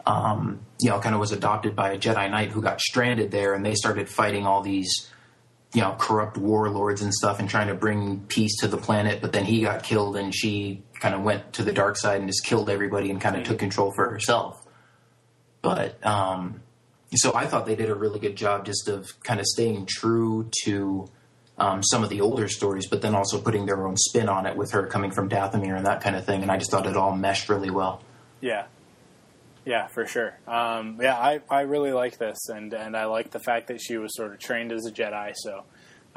um, 0.05 0.61
you 0.79 0.89
know, 0.89 0.99
kind 0.99 1.15
of 1.15 1.19
was 1.19 1.31
adopted 1.31 1.75
by 1.75 1.91
a 1.91 1.97
Jedi 1.97 2.29
Knight 2.29 2.51
who 2.51 2.61
got 2.61 2.79
stranded 2.79 3.31
there, 3.31 3.53
and 3.53 3.65
they 3.65 3.75
started 3.75 4.07
fighting 4.07 4.45
all 4.45 4.61
these, 4.61 5.09
you 5.73 5.81
know, 5.81 5.95
corrupt 5.99 6.37
warlords 6.37 7.01
and 7.01 7.13
stuff, 7.13 7.39
and 7.39 7.49
trying 7.49 7.67
to 7.67 7.73
bring 7.73 8.21
peace 8.27 8.57
to 8.61 8.67
the 8.67 8.77
planet. 8.77 9.21
But 9.21 9.33
then 9.33 9.43
he 9.43 9.61
got 9.61 9.83
killed, 9.83 10.15
and 10.15 10.33
she 10.33 10.83
kind 11.01 11.13
of 11.13 11.23
went 11.23 11.53
to 11.53 11.63
the 11.63 11.73
dark 11.73 11.97
side 11.97 12.21
and 12.21 12.29
just 12.29 12.45
killed 12.45 12.69
everybody 12.69 13.11
and 13.11 13.19
kind 13.19 13.35
of 13.35 13.43
took 13.43 13.59
control 13.59 13.91
for 13.93 14.09
herself. 14.09 14.65
But 15.61 16.05
um, 16.05 16.62
so 17.17 17.33
I 17.33 17.45
thought 17.45 17.65
they 17.65 17.75
did 17.75 17.89
a 17.89 17.95
really 17.95 18.19
good 18.19 18.35
job 18.35 18.65
just 18.65 18.87
of 18.87 19.21
kind 19.23 19.39
of 19.39 19.45
staying 19.45 19.87
true 19.89 20.49
to 20.63 21.07
um, 21.57 21.83
some 21.83 22.03
of 22.03 22.09
the 22.09 22.21
older 22.21 22.47
stories, 22.47 22.87
but 22.87 23.01
then 23.01 23.15
also 23.15 23.39
putting 23.39 23.65
their 23.65 23.85
own 23.85 23.95
spin 23.97 24.29
on 24.29 24.45
it 24.45 24.55
with 24.57 24.71
her 24.71 24.87
coming 24.87 25.11
from 25.11 25.29
Dathomir 25.29 25.75
and 25.75 25.85
that 25.85 26.01
kind 26.01 26.15
of 26.15 26.25
thing. 26.25 26.41
And 26.41 26.51
I 26.51 26.57
just 26.57 26.71
thought 26.71 26.87
it 26.87 26.97
all 26.97 27.15
meshed 27.15 27.49
really 27.49 27.69
well. 27.69 28.01
Yeah. 28.41 28.65
Yeah, 29.65 29.87
for 29.87 30.05
sure. 30.05 30.37
Um, 30.47 30.99
yeah, 31.01 31.15
I, 31.15 31.39
I 31.49 31.61
really 31.61 31.93
like 31.93 32.17
this, 32.17 32.49
and, 32.49 32.73
and 32.73 32.97
I 32.97 33.05
like 33.05 33.31
the 33.31 33.39
fact 33.39 33.67
that 33.67 33.79
she 33.81 33.97
was 33.97 34.13
sort 34.13 34.33
of 34.33 34.39
trained 34.39 34.73
as 34.73 34.85
a 34.85 34.91
Jedi. 34.91 35.33
So, 35.35 35.63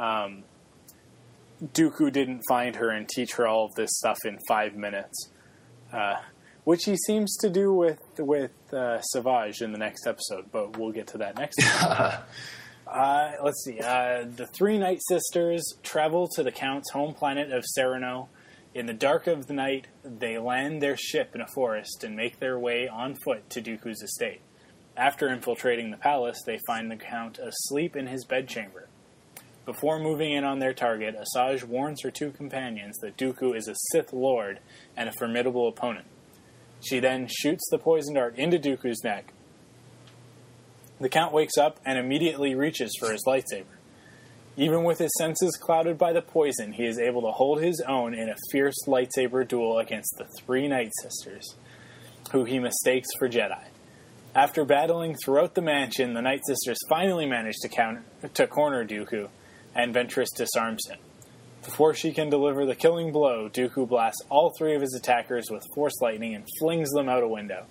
um, 0.00 0.42
Dooku 1.62 2.12
didn't 2.12 2.42
find 2.48 2.74
her 2.76 2.90
and 2.90 3.08
teach 3.08 3.34
her 3.34 3.46
all 3.46 3.66
of 3.66 3.74
this 3.76 3.90
stuff 3.92 4.18
in 4.24 4.38
five 4.48 4.74
minutes, 4.74 5.30
uh, 5.92 6.16
which 6.66 6.82
he 6.84 6.96
seems 6.96 7.36
to 7.36 7.48
do 7.48 7.72
with 7.72 8.02
with 8.18 8.50
uh, 8.74 9.00
Savage 9.00 9.60
in 9.60 9.70
the 9.70 9.78
next 9.78 10.04
episode. 10.04 10.50
But 10.50 10.76
we'll 10.76 10.90
get 10.90 11.06
to 11.08 11.18
that 11.18 11.36
next. 11.38 11.62
Uh, 12.88 13.32
let's 13.42 13.64
see. 13.64 13.80
Uh, 13.80 14.24
the 14.36 14.46
three 14.54 14.78
Night 14.78 15.00
Sisters 15.08 15.74
travel 15.82 16.28
to 16.36 16.44
the 16.44 16.52
Count's 16.52 16.92
home 16.92 17.14
planet 17.14 17.50
of 17.50 17.64
Serenno. 17.76 18.28
In 18.74 18.86
the 18.86 18.94
dark 18.94 19.26
of 19.26 19.48
the 19.48 19.54
night, 19.54 19.88
they 20.04 20.38
land 20.38 20.80
their 20.80 20.96
ship 20.96 21.34
in 21.34 21.40
a 21.40 21.48
forest 21.48 22.04
and 22.04 22.14
make 22.14 22.38
their 22.38 22.56
way 22.56 22.86
on 22.86 23.16
foot 23.24 23.50
to 23.50 23.60
Dooku's 23.60 24.02
estate. 24.02 24.40
After 24.96 25.28
infiltrating 25.28 25.90
the 25.90 25.96
palace, 25.96 26.40
they 26.46 26.60
find 26.64 26.88
the 26.88 26.96
Count 26.96 27.40
asleep 27.40 27.96
in 27.96 28.06
his 28.06 28.24
bedchamber. 28.24 28.88
Before 29.64 29.98
moving 29.98 30.32
in 30.32 30.44
on 30.44 30.60
their 30.60 30.72
target, 30.72 31.16
Asajj 31.16 31.64
warns 31.64 32.02
her 32.02 32.12
two 32.12 32.30
companions 32.30 32.96
that 32.98 33.16
Dooku 33.16 33.56
is 33.56 33.66
a 33.66 33.74
Sith 33.90 34.12
Lord 34.12 34.60
and 34.96 35.08
a 35.08 35.12
formidable 35.18 35.66
opponent. 35.66 36.06
She 36.84 37.00
then 37.00 37.28
shoots 37.28 37.68
the 37.70 37.78
poison 37.78 38.14
dart 38.14 38.36
into 38.36 38.58
Dooku's 38.58 39.02
neck. 39.02 39.32
The 41.00 41.08
Count 41.08 41.32
wakes 41.32 41.58
up 41.58 41.78
and 41.84 41.98
immediately 41.98 42.54
reaches 42.54 42.96
for 42.98 43.12
his 43.12 43.24
lightsaber. 43.26 43.76
Even 44.56 44.84
with 44.84 44.98
his 44.98 45.12
senses 45.18 45.58
clouded 45.60 45.98
by 45.98 46.14
the 46.14 46.22
poison, 46.22 46.72
he 46.72 46.86
is 46.86 46.98
able 46.98 47.20
to 47.22 47.30
hold 47.30 47.60
his 47.60 47.82
own 47.86 48.14
in 48.14 48.30
a 48.30 48.36
fierce 48.50 48.86
lightsaber 48.86 49.46
duel 49.46 49.78
against 49.78 50.14
the 50.16 50.26
three 50.38 50.66
Night 50.66 50.90
Sisters, 51.02 51.56
who 52.32 52.44
he 52.44 52.58
mistakes 52.58 53.08
for 53.18 53.28
Jedi. 53.28 53.66
After 54.34 54.64
battling 54.64 55.14
throughout 55.22 55.54
the 55.54 55.62
mansion, 55.62 56.14
the 56.14 56.22
Night 56.22 56.40
Sisters 56.46 56.78
finally 56.88 57.26
manage 57.26 57.56
to, 57.62 57.68
counter, 57.68 58.04
to 58.32 58.46
corner 58.46 58.86
Dooku, 58.86 59.28
and 59.74 59.94
Ventress 59.94 60.28
disarms 60.34 60.86
him. 60.88 60.98
Before 61.66 61.94
she 61.94 62.12
can 62.12 62.30
deliver 62.30 62.64
the 62.64 62.76
killing 62.76 63.10
blow, 63.10 63.48
Dooku 63.48 63.88
blasts 63.88 64.22
all 64.30 64.52
three 64.56 64.76
of 64.76 64.80
his 64.80 64.94
attackers 64.94 65.50
with 65.50 65.66
Force 65.74 66.00
Lightning 66.00 66.32
and 66.36 66.46
flings 66.60 66.92
them 66.92 67.08
out 67.08 67.24
a 67.24 67.28
window. 67.28 67.66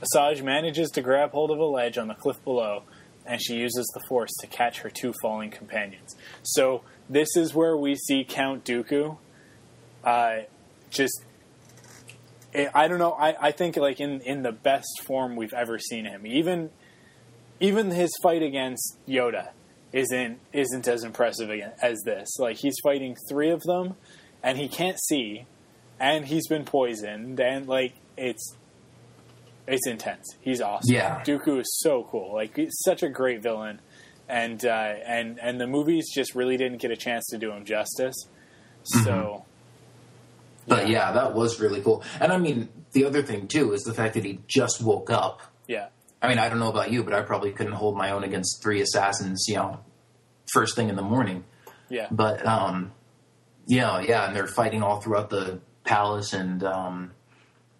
Asajj 0.00 0.42
manages 0.42 0.88
to 0.92 1.02
grab 1.02 1.32
hold 1.32 1.50
of 1.50 1.58
a 1.58 1.64
ledge 1.64 1.98
on 1.98 2.08
the 2.08 2.14
cliff 2.14 2.42
below, 2.44 2.84
and 3.26 3.38
she 3.40 3.56
uses 3.56 3.86
the 3.92 4.00
Force 4.08 4.30
to 4.40 4.46
catch 4.46 4.78
her 4.80 4.88
two 4.88 5.12
falling 5.20 5.50
companions. 5.50 6.16
So 6.42 6.82
this 7.10 7.28
is 7.36 7.54
where 7.54 7.76
we 7.76 7.94
see 7.94 8.24
Count 8.24 8.64
Dooku. 8.64 9.18
Uh, 10.02 10.38
just, 10.88 11.22
I 12.54 12.70
I 12.74 12.88
don't 12.88 12.98
know. 12.98 13.12
I, 13.12 13.48
I 13.48 13.52
think 13.52 13.76
like 13.76 14.00
in 14.00 14.22
in 14.22 14.44
the 14.44 14.52
best 14.52 15.02
form 15.06 15.36
we've 15.36 15.52
ever 15.52 15.78
seen 15.78 16.06
him. 16.06 16.26
Even 16.26 16.70
even 17.60 17.90
his 17.90 18.10
fight 18.22 18.42
against 18.42 18.96
Yoda 19.06 19.50
isn't 19.96 20.38
isn't 20.52 20.86
as 20.86 21.04
impressive 21.04 21.50
as 21.80 22.02
this. 22.04 22.28
Like 22.38 22.56
he's 22.56 22.76
fighting 22.82 23.16
three 23.30 23.50
of 23.50 23.62
them, 23.62 23.96
and 24.42 24.58
he 24.58 24.68
can't 24.68 25.00
see, 25.00 25.46
and 25.98 26.26
he's 26.26 26.46
been 26.48 26.64
poisoned, 26.66 27.40
and 27.40 27.66
like 27.66 27.94
it's 28.16 28.56
it's 29.66 29.86
intense. 29.86 30.36
He's 30.42 30.60
awesome. 30.60 30.94
Yeah. 30.94 31.22
Dooku 31.24 31.60
is 31.60 31.78
so 31.80 32.06
cool. 32.10 32.34
Like 32.34 32.56
he's 32.56 32.76
such 32.84 33.02
a 33.02 33.08
great 33.08 33.42
villain, 33.42 33.80
and 34.28 34.64
uh, 34.66 34.94
and 35.06 35.40
and 35.40 35.58
the 35.58 35.66
movies 35.66 36.10
just 36.14 36.34
really 36.34 36.58
didn't 36.58 36.78
get 36.78 36.90
a 36.90 36.96
chance 36.96 37.24
to 37.30 37.38
do 37.38 37.50
him 37.50 37.64
justice. 37.64 38.16
So 38.84 39.44
But 40.68 40.88
yeah, 40.88 41.12
that 41.12 41.34
was 41.34 41.58
really 41.58 41.80
cool. 41.80 42.04
And 42.20 42.32
I 42.32 42.38
mean, 42.38 42.68
the 42.92 43.06
other 43.06 43.22
thing 43.22 43.48
too 43.48 43.72
is 43.72 43.82
the 43.82 43.94
fact 43.94 44.14
that 44.14 44.24
he 44.24 44.40
just 44.46 44.82
woke 44.82 45.10
up. 45.10 45.40
yeah, 45.66 45.88
I 46.20 46.28
mean, 46.28 46.38
I 46.38 46.48
don't 46.50 46.58
know 46.58 46.70
about 46.70 46.92
you, 46.92 47.02
but 47.02 47.14
I 47.14 47.22
probably 47.22 47.52
couldn't 47.52 47.72
hold 47.74 47.96
my 47.96 48.10
own 48.10 48.24
against 48.24 48.62
three 48.62 48.80
assassins, 48.80 49.44
you 49.48 49.56
know, 49.56 49.80
first 50.52 50.76
thing 50.76 50.88
in 50.88 50.96
the 50.96 51.02
morning. 51.02 51.44
yeah, 51.88 52.08
But 52.10 52.44
um, 52.46 52.92
yeah, 53.66 54.00
yeah, 54.00 54.26
and 54.26 54.36
they're 54.36 54.46
fighting 54.46 54.82
all 54.82 55.00
throughout 55.00 55.30
the 55.30 55.60
palace, 55.84 56.32
and 56.32 56.62
um, 56.64 57.12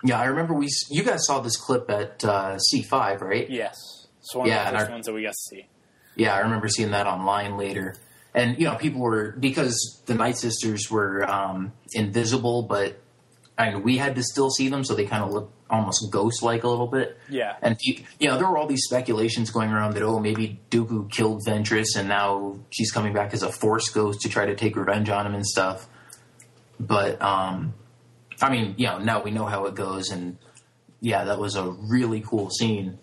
yeah, 0.05 0.19
I 0.21 0.27
remember 0.27 0.55
we 0.55 0.69
you 0.91 1.03
guys 1.03 1.27
saw 1.27 1.41
this 1.41 1.57
clip 1.57 1.91
at 1.91 2.25
uh, 2.25 2.59
C 2.59 2.83
five, 2.83 3.23
right? 3.23 3.49
yes. 3.49 3.77
It's 4.21 4.35
one 4.35 4.49
Yeah, 4.49 4.67
of 4.67 4.73
the 4.73 4.79
first 4.79 4.91
I- 4.91 4.93
ones 4.93 5.07
that 5.07 5.13
we 5.13 5.23
got 5.23 5.33
to 5.33 5.39
see. 5.57 5.69
Yeah, 6.17 6.35
I 6.35 6.39
remember 6.41 6.69
seeing 6.69 6.91
that 6.93 7.07
online 7.07 7.57
later. 7.57 7.95
And, 8.35 8.59
you 8.59 8.65
know, 8.65 8.75
people 8.75 9.01
were, 9.01 9.33
because 9.39 10.03
the 10.07 10.15
Night 10.15 10.37
Sisters 10.37 10.91
were 10.91 11.25
um, 11.31 11.73
invisible, 11.93 12.63
but 12.65 12.99
I 13.57 13.71
mean, 13.71 13.83
we 13.83 13.99
had 13.99 14.15
to 14.17 14.23
still 14.23 14.51
see 14.51 14.69
them, 14.69 14.83
so 14.85 14.95
they 14.95 15.05
kind 15.07 15.23
of 15.25 15.31
look 15.31 15.53
almost 15.69 16.11
ghost 16.11 16.43
like 16.43 16.65
a 16.65 16.69
little 16.69 16.87
bit. 16.87 17.19
Yeah, 17.29 17.57
And, 17.63 17.77
you 17.81 18.03
you 18.21 18.29
know, 18.29 18.39
there 18.39 18.49
were 18.49 18.57
all 18.57 18.67
these 18.67 18.85
speculations 18.85 19.51
going 19.51 19.71
around 19.71 19.95
that, 19.95 20.03
oh, 20.03 20.21
maybe 20.21 20.61
Dooku 20.71 21.11
killed 21.11 21.43
Ventress 21.47 21.97
and 21.97 22.09
now 22.09 22.59
she's 22.71 22.93
coming 22.93 23.13
back 23.13 23.35
as 23.35 23.43
a 23.43 23.51
Force 23.51 23.89
ghost 23.89 24.21
to 24.21 24.29
try 24.29 24.47
to 24.47 24.55
take 24.55 24.77
revenge 24.77 25.09
on 25.09 25.27
him 25.27 25.35
and 25.35 25.47
stuff. 25.47 25.89
But, 26.79 27.21
um, 27.21 27.75
I 28.41 28.51
mean, 28.51 28.75
you 28.77 28.87
know, 28.87 28.99
now 28.99 29.23
we 29.23 29.31
know 29.31 29.47
how 29.47 29.65
it 29.67 29.75
goes, 29.75 30.11
and 30.11 30.37
yeah, 31.01 31.25
that 31.25 31.39
was 31.39 31.57
a 31.57 31.71
really 31.71 32.21
cool 32.21 32.51
scene. 32.51 32.99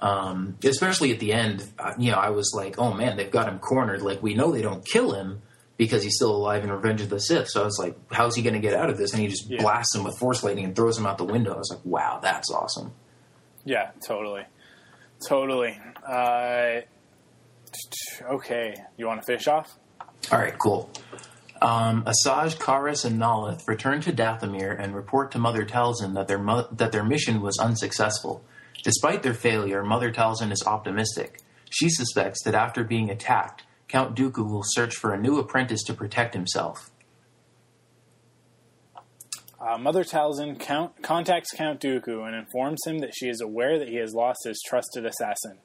Um, 0.00 0.58
especially 0.62 1.12
at 1.12 1.18
the 1.18 1.32
end, 1.32 1.68
uh, 1.78 1.94
you 1.98 2.12
know, 2.12 2.18
I 2.18 2.30
was 2.30 2.52
like, 2.54 2.78
oh 2.78 2.92
man, 2.92 3.16
they've 3.16 3.30
got 3.30 3.48
him 3.48 3.58
cornered. 3.58 4.02
Like, 4.02 4.22
we 4.22 4.34
know 4.34 4.52
they 4.52 4.62
don't 4.62 4.84
kill 4.86 5.12
him 5.12 5.42
because 5.76 6.02
he's 6.02 6.14
still 6.16 6.34
alive 6.34 6.62
in 6.64 6.70
Revenge 6.70 7.00
of 7.00 7.08
the 7.10 7.18
Sith. 7.18 7.48
So 7.48 7.62
I 7.62 7.64
was 7.64 7.78
like, 7.78 7.96
how's 8.12 8.36
he 8.36 8.42
going 8.42 8.54
to 8.54 8.60
get 8.60 8.74
out 8.74 8.90
of 8.90 8.96
this? 8.96 9.12
And 9.12 9.20
he 9.22 9.28
just 9.28 9.48
Yeah. 9.50 9.60
blasts 9.60 9.94
him 9.94 10.04
with 10.04 10.16
Force 10.18 10.42
Lightning 10.44 10.64
and 10.64 10.76
throws 10.76 10.96
him 10.98 11.06
out 11.06 11.18
the 11.18 11.24
window. 11.24 11.54
I 11.54 11.58
was 11.58 11.70
like, 11.70 11.84
wow, 11.84 12.20
that's 12.22 12.50
awesome. 12.50 12.92
yeah, 13.64 13.90
totally, 14.06 14.44
totally. 15.26 15.78
Uh, 16.06 16.80
okay, 18.22 18.74
you 18.96 19.06
want 19.06 19.20
to 19.20 19.26
finish 19.26 19.46
off? 19.48 19.78
All 20.32 20.38
right, 20.38 20.56
cool. 20.58 20.90
Um, 21.62 22.04
Asajj, 22.04 22.56
Karis, 22.58 23.04
and 23.04 23.18
Naa'leth 23.20 23.66
return 23.66 24.00
to 24.02 24.12
Dathomir 24.12 24.78
and 24.78 24.94
report 24.94 25.30
to 25.32 25.38
Mother 25.38 25.64
Talzin 25.64 26.14
that 26.14 26.28
their 26.28 26.38
mo- 26.38 26.68
that 26.72 26.92
their 26.92 27.04
mission 27.04 27.40
was 27.40 27.58
unsuccessful. 27.58 28.44
Despite 28.82 29.22
their 29.22 29.34
failure, 29.34 29.82
Mother 29.82 30.12
Talzin 30.12 30.52
is 30.52 30.62
optimistic. 30.66 31.40
She 31.70 31.88
suspects 31.88 32.42
that 32.44 32.54
after 32.54 32.84
being 32.84 33.08
attacked, 33.10 33.62
Count 33.94 34.16
Dooku 34.16 34.44
will 34.50 34.64
search 34.64 34.96
for 34.96 35.14
a 35.14 35.20
new 35.20 35.38
apprentice 35.38 35.84
to 35.84 35.94
protect 35.94 36.34
himself. 36.34 36.90
Uh, 39.60 39.78
Mother 39.78 40.02
Talzin 40.02 40.58
count, 40.58 41.00
contacts 41.00 41.52
Count 41.52 41.80
Dooku 41.80 42.26
and 42.26 42.34
informs 42.34 42.80
him 42.84 42.98
that 42.98 43.12
she 43.14 43.28
is 43.28 43.40
aware 43.40 43.78
that 43.78 43.88
he 43.88 43.94
has 43.98 44.12
lost 44.12 44.40
his 44.44 44.60
trusted 44.66 45.06
assassin. 45.06 45.58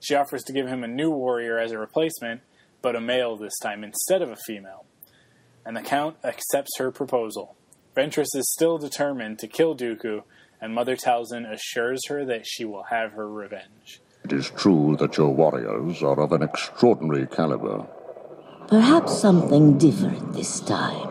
She 0.00 0.16
offers 0.16 0.42
to 0.48 0.52
give 0.52 0.66
him 0.66 0.82
a 0.82 0.88
new 0.88 1.10
warrior 1.10 1.60
as 1.60 1.70
a 1.70 1.78
replacement, 1.78 2.40
but 2.82 2.96
a 2.96 3.00
male 3.00 3.36
this 3.36 3.56
time 3.62 3.84
instead 3.84 4.20
of 4.20 4.30
a 4.30 4.36
female. 4.48 4.84
And 5.64 5.76
the 5.76 5.82
Count 5.82 6.16
accepts 6.24 6.76
her 6.78 6.90
proposal. 6.90 7.54
Ventress 7.96 8.34
is 8.34 8.52
still 8.52 8.78
determined 8.78 9.38
to 9.38 9.46
kill 9.46 9.76
Dooku, 9.76 10.24
and 10.60 10.74
Mother 10.74 10.96
Talzin 10.96 11.48
assures 11.48 12.00
her 12.08 12.24
that 12.24 12.48
she 12.48 12.64
will 12.64 12.86
have 12.90 13.12
her 13.12 13.30
revenge. 13.30 14.00
It 14.24 14.32
is 14.32 14.50
true 14.50 14.96
that 15.00 15.16
your 15.16 15.34
warriors 15.34 16.02
are 16.02 16.20
of 16.20 16.32
an 16.32 16.42
extraordinary 16.42 17.26
caliber. 17.26 17.86
Perhaps 18.68 19.18
something 19.18 19.78
different 19.78 20.34
this 20.34 20.60
time. 20.60 21.08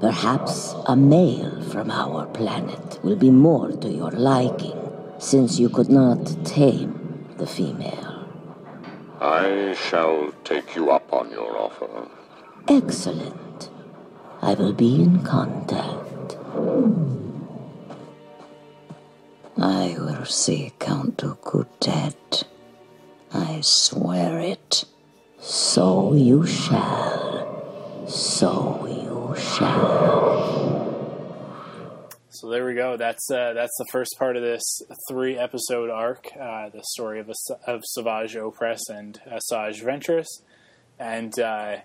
Perhaps 0.00 0.74
a 0.86 0.96
male 0.96 1.62
from 1.62 1.90
our 1.90 2.26
planet 2.26 2.98
will 3.04 3.16
be 3.16 3.30
more 3.30 3.70
to 3.70 3.88
your 3.88 4.10
liking, 4.10 4.78
since 5.18 5.58
you 5.58 5.68
could 5.68 5.88
not 5.90 6.44
tame 6.44 7.28
the 7.36 7.46
female. 7.46 8.26
I 9.20 9.74
shall 9.74 10.32
take 10.44 10.74
you 10.74 10.90
up 10.90 11.12
on 11.12 11.30
your 11.30 11.56
offer. 11.56 12.08
Excellent. 12.68 13.70
I 14.42 14.54
will 14.54 14.72
be 14.72 15.02
in 15.02 15.22
contact. 15.22 16.36
I 19.60 19.94
will 19.98 20.24
see 20.24 20.72
Count 20.78 21.18
Dooku 21.18 21.66
dead. 21.80 22.14
I 23.32 23.60
swear 23.60 24.40
it. 24.40 24.86
So 25.38 26.14
you 26.14 26.46
shall. 26.46 28.06
So 28.08 28.86
you 28.86 29.38
shall. 29.38 30.60
So 32.30 32.48
there 32.48 32.64
we 32.64 32.72
go. 32.72 32.96
That's 32.96 33.30
uh, 33.30 33.52
that's 33.52 33.76
the 33.78 33.84
first 33.92 34.16
part 34.18 34.36
of 34.36 34.42
this 34.42 34.62
three 35.10 35.36
episode 35.36 35.90
arc, 35.90 36.28
uh, 36.40 36.70
the 36.70 36.82
story 36.92 37.20
of 37.20 37.30
of 37.66 37.84
Savage 37.84 38.36
Opress 38.36 38.80
and 38.88 39.20
Asajj 39.26 39.82
Ventress, 39.84 40.26
and 40.98 41.38
uh, 41.38 41.76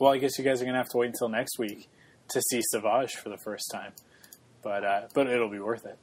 well, 0.00 0.12
I 0.14 0.16
guess 0.16 0.38
you 0.38 0.44
guys 0.44 0.62
are 0.62 0.64
gonna 0.64 0.78
have 0.78 0.88
to 0.88 0.96
wait 0.96 1.08
until 1.08 1.28
next 1.28 1.58
week 1.58 1.90
to 2.30 2.40
see 2.40 2.62
Savage 2.70 3.12
for 3.12 3.28
the 3.28 3.36
first 3.44 3.70
time, 3.70 3.92
but 4.62 4.84
uh, 4.84 5.02
but 5.14 5.26
it'll 5.26 5.50
be 5.50 5.60
worth 5.60 5.84
it. 5.86 5.98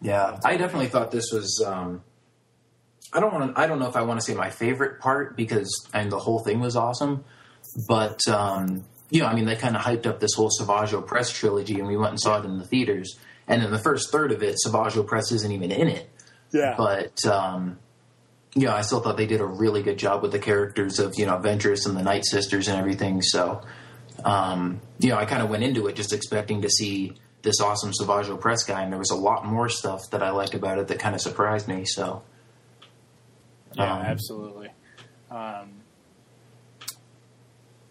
Yeah, 0.00 0.38
I 0.44 0.56
definitely 0.56 0.88
thought 0.88 1.10
this 1.10 1.30
was. 1.32 1.62
Um, 1.64 2.02
I 3.12 3.20
don't 3.20 3.32
want 3.32 3.54
to. 3.54 3.60
I 3.60 3.66
don't 3.66 3.78
know 3.78 3.88
if 3.88 3.96
I 3.96 4.02
want 4.02 4.20
to 4.20 4.26
say 4.26 4.34
my 4.34 4.50
favorite 4.50 5.00
part 5.00 5.36
because 5.36 5.88
and 5.92 6.10
the 6.10 6.18
whole 6.18 6.40
thing 6.40 6.60
was 6.60 6.76
awesome, 6.76 7.24
but 7.88 8.20
um, 8.28 8.84
you 9.10 9.20
know, 9.20 9.26
I 9.26 9.34
mean, 9.34 9.44
they 9.44 9.56
kind 9.56 9.76
of 9.76 9.82
hyped 9.82 10.06
up 10.06 10.20
this 10.20 10.34
whole 10.34 10.50
Savage 10.50 10.92
Opress 10.92 11.32
trilogy, 11.32 11.78
and 11.78 11.88
we 11.88 11.96
went 11.96 12.10
and 12.10 12.20
saw 12.20 12.40
it 12.40 12.44
in 12.44 12.58
the 12.58 12.64
theaters. 12.64 13.18
And 13.48 13.64
in 13.64 13.72
the 13.72 13.80
first 13.80 14.12
third 14.12 14.30
of 14.30 14.42
it, 14.42 14.60
Savage 14.60 14.94
Opress 14.94 15.32
isn't 15.32 15.50
even 15.50 15.72
in 15.72 15.88
it. 15.88 16.08
Yeah. 16.52 16.74
But 16.76 17.24
um, 17.26 17.78
yeah, 18.54 18.74
I 18.74 18.82
still 18.82 19.00
thought 19.00 19.16
they 19.16 19.26
did 19.26 19.40
a 19.40 19.46
really 19.46 19.82
good 19.82 19.98
job 19.98 20.22
with 20.22 20.32
the 20.32 20.38
characters 20.38 20.98
of 20.98 21.14
you 21.16 21.26
know 21.26 21.36
Ventress 21.38 21.86
and 21.86 21.96
the 21.96 22.02
Night 22.02 22.24
Sisters 22.24 22.68
and 22.68 22.78
everything. 22.78 23.22
So, 23.22 23.62
um, 24.24 24.80
you 24.98 25.10
know, 25.10 25.16
I 25.16 25.24
kind 25.24 25.42
of 25.42 25.50
went 25.50 25.62
into 25.64 25.86
it 25.88 25.96
just 25.96 26.12
expecting 26.12 26.62
to 26.62 26.68
see 26.70 27.14
this 27.42 27.60
awesome 27.60 27.92
Savage 27.92 28.26
Opress 28.26 28.66
guy, 28.66 28.82
and 28.82 28.92
there 28.92 28.98
was 28.98 29.10
a 29.10 29.16
lot 29.16 29.46
more 29.46 29.68
stuff 29.68 30.10
that 30.10 30.22
I 30.22 30.30
liked 30.30 30.54
about 30.54 30.78
it 30.78 30.88
that 30.88 30.98
kind 30.98 31.14
of 31.14 31.20
surprised 31.20 31.68
me. 31.68 31.84
So, 31.84 32.22
yeah, 33.74 33.94
um, 33.94 34.02
absolutely. 34.02 34.70
Um, 35.30 35.80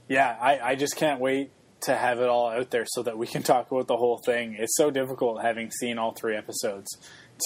yeah, 0.08 0.36
I, 0.39 0.60
I 0.60 0.76
just 0.76 0.95
can't 0.95 1.20
wait 1.20 1.52
to 1.82 1.95
have 1.95 2.20
it 2.20 2.28
all 2.28 2.50
out 2.50 2.72
there 2.72 2.86
so 2.86 3.04
that 3.04 3.18
we 3.18 3.28
can 3.28 3.43
talk 3.43 3.72
about 3.72 3.88
the 3.88 3.97
whole 3.97 4.18
thing. 4.18 4.56
It's 4.60 4.76
so 4.76 4.91
difficult 4.91 5.41
having 5.41 5.72
seen 5.72 5.97
all 5.97 6.12
three 6.12 6.36
episodes 6.36 6.89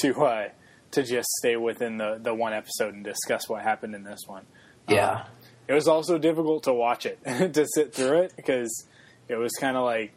to 0.01 0.13
uh, 0.23 0.49
to 0.91 1.03
just 1.03 1.27
stay 1.39 1.55
within 1.55 1.97
the, 1.97 2.19
the 2.21 2.33
one 2.33 2.53
episode 2.53 2.93
and 2.93 3.03
discuss 3.03 3.49
what 3.49 3.63
happened 3.63 3.95
in 3.95 4.03
this 4.03 4.21
one. 4.27 4.45
Yeah. 4.87 5.11
Um, 5.11 5.21
it 5.67 5.73
was 5.73 5.87
also 5.87 6.17
difficult 6.17 6.63
to 6.63 6.73
watch 6.73 7.05
it, 7.05 7.19
to 7.53 7.65
sit 7.73 7.93
through 7.93 8.23
it, 8.23 8.33
because 8.35 8.87
it 9.27 9.35
was 9.35 9.51
kind 9.59 9.77
of 9.77 9.85
like 9.85 10.13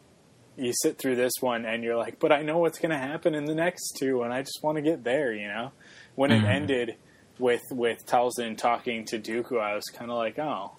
you 0.57 0.73
sit 0.73 0.97
through 0.97 1.15
this 1.15 1.33
one 1.39 1.65
and 1.65 1.83
you're 1.83 1.97
like, 1.97 2.19
but 2.19 2.31
I 2.31 2.41
know 2.41 2.57
what's 2.57 2.79
going 2.79 2.91
to 2.91 2.97
happen 2.97 3.35
in 3.35 3.45
the 3.45 3.55
next 3.55 3.97
two, 3.99 4.23
and 4.23 4.33
I 4.33 4.41
just 4.41 4.59
want 4.63 4.77
to 4.77 4.81
get 4.81 5.03
there, 5.03 5.33
you 5.33 5.47
know? 5.47 5.71
When 6.15 6.31
mm-hmm. 6.31 6.45
it 6.45 6.49
ended 6.49 6.95
with, 7.37 7.61
with 7.71 8.05
Talzin 8.05 8.57
talking 8.57 9.05
to 9.05 9.19
Dooku, 9.19 9.59
I 9.59 9.75
was 9.75 9.85
kind 9.85 10.09
of 10.09 10.17
like, 10.17 10.39
oh, 10.39 10.71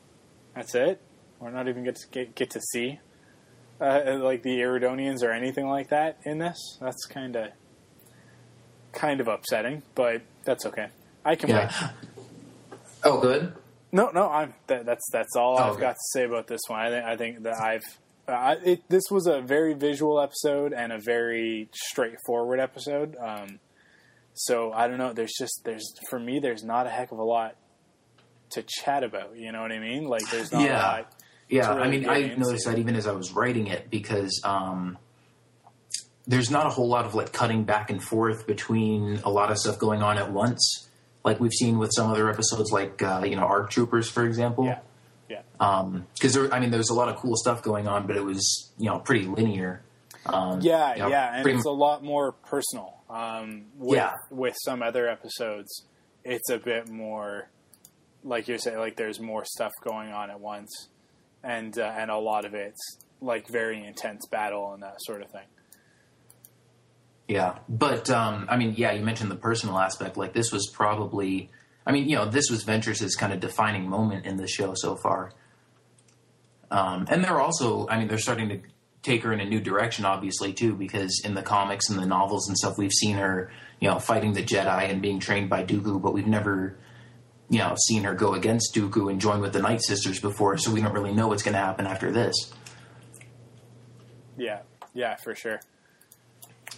that's 0.54 0.74
it? 0.74 1.00
We're 1.38 1.50
not 1.50 1.68
even 1.68 1.84
get 1.84 1.96
to 1.96 2.08
get, 2.10 2.34
get 2.34 2.50
to 2.50 2.60
see 2.60 2.98
uh, 3.80 4.18
like 4.20 4.42
the 4.42 4.58
Iridonians 4.58 5.22
or 5.22 5.32
anything 5.32 5.68
like 5.68 5.90
that 5.90 6.18
in 6.24 6.38
this. 6.38 6.78
That's 6.80 7.06
kind 7.06 7.36
of 7.36 7.50
kind 8.92 9.20
of 9.20 9.28
upsetting, 9.28 9.82
but 9.94 10.22
that's 10.44 10.66
okay. 10.66 10.88
I 11.24 11.36
can 11.36 11.50
yeah. 11.50 11.72
wait. 12.70 12.78
Oh, 13.04 13.20
good. 13.20 13.54
No, 13.92 14.10
no, 14.10 14.28
I'm 14.28 14.54
that, 14.66 14.84
that's 14.84 15.08
that's 15.12 15.36
all 15.36 15.58
oh, 15.58 15.62
I've 15.62 15.72
okay. 15.72 15.80
got 15.80 15.92
to 15.92 16.08
say 16.12 16.24
about 16.24 16.46
this 16.46 16.60
one. 16.66 16.80
I 16.80 16.90
think 16.90 17.04
I 17.04 17.16
think 17.16 17.42
that 17.44 17.60
I've 17.60 17.84
uh, 18.28 18.56
it, 18.64 18.88
this 18.88 19.04
was 19.10 19.26
a 19.26 19.40
very 19.40 19.74
visual 19.74 20.20
episode 20.20 20.72
and 20.72 20.92
a 20.92 20.98
very 20.98 21.68
straightforward 21.72 22.60
episode. 22.60 23.16
Um, 23.16 23.60
so 24.34 24.72
I 24.72 24.86
don't 24.88 24.98
know. 24.98 25.12
There's 25.12 25.34
just 25.38 25.62
there's 25.64 25.92
for 26.08 26.18
me 26.18 26.38
there's 26.38 26.62
not 26.62 26.86
a 26.86 26.90
heck 26.90 27.10
of 27.10 27.18
a 27.18 27.24
lot 27.24 27.56
to 28.50 28.62
chat 28.62 29.02
about. 29.02 29.36
You 29.36 29.52
know 29.52 29.62
what 29.62 29.72
I 29.72 29.78
mean? 29.78 30.04
Like 30.04 30.30
there's 30.30 30.52
not 30.52 30.62
yeah. 30.62 30.80
a 30.80 30.82
lot 30.82 31.14
yeah, 31.48 31.74
really 31.74 31.82
I 31.82 31.90
mean, 31.90 32.08
I 32.08 32.34
noticed 32.34 32.66
that 32.66 32.78
even 32.78 32.94
as 32.94 33.06
I 33.06 33.12
was 33.12 33.32
writing 33.32 33.68
it 33.68 33.90
because 33.90 34.40
um, 34.44 34.98
there's 36.26 36.50
not 36.50 36.66
a 36.66 36.68
whole 36.68 36.88
lot 36.88 37.06
of 37.06 37.14
like 37.14 37.32
cutting 37.32 37.64
back 37.64 37.90
and 37.90 38.02
forth 38.02 38.46
between 38.46 39.20
a 39.24 39.30
lot 39.30 39.50
of 39.50 39.58
stuff 39.58 39.78
going 39.78 40.02
on 40.02 40.18
at 40.18 40.30
once, 40.30 40.88
like 41.24 41.40
we've 41.40 41.52
seen 41.52 41.78
with 41.78 41.90
some 41.94 42.10
other 42.10 42.30
episodes, 42.30 42.70
like 42.70 43.02
uh, 43.02 43.22
you 43.24 43.36
know, 43.36 43.42
ARC 43.42 43.70
Troopers, 43.70 44.10
for 44.10 44.24
example. 44.24 44.66
Yeah. 44.66 44.80
Yeah. 45.28 45.42
Because 45.52 46.36
um, 46.36 46.42
there, 46.42 46.54
I 46.54 46.60
mean, 46.60 46.70
there 46.70 46.78
was 46.78 46.90
a 46.90 46.94
lot 46.94 47.08
of 47.08 47.16
cool 47.16 47.36
stuff 47.36 47.62
going 47.62 47.86
on, 47.86 48.06
but 48.06 48.16
it 48.16 48.24
was 48.24 48.72
you 48.78 48.86
know 48.86 48.98
pretty 48.98 49.26
linear. 49.26 49.82
Um, 50.26 50.60
yeah, 50.60 50.94
you 50.94 51.02
know, 51.02 51.08
yeah, 51.08 51.36
and 51.36 51.46
it's 51.46 51.66
m- 51.66 51.72
a 51.72 51.74
lot 51.74 52.02
more 52.02 52.32
personal. 52.32 52.94
Um, 53.08 53.66
with, 53.78 53.96
yeah. 53.96 54.12
With 54.30 54.54
some 54.64 54.82
other 54.82 55.08
episodes, 55.08 55.84
it's 56.24 56.50
a 56.50 56.58
bit 56.58 56.90
more, 56.90 57.48
like 58.22 58.48
you're 58.48 58.58
saying, 58.58 58.78
like 58.78 58.96
there's 58.96 59.20
more 59.20 59.44
stuff 59.44 59.72
going 59.82 60.12
on 60.12 60.30
at 60.30 60.40
once 60.40 60.88
and 61.42 61.78
uh, 61.78 61.94
and 61.96 62.10
a 62.10 62.18
lot 62.18 62.44
of 62.44 62.54
it's 62.54 62.98
like 63.20 63.48
very 63.48 63.84
intense 63.84 64.26
battle 64.26 64.72
and 64.72 64.82
that 64.82 64.96
sort 65.00 65.22
of 65.22 65.30
thing. 65.30 65.46
Yeah, 67.26 67.58
but 67.68 68.08
um, 68.10 68.46
I 68.48 68.56
mean, 68.56 68.74
yeah, 68.76 68.92
you 68.92 69.04
mentioned 69.04 69.30
the 69.30 69.36
personal 69.36 69.78
aspect. 69.78 70.16
Like 70.16 70.32
this 70.32 70.50
was 70.50 70.70
probably, 70.72 71.50
I 71.88 71.92
mean, 71.92 72.08
you 72.08 72.16
know, 72.16 72.26
this 72.26 72.50
was 72.50 72.64
Ventress's 72.64 73.16
kind 73.16 73.32
of 73.32 73.40
defining 73.40 73.88
moment 73.88 74.26
in 74.26 74.36
the 74.36 74.46
show 74.46 74.74
so 74.76 74.94
far. 74.94 75.32
Um, 76.70 77.06
and 77.10 77.24
they're 77.24 77.40
also, 77.40 77.88
I 77.88 77.98
mean, 77.98 78.08
they're 78.08 78.18
starting 78.18 78.50
to 78.50 78.60
take 79.02 79.22
her 79.22 79.32
in 79.32 79.40
a 79.40 79.46
new 79.46 79.58
direction, 79.58 80.04
obviously 80.04 80.52
too, 80.52 80.74
because 80.74 81.22
in 81.24 81.34
the 81.34 81.42
comics 81.42 81.88
and 81.88 81.98
the 81.98 82.04
novels 82.04 82.46
and 82.46 82.58
stuff, 82.58 82.76
we've 82.76 82.92
seen 82.92 83.16
her, 83.16 83.50
you 83.80 83.88
know, 83.88 83.98
fighting 83.98 84.34
the 84.34 84.42
Jedi 84.42 84.90
and 84.90 85.00
being 85.00 85.18
trained 85.18 85.48
by 85.48 85.64
Dooku, 85.64 86.00
but 86.00 86.12
we've 86.12 86.26
never 86.26 86.76
you 87.50 87.58
know, 87.58 87.74
seen 87.86 88.04
her 88.04 88.14
go 88.14 88.34
against 88.34 88.74
Dooku 88.74 89.10
and 89.10 89.20
join 89.20 89.40
with 89.40 89.54
the 89.54 89.62
Night 89.62 89.82
Sisters 89.82 90.20
before, 90.20 90.58
so 90.58 90.70
we 90.70 90.82
don't 90.82 90.92
really 90.92 91.14
know 91.14 91.28
what's 91.28 91.42
going 91.42 91.54
to 91.54 91.60
happen 91.60 91.86
after 91.86 92.12
this. 92.12 92.52
Yeah, 94.36 94.60
yeah, 94.92 95.16
for 95.16 95.34
sure. 95.34 95.60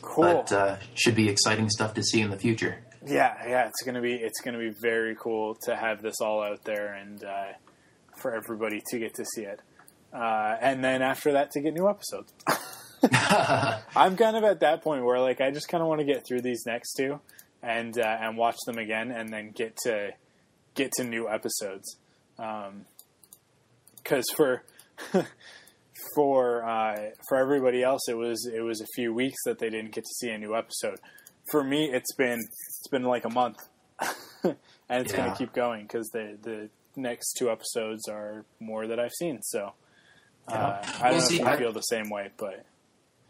Cool. 0.01 0.25
But 0.25 0.53
uh, 0.53 0.77
should 0.95 1.17
be 1.17 1.29
exciting 1.29 1.69
stuff 1.69 1.95
to 1.95 2.03
see 2.03 2.21
in 2.21 2.31
the 2.31 2.39
future. 2.39 2.79
Yeah, 3.07 3.35
yeah, 3.49 3.67
it's 3.67 3.83
gonna 3.85 4.03
be 4.03 4.15
it's 4.15 4.41
gonna 4.41 4.59
be 4.59 4.71
very 4.71 5.17
cool 5.19 5.57
to 5.65 5.75
have 5.75 6.03
this 6.03 6.21
all 6.21 6.43
out 6.43 6.65
there 6.65 6.93
and 6.93 7.23
uh, 7.25 7.53
for 8.21 8.35
everybody 8.35 8.83
to 8.91 8.99
get 8.99 9.15
to 9.15 9.25
see 9.25 9.43
it, 9.43 9.61
uh, 10.13 10.57
and 10.61 10.85
then 10.85 11.01
after 11.01 11.33
that 11.33 11.51
to 11.53 11.61
get 11.61 11.73
new 11.73 11.89
episodes. 11.89 12.33
I'm 13.97 14.17
kind 14.17 14.37
of 14.37 14.45
at 14.45 14.61
that 14.61 14.83
point 14.83 15.05
where 15.05 15.19
like 15.19 15.41
I 15.41 15.51
just 15.51 15.69
kind 15.69 15.83
of 15.83 15.89
want 15.89 16.01
to 16.01 16.05
get 16.05 16.27
through 16.27 16.43
these 16.43 16.65
next 16.67 16.93
two 16.95 17.21
and 17.63 17.99
uh, 17.99 18.19
and 18.21 18.37
watch 18.37 18.57
them 18.67 18.79
again, 18.79 19.11
and 19.11 19.33
then 19.33 19.53
get 19.53 19.77
to 19.85 20.11
get 20.75 20.93
to 20.93 21.05
new 21.05 21.29
episodes. 21.29 21.97
Because 22.37 22.75
um, 24.13 24.37
for 24.37 24.63
for 26.15 26.65
uh, 26.65 27.11
for 27.29 27.39
everybody 27.39 27.83
else, 27.83 28.03
it 28.09 28.17
was 28.17 28.51
it 28.53 28.61
was 28.61 28.81
a 28.81 28.87
few 28.95 29.13
weeks 29.15 29.39
that 29.47 29.59
they 29.59 29.71
didn't 29.71 29.93
get 29.93 30.05
to 30.05 30.15
see 30.19 30.31
a 30.31 30.39
new 30.39 30.55
episode. 30.55 30.99
For 31.51 31.65
me, 31.65 31.91
it's 31.91 32.15
been 32.15 32.39
it's 32.39 32.89
been 32.91 33.05
like 33.05 33.25
a 33.25 33.31
month, 33.31 33.59
and 34.01 34.57
it's 34.89 35.13
yeah. 35.13 35.17
going 35.17 35.31
to 35.33 35.37
keep 35.37 35.53
going 35.53 35.83
because 35.83 36.09
the 36.09 36.37
the 36.43 36.71
next 36.97 37.35
two 37.35 37.51
episodes 37.51 38.09
are 38.09 38.45
more 38.59 38.87
that 38.87 38.99
I've 38.99 39.13
seen. 39.13 39.43
So 39.43 39.73
uh, 40.49 40.53
yeah. 40.53 40.57
I 40.57 40.83
don't 40.83 41.03
well, 41.03 41.13
know 41.13 41.21
see, 41.21 41.35
if 41.37 41.41
you 41.41 41.47
I, 41.47 41.57
feel 41.57 41.73
the 41.73 41.81
same 41.81 42.11
way, 42.11 42.31
but 42.37 42.65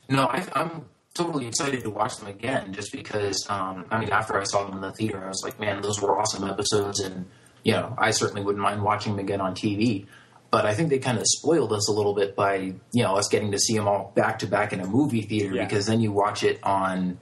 no, 0.08 0.26
I, 0.26 0.44
I'm 0.54 0.86
totally 1.14 1.46
excited 1.46 1.82
to 1.82 1.90
watch 1.90 2.16
them 2.18 2.28
again 2.28 2.72
just 2.72 2.92
because 2.92 3.46
um, 3.48 3.84
I 3.90 3.98
mean 3.98 4.10
after 4.10 4.38
I 4.38 4.44
saw 4.44 4.64
them 4.64 4.76
in 4.76 4.80
the 4.80 4.92
theater 4.92 5.22
I 5.24 5.28
was 5.28 5.42
like 5.42 5.58
man 5.58 5.82
those 5.82 6.00
were 6.00 6.18
awesome 6.18 6.48
episodes 6.48 7.00
and 7.00 7.26
you 7.64 7.72
know 7.72 7.94
I 7.98 8.12
certainly 8.12 8.42
wouldn't 8.42 8.62
mind 8.62 8.82
watching 8.82 9.16
them 9.16 9.24
again 9.24 9.40
on 9.40 9.54
TV 9.54 10.06
but 10.50 10.66
I 10.66 10.74
think 10.74 10.88
they 10.88 10.98
kind 10.98 11.18
of 11.18 11.24
spoiled 11.26 11.72
us 11.72 11.88
a 11.88 11.92
little 11.92 12.14
bit 12.14 12.36
by 12.36 12.74
you 12.92 13.02
know 13.02 13.16
us 13.16 13.28
getting 13.28 13.50
to 13.52 13.58
see 13.58 13.76
them 13.76 13.88
all 13.88 14.12
back 14.14 14.38
to 14.40 14.46
back 14.46 14.72
in 14.72 14.80
a 14.80 14.86
movie 14.86 15.22
theater 15.22 15.54
yeah. 15.54 15.64
because 15.64 15.86
then 15.86 16.00
you 16.00 16.12
watch 16.12 16.44
it 16.44 16.62
on 16.62 17.18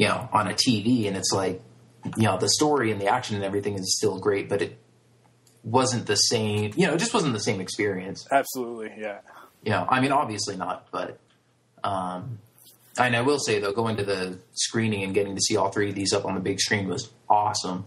you 0.00 0.08
know 0.08 0.28
on 0.32 0.48
a 0.48 0.54
TV 0.54 1.06
and 1.06 1.16
it's 1.16 1.32
like 1.32 1.62
you 2.16 2.24
know 2.24 2.38
the 2.38 2.48
story 2.48 2.90
and 2.90 3.00
the 3.00 3.06
action 3.06 3.36
and 3.36 3.44
everything 3.44 3.74
is 3.74 3.96
still 3.96 4.18
great 4.18 4.48
but 4.48 4.62
it 4.62 4.78
wasn't 5.62 6.06
the 6.06 6.16
same 6.16 6.72
you 6.76 6.86
know 6.86 6.94
it 6.94 6.98
just 6.98 7.14
wasn't 7.14 7.32
the 7.32 7.40
same 7.40 7.60
experience 7.60 8.26
absolutely 8.32 8.90
yeah 8.98 9.18
you 9.62 9.70
know 9.70 9.86
I 9.88 10.00
mean 10.00 10.12
obviously 10.12 10.56
not 10.56 10.88
but 10.90 11.18
um 11.84 12.38
and 12.98 13.14
I 13.14 13.20
will 13.20 13.38
say 13.38 13.60
though, 13.60 13.72
going 13.72 13.96
to 13.98 14.04
the 14.04 14.38
screening 14.52 15.04
and 15.04 15.14
getting 15.14 15.34
to 15.36 15.40
see 15.40 15.56
all 15.56 15.70
three 15.70 15.90
of 15.90 15.94
these 15.94 16.12
up 16.12 16.24
on 16.24 16.34
the 16.34 16.40
big 16.40 16.60
screen 16.60 16.88
was 16.88 17.10
awesome 17.28 17.84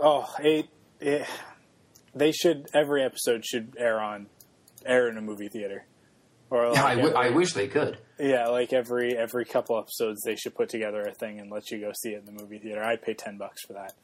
oh, 0.00 0.26
it, 0.40 0.68
it, 1.00 1.26
they 2.14 2.32
should 2.32 2.68
every 2.74 3.02
episode 3.02 3.44
should 3.44 3.76
air 3.78 4.00
on 4.00 4.26
air 4.84 5.08
in 5.08 5.16
a 5.16 5.20
movie 5.20 5.48
theater. 5.48 5.84
Or 6.50 6.68
like 6.68 6.76
yeah, 6.76 6.84
I, 6.84 6.94
w- 6.94 7.14
I 7.14 7.30
wish 7.30 7.52
they 7.52 7.68
could. 7.68 7.98
Yeah, 8.18 8.48
like 8.48 8.72
every 8.72 9.16
every 9.16 9.44
couple 9.44 9.78
episodes, 9.78 10.22
they 10.24 10.34
should 10.34 10.54
put 10.54 10.68
together 10.68 11.02
a 11.02 11.14
thing 11.14 11.38
and 11.38 11.50
let 11.50 11.70
you 11.70 11.78
go 11.78 11.92
see 12.02 12.10
it 12.10 12.24
in 12.26 12.34
the 12.34 12.42
movie 12.42 12.58
theater. 12.58 12.82
I'd 12.82 13.00
pay 13.00 13.14
ten 13.14 13.38
bucks 13.38 13.62
for 13.64 13.74
that. 13.74 13.94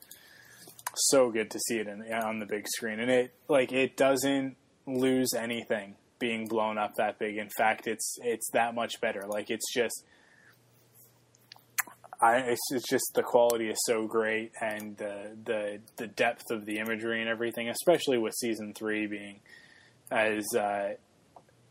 So 0.95 1.33
good 1.33 1.51
to 1.51 1.59
see 1.59 1.79
it 1.79 1.89
in, 1.89 2.03
on 2.13 2.39
the 2.39 2.47
big 2.47 2.69
screen, 2.69 3.01
and 3.01 3.11
it 3.11 3.35
like 3.49 3.73
it 3.73 3.97
doesn't 3.97 4.57
lose 4.87 5.31
anything 5.37 5.97
being 6.21 6.47
blown 6.47 6.79
up 6.79 6.95
that 6.95 7.19
big. 7.19 7.39
In 7.39 7.49
fact, 7.57 7.89
it's 7.89 8.17
it's 8.23 8.49
that 8.53 8.75
much 8.75 9.01
better. 9.01 9.25
Like 9.27 9.51
it's 9.51 9.73
just. 9.73 10.05
I, 12.23 12.37
it's, 12.37 12.63
it's 12.71 12.89
just 12.89 13.11
the 13.15 13.25
quality 13.25 13.69
is 13.69 13.77
so 13.85 14.07
great 14.07 14.53
and 14.61 14.97
the 14.97 15.37
the 15.45 15.81
the 15.97 16.07
depth 16.07 16.51
of 16.51 16.65
the 16.65 16.79
imagery 16.79 17.21
and 17.21 17.29
everything, 17.29 17.69
especially 17.69 18.19
with 18.19 18.33
season 18.35 18.73
three 18.73 19.07
being 19.07 19.41
as 20.13 20.45
uh, 20.57 20.95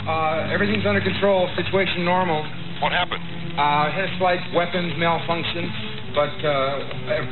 Uh, 0.07 0.47
everything's 0.51 0.85
under 0.85 1.01
control. 1.01 1.49
Situation 1.55 2.05
normal. 2.05 2.43
What 2.81 2.91
happened? 2.91 3.23
Uh, 3.57 3.91
head 3.91 4.09
flight 4.17 4.39
weapons 4.53 4.93
malfunction, 4.97 5.69
but 6.15 6.43
uh, 6.43 6.79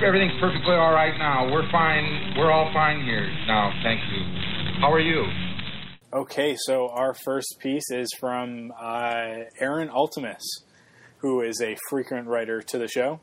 everything's 0.05 0.39
perfectly 0.39 0.75
all 0.75 0.93
right 0.93 1.17
now. 1.17 1.51
We're 1.51 1.69
fine. 1.71 2.35
We're 2.37 2.51
all 2.51 2.71
fine 2.71 3.03
here 3.03 3.27
now. 3.47 3.71
Thank 3.83 3.99
you. 4.11 4.21
How 4.79 4.91
are 4.93 4.99
you? 4.99 5.25
Okay, 6.13 6.55
so 6.57 6.89
our 6.89 7.13
first 7.13 7.55
piece 7.59 7.89
is 7.89 8.09
from 8.19 8.71
uh, 8.79 9.45
Aaron 9.59 9.89
Ultimus, 9.89 10.43
who 11.21 11.41
is 11.41 11.61
a 11.61 11.77
frequent 11.89 12.27
writer 12.27 12.61
to 12.61 12.77
the 12.77 12.87
show. 12.87 13.19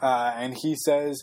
Uh, 0.00 0.32
and 0.36 0.56
he 0.62 0.76
says 0.84 1.22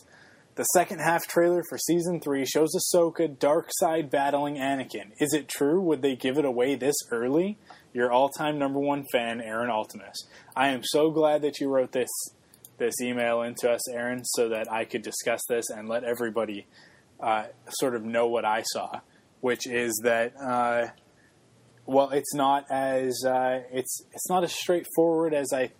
the 0.56 0.64
second 0.64 1.00
half 1.00 1.26
trailer 1.26 1.62
for 1.68 1.78
season 1.78 2.20
three 2.20 2.44
shows 2.44 2.70
Ahsoka 2.74 3.38
dark 3.38 3.68
side 3.70 4.10
battling 4.10 4.56
Anakin. 4.56 5.12
Is 5.20 5.32
it 5.32 5.48
true? 5.48 5.80
Would 5.82 6.02
they 6.02 6.16
give 6.16 6.38
it 6.38 6.44
away 6.44 6.74
this 6.74 6.96
early? 7.10 7.58
Your 7.92 8.10
all-time 8.10 8.58
number 8.58 8.80
one 8.80 9.04
fan, 9.12 9.40
Aaron 9.40 9.70
Altimus. 9.70 10.16
I 10.56 10.68
am 10.68 10.82
so 10.84 11.10
glad 11.10 11.42
that 11.42 11.60
you 11.60 11.68
wrote 11.68 11.92
this 11.92 12.10
this 12.78 12.94
email 13.02 13.42
into 13.42 13.68
us, 13.68 13.90
Aaron, 13.90 14.24
so 14.24 14.50
that 14.50 14.70
I 14.70 14.84
could 14.84 15.02
discuss 15.02 15.40
this 15.48 15.68
and 15.68 15.88
let 15.88 16.04
everybody 16.04 16.66
uh, 17.20 17.46
sort 17.70 17.96
of 17.96 18.04
know 18.04 18.28
what 18.28 18.44
I 18.44 18.62
saw, 18.62 19.00
which 19.40 19.66
is 19.66 20.00
that. 20.04 20.32
Uh, 20.40 20.88
well, 21.88 22.10
it's 22.10 22.34
not 22.34 22.66
as 22.70 23.24
uh, 23.24 23.62
it's 23.72 24.02
it's 24.12 24.28
not 24.28 24.44
as 24.44 24.52
straightforward 24.52 25.32
as 25.32 25.54
I 25.54 25.70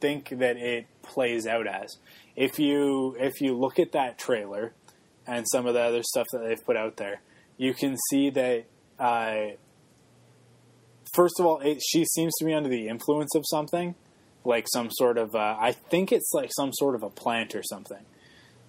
think 0.00 0.30
that 0.30 0.56
it 0.56 0.86
plays 1.02 1.46
out 1.46 1.66
as 1.66 1.96
if 2.34 2.58
you 2.58 3.14
if 3.20 3.42
you 3.42 3.54
look 3.54 3.78
at 3.78 3.92
that 3.92 4.18
trailer 4.18 4.72
and 5.26 5.44
some 5.52 5.66
of 5.66 5.74
the 5.74 5.82
other 5.82 6.02
stuff 6.02 6.26
that 6.32 6.38
they've 6.38 6.64
put 6.64 6.76
out 6.76 6.96
there, 6.96 7.20
you 7.58 7.74
can 7.74 7.96
see 8.08 8.30
that. 8.30 8.64
Uh, 8.98 9.56
first 11.14 11.38
of 11.38 11.44
all, 11.44 11.60
it, 11.60 11.82
she 11.86 12.06
seems 12.06 12.32
to 12.38 12.46
be 12.46 12.54
under 12.54 12.70
the 12.70 12.88
influence 12.88 13.34
of 13.36 13.44
something, 13.46 13.94
like 14.46 14.66
some 14.72 14.88
sort 14.90 15.18
of. 15.18 15.34
Uh, 15.34 15.56
I 15.60 15.72
think 15.72 16.12
it's 16.12 16.32
like 16.32 16.50
some 16.56 16.72
sort 16.72 16.94
of 16.94 17.02
a 17.02 17.10
plant 17.10 17.54
or 17.54 17.62
something, 17.62 18.06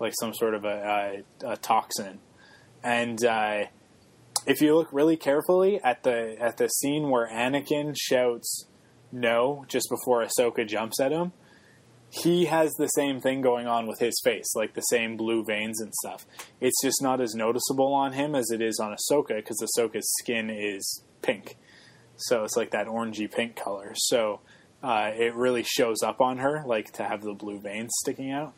like 0.02 0.14
some 0.20 0.34
sort 0.34 0.54
of 0.54 0.66
a, 0.66 1.24
a, 1.42 1.52
a 1.52 1.58
toxin, 1.58 2.20
and. 2.84 3.24
If 4.46 4.62
you 4.62 4.76
look 4.76 4.90
really 4.92 5.18
carefully 5.18 5.80
at 5.84 6.04
the 6.04 6.36
at 6.40 6.58
the 6.58 6.68
scene 6.68 7.10
where 7.10 7.28
Anakin 7.28 7.96
shouts 8.00 8.66
no 9.12 9.66
just 9.68 9.90
before 9.90 10.24
Ahsoka 10.24 10.68
jumps 10.68 11.00
at 11.00 11.12
him, 11.12 11.34
he 12.10 12.46
has 12.46 12.72
the 12.74 12.88
same 12.88 13.20
thing 13.20 13.42
going 13.42 13.68
on 13.68 13.88
with 13.88 14.00
his 14.00 14.20
face, 14.24 14.56
like 14.56 14.74
the 14.74 14.82
same 14.82 15.16
blue 15.18 15.44
veins 15.44 15.80
and 15.80 15.94
stuff. 15.94 16.26
It's 16.60 16.82
just 16.84 17.02
not 17.02 17.22
as 17.22 17.36
noticeable 17.36 17.94
on 17.94 18.14
him 18.14 18.34
as 18.34 18.50
it 18.52 18.62
is 18.62 18.80
on 18.80 18.96
Ahsoka 18.96 19.36
because 19.36 19.62
Ahsoka's 19.62 20.12
skin 20.20 20.50
is 20.50 21.04
pink, 21.22 21.58
so 22.16 22.44
it's 22.44 22.58
like 22.58 22.72
that 22.72 22.88
orangey 22.88 23.32
pink 23.32 23.56
color. 23.56 23.94
So 23.96 24.40
uh, 24.82 25.12
it 25.14 25.36
really 25.36 25.64
shows 25.64 26.02
up 26.02 26.22
on 26.22 26.40
her, 26.40 26.64
like 26.66 26.92
to 26.94 27.04
have 27.04 27.22
the 27.22 27.34
blue 27.34 27.60
veins 27.60 27.92
sticking 28.00 28.32
out. 28.32 28.54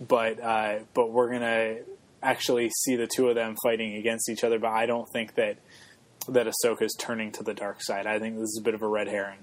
But 0.00 0.40
uh, 0.40 0.80
but 0.94 1.10
we're 1.10 1.30
gonna 1.30 1.76
actually 2.24 2.70
see 2.70 2.96
the 2.96 3.06
two 3.06 3.28
of 3.28 3.34
them 3.34 3.56
fighting 3.62 3.94
against 3.94 4.28
each 4.28 4.42
other. 4.42 4.58
But 4.58 4.72
I 4.72 4.86
don't 4.86 5.08
think 5.12 5.34
that 5.34 5.58
that 6.28 6.46
Ahsoka 6.46 6.82
is 6.82 6.96
turning 6.98 7.30
to 7.32 7.42
the 7.42 7.54
dark 7.54 7.82
side. 7.82 8.06
I 8.06 8.18
think 8.18 8.36
this 8.36 8.44
is 8.44 8.58
a 8.60 8.64
bit 8.64 8.74
of 8.74 8.82
a 8.82 8.88
red 8.88 9.08
herring, 9.08 9.40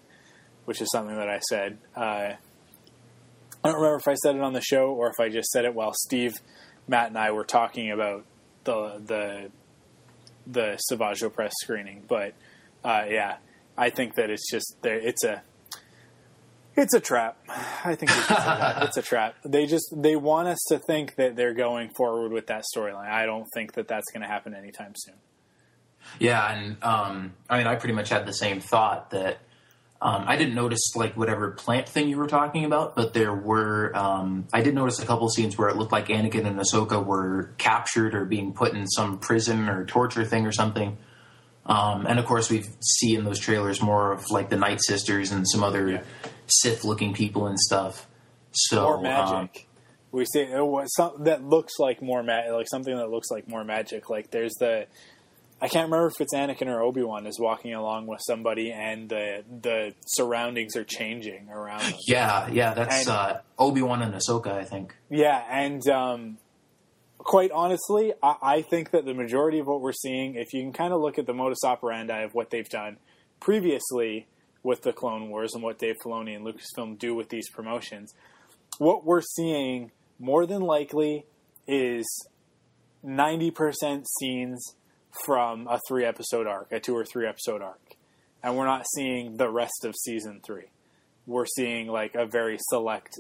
which 0.66 0.82
is 0.82 0.90
something 0.92 1.16
that 1.16 1.30
I 1.30 1.40
said. 1.40 1.78
Uh, 1.96 2.34
I 3.64 3.70
don't 3.70 3.76
remember 3.76 3.98
if 3.98 4.08
I 4.08 4.16
said 4.16 4.36
it 4.36 4.42
on 4.42 4.54
the 4.54 4.62
show 4.62 4.88
or 4.92 5.10
if 5.10 5.20
I 5.20 5.30
just 5.30 5.52
said 5.52 5.66
it 5.66 5.76
while 5.76 5.94
Steve, 5.94 6.34
Matt, 6.88 7.10
and 7.10 7.18
I 7.18 7.32
were 7.32 7.44
talking 7.44 7.92
about 7.92 8.26
the 8.64 9.02
the 9.06 9.52
the 10.48 10.78
Savage 10.78 11.22
Opress 11.22 11.52
screening. 11.62 12.04
But 12.08 12.34
uh, 12.84 13.06
yeah, 13.08 13.38
I 13.78 13.92
think 13.92 14.16
that 14.16 14.30
it's 14.30 14.50
just 14.50 14.78
there. 14.82 14.98
it's 14.98 15.24
a 15.24 15.44
it's 16.82 16.94
a 16.94 17.00
trap. 17.00 17.38
I 17.86 17.96
think 17.96 18.12
it's 18.12 18.98
a 18.98 19.02
trap. 19.02 19.36
They 19.46 19.66
just 19.66 19.94
they 19.96 20.16
want 20.16 20.48
us 20.48 20.60
to 20.70 20.80
think 20.80 21.16
that 21.16 21.36
they're 21.36 21.54
going 21.54 21.90
forward 21.90 22.32
with 22.32 22.48
that 22.48 22.64
storyline. 22.76 23.10
I 23.10 23.26
don't 23.26 23.48
think 23.54 23.74
that 23.74 23.88
that's 23.88 24.12
going 24.12 24.22
to 24.22 24.28
happen 24.28 24.54
anytime 24.54 24.94
soon. 24.96 25.16
Yeah, 26.20 26.52
and 26.52 26.84
um, 26.84 27.34
I 27.50 27.58
mean, 27.58 27.68
I 27.68 27.76
pretty 27.76 27.94
much 27.94 28.10
had 28.10 28.26
the 28.26 28.34
same 28.34 28.60
thought 28.60 29.12
that 29.12 29.40
um, 30.02 30.24
I 30.26 30.36
didn't 30.36 30.56
notice 30.56 30.96
like 30.96 31.16
whatever 31.16 31.52
plant 31.52 31.88
thing 31.88 32.10
you 32.10 32.18
were 32.18 32.28
talking 32.28 32.66
about, 32.66 32.96
but 32.96 33.14
there 33.14 33.34
were. 33.34 33.96
Um, 33.96 34.48
I 34.52 34.62
did 34.62 34.74
notice 34.74 35.00
a 35.00 35.06
couple 35.06 35.30
scenes 35.30 35.58
where 35.58 35.70
it 35.70 35.78
looked 35.78 35.92
like 35.92 36.08
Anakin 36.08 36.46
and 36.46 36.60
Ahsoka 36.60 37.06
were 37.06 37.54
captured 37.58 38.16
or 38.16 38.26
being 38.26 38.54
put 38.54 38.74
in 38.74 38.88
some 38.88 39.20
prison 39.20 39.70
or 39.70 39.86
torture 39.86 40.26
thing 40.26 40.48
or 40.48 40.52
something. 40.52 40.98
Um, 41.66 42.06
and 42.08 42.20
of 42.20 42.26
course, 42.26 42.50
we 42.50 42.66
see 42.80 43.16
in 43.16 43.24
those 43.24 43.40
trailers 43.40 43.82
more 43.82 44.14
of 44.14 44.30
like 44.32 44.50
the 44.50 44.58
Night 44.58 44.80
Sisters 44.82 45.32
and 45.32 45.48
some 45.48 45.64
other 45.64 45.90
yeah. 45.90 46.02
Sith-looking 46.48 47.14
people 47.14 47.48
and 47.48 47.60
stuff. 47.60 48.08
So 48.52 48.84
more 48.84 49.02
magic. 49.02 49.34
Um, 49.34 49.50
we 50.12 50.26
see 50.26 50.42
it 50.42 50.90
some, 50.90 51.24
that 51.24 51.44
looks 51.44 51.74
like 51.80 52.02
more 52.02 52.24
ma- 52.24 52.52
like 52.52 52.68
something 52.70 52.96
that 52.96 53.10
looks 53.10 53.30
like 53.32 53.48
more 53.48 53.64
magic. 53.64 54.10
Like 54.10 54.32
there's 54.32 54.54
the 54.60 54.88
I 55.62 55.68
can't 55.68 55.92
remember 55.92 56.08
if 56.08 56.20
it's 56.20 56.34
Anakin 56.34 56.68
or 56.68 56.82
Obi 56.82 57.04
Wan 57.04 57.28
is 57.28 57.40
walking 57.40 57.76
along 57.76 58.08
with 58.08 58.20
somebody, 58.26 58.72
and 58.72 59.08
the 59.08 59.44
the 59.62 59.94
surroundings 60.08 60.76
are 60.76 60.84
changing 60.84 61.50
around. 61.50 61.84
Them. 61.84 61.94
Yeah, 62.08 62.48
yeah, 62.50 62.74
that's 62.74 63.08
uh, 63.08 63.42
Obi 63.60 63.84
Wan 63.84 64.02
and 64.02 64.16
Ahsoka, 64.16 64.48
I 64.48 64.64
think. 64.64 64.96
Yeah, 65.12 65.44
and 65.50 65.88
um, 65.88 66.38
quite 67.24 67.52
honestly, 67.52 68.14
I, 68.22 68.36
I, 68.42 68.62
think 68.62 68.92
that 68.92 69.06
the 69.06 69.14
majority 69.14 69.60
of 69.60 69.68
what 69.68 69.82
we're 69.82 69.92
seeing, 69.94 70.36
if 70.36 70.54
you 70.54 70.62
can 70.62 70.74
kind 70.74 70.94
of 70.94 71.02
look 71.02 71.18
at 71.18 71.26
the 71.26 71.34
modus 71.34 71.64
operandi 71.64 72.22
of 72.22 72.34
what 72.34 72.50
they've 72.50 72.70
done 72.70 72.98
previously 73.40 74.28
with 74.64 74.82
the 74.82 74.94
Clone 74.94 75.30
Wars 75.30 75.54
and 75.54 75.64
what 75.64 75.80
Dave 75.80 75.96
Filoni 76.04 76.36
and 76.36 76.46
Lucasfilm 76.46 76.98
do 76.98 77.16
with 77.16 77.30
these 77.30 77.50
promotions, 77.50 78.14
what 78.78 79.06
we're 79.06 79.22
seeing 79.22 79.92
more 80.20 80.46
than 80.46 80.62
likely 80.62 81.26
is 81.68 82.06
ninety 83.04 83.52
percent 83.52 84.08
scenes 84.20 84.76
from 85.26 85.68
a 85.68 85.80
three 85.88 86.06
episode 86.06 86.48
arc, 86.48 86.72
a 86.72 86.80
two 86.80 86.96
or 86.96 87.06
three 87.06 87.28
episode 87.28 87.62
arc. 87.62 87.96
And 88.44 88.56
we're 88.56 88.66
not 88.66 88.86
seeing 88.96 89.38
the 89.38 89.50
rest 89.50 89.86
of 89.86 89.96
season 89.96 90.42
three. 90.44 90.72
We're 91.28 91.46
seeing 91.46 91.88
like 91.88 92.16
a 92.16 92.26
very 92.26 92.58
select 92.60 93.20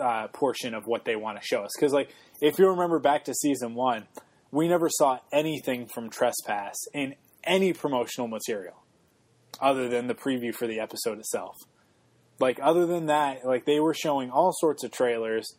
uh, 0.00 0.28
portion 0.28 0.74
of 0.74 0.86
what 0.86 1.04
they 1.04 1.16
want 1.16 1.40
to 1.40 1.46
show 1.46 1.62
us. 1.62 1.70
Because, 1.76 1.92
like, 1.92 2.10
if 2.40 2.58
you 2.58 2.68
remember 2.68 2.98
back 2.98 3.24
to 3.24 3.34
season 3.34 3.74
one, 3.74 4.06
we 4.50 4.68
never 4.68 4.88
saw 4.88 5.18
anything 5.32 5.86
from 5.86 6.10
Trespass 6.10 6.76
in 6.94 7.14
any 7.44 7.72
promotional 7.72 8.28
material 8.28 8.82
other 9.60 9.88
than 9.88 10.06
the 10.06 10.14
preview 10.14 10.54
for 10.54 10.66
the 10.66 10.80
episode 10.80 11.18
itself. 11.18 11.56
Like 12.38 12.58
other 12.62 12.86
than 12.86 13.06
that, 13.06 13.44
like 13.44 13.64
they 13.64 13.80
were 13.80 13.94
showing 13.94 14.30
all 14.30 14.52
sorts 14.52 14.84
of 14.84 14.90
trailers 14.90 15.54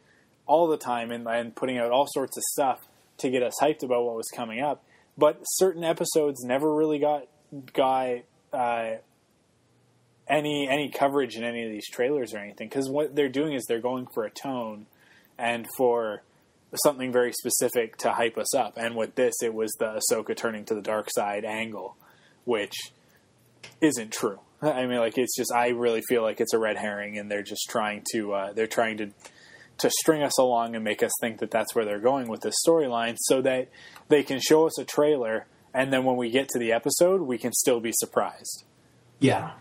all 0.46 0.68
the 0.68 0.78
time 0.78 1.12
and, 1.12 1.28
and 1.28 1.56
putting 1.56 1.78
out 1.78 1.92
all 1.92 2.06
sorts 2.08 2.38
of 2.38 2.44
stuff 2.44 2.88
to 3.18 3.30
get 3.30 3.42
us 3.42 3.54
hyped 3.62 3.84
about 3.84 4.06
what 4.06 4.16
was 4.16 4.30
coming 4.34 4.62
up. 4.62 4.84
But 5.18 5.42
certain 5.44 5.84
episodes 5.84 6.44
never 6.44 6.74
really 6.74 7.00
got 7.00 7.28
got 7.74 8.20
uh, 8.54 8.98
any 10.30 10.67
any 10.69 10.89
coverage 10.89 11.36
in 11.36 11.43
any 11.43 11.63
of 11.63 11.71
these 11.71 11.88
trailers 11.89 12.34
or 12.34 12.38
anything 12.38 12.67
because 12.67 12.89
what 12.89 13.15
they're 13.15 13.30
doing 13.30 13.53
is 13.53 13.65
they're 13.65 13.80
going 13.80 14.07
for 14.13 14.25
a 14.25 14.30
tone 14.30 14.86
and 15.38 15.65
for 15.78 16.23
something 16.84 17.11
very 17.11 17.32
specific 17.32 17.97
to 17.97 18.11
hype 18.11 18.38
us 18.38 18.53
up. 18.53 18.78
And 18.78 18.95
with 18.95 19.15
this, 19.15 19.36
it 19.41 19.53
was 19.53 19.71
the 19.80 19.99
Ahsoka 19.99 20.36
turning 20.36 20.65
to 20.65 20.75
the 20.75 20.82
dark 20.82 21.07
side 21.09 21.45
angle, 21.45 21.95
which 22.45 22.73
isn't 23.82 24.11
true. 24.11 24.39
I 24.61 24.86
mean, 24.86 24.97
like 24.97 25.17
it's 25.17 25.36
just 25.36 25.51
I 25.53 25.69
really 25.69 26.01
feel 26.07 26.23
like 26.23 26.41
it's 26.41 26.53
a 26.53 26.59
red 26.59 26.78
herring, 26.78 27.17
and 27.17 27.30
they're 27.30 27.43
just 27.43 27.67
trying 27.69 28.03
to 28.13 28.34
uh, 28.34 28.53
they're 28.53 28.67
trying 28.67 28.97
to 28.97 29.11
to 29.80 29.91
string 30.01 30.23
us 30.23 30.39
along 30.39 30.73
and 30.75 30.84
make 30.84 31.03
us 31.03 31.11
think 31.21 31.39
that 31.39 31.51
that's 31.51 31.75
where 31.75 31.86
they're 31.86 31.99
going 31.99 32.28
with 32.28 32.41
this 32.41 32.55
storyline, 32.67 33.15
so 33.19 33.41
that 33.43 33.69
they 34.07 34.23
can 34.23 34.39
show 34.39 34.65
us 34.65 34.80
a 34.80 34.84
trailer, 34.84 35.45
and 35.75 35.93
then 35.93 36.03
when 36.03 36.17
we 36.17 36.32
get 36.32 36.49
to 36.49 36.59
the 36.59 36.71
episode, 36.71 37.21
we 37.21 37.38
can 37.38 37.53
still 37.53 37.80
be 37.80 37.91
surprised. 37.93 38.63
Yeah. 39.19 39.51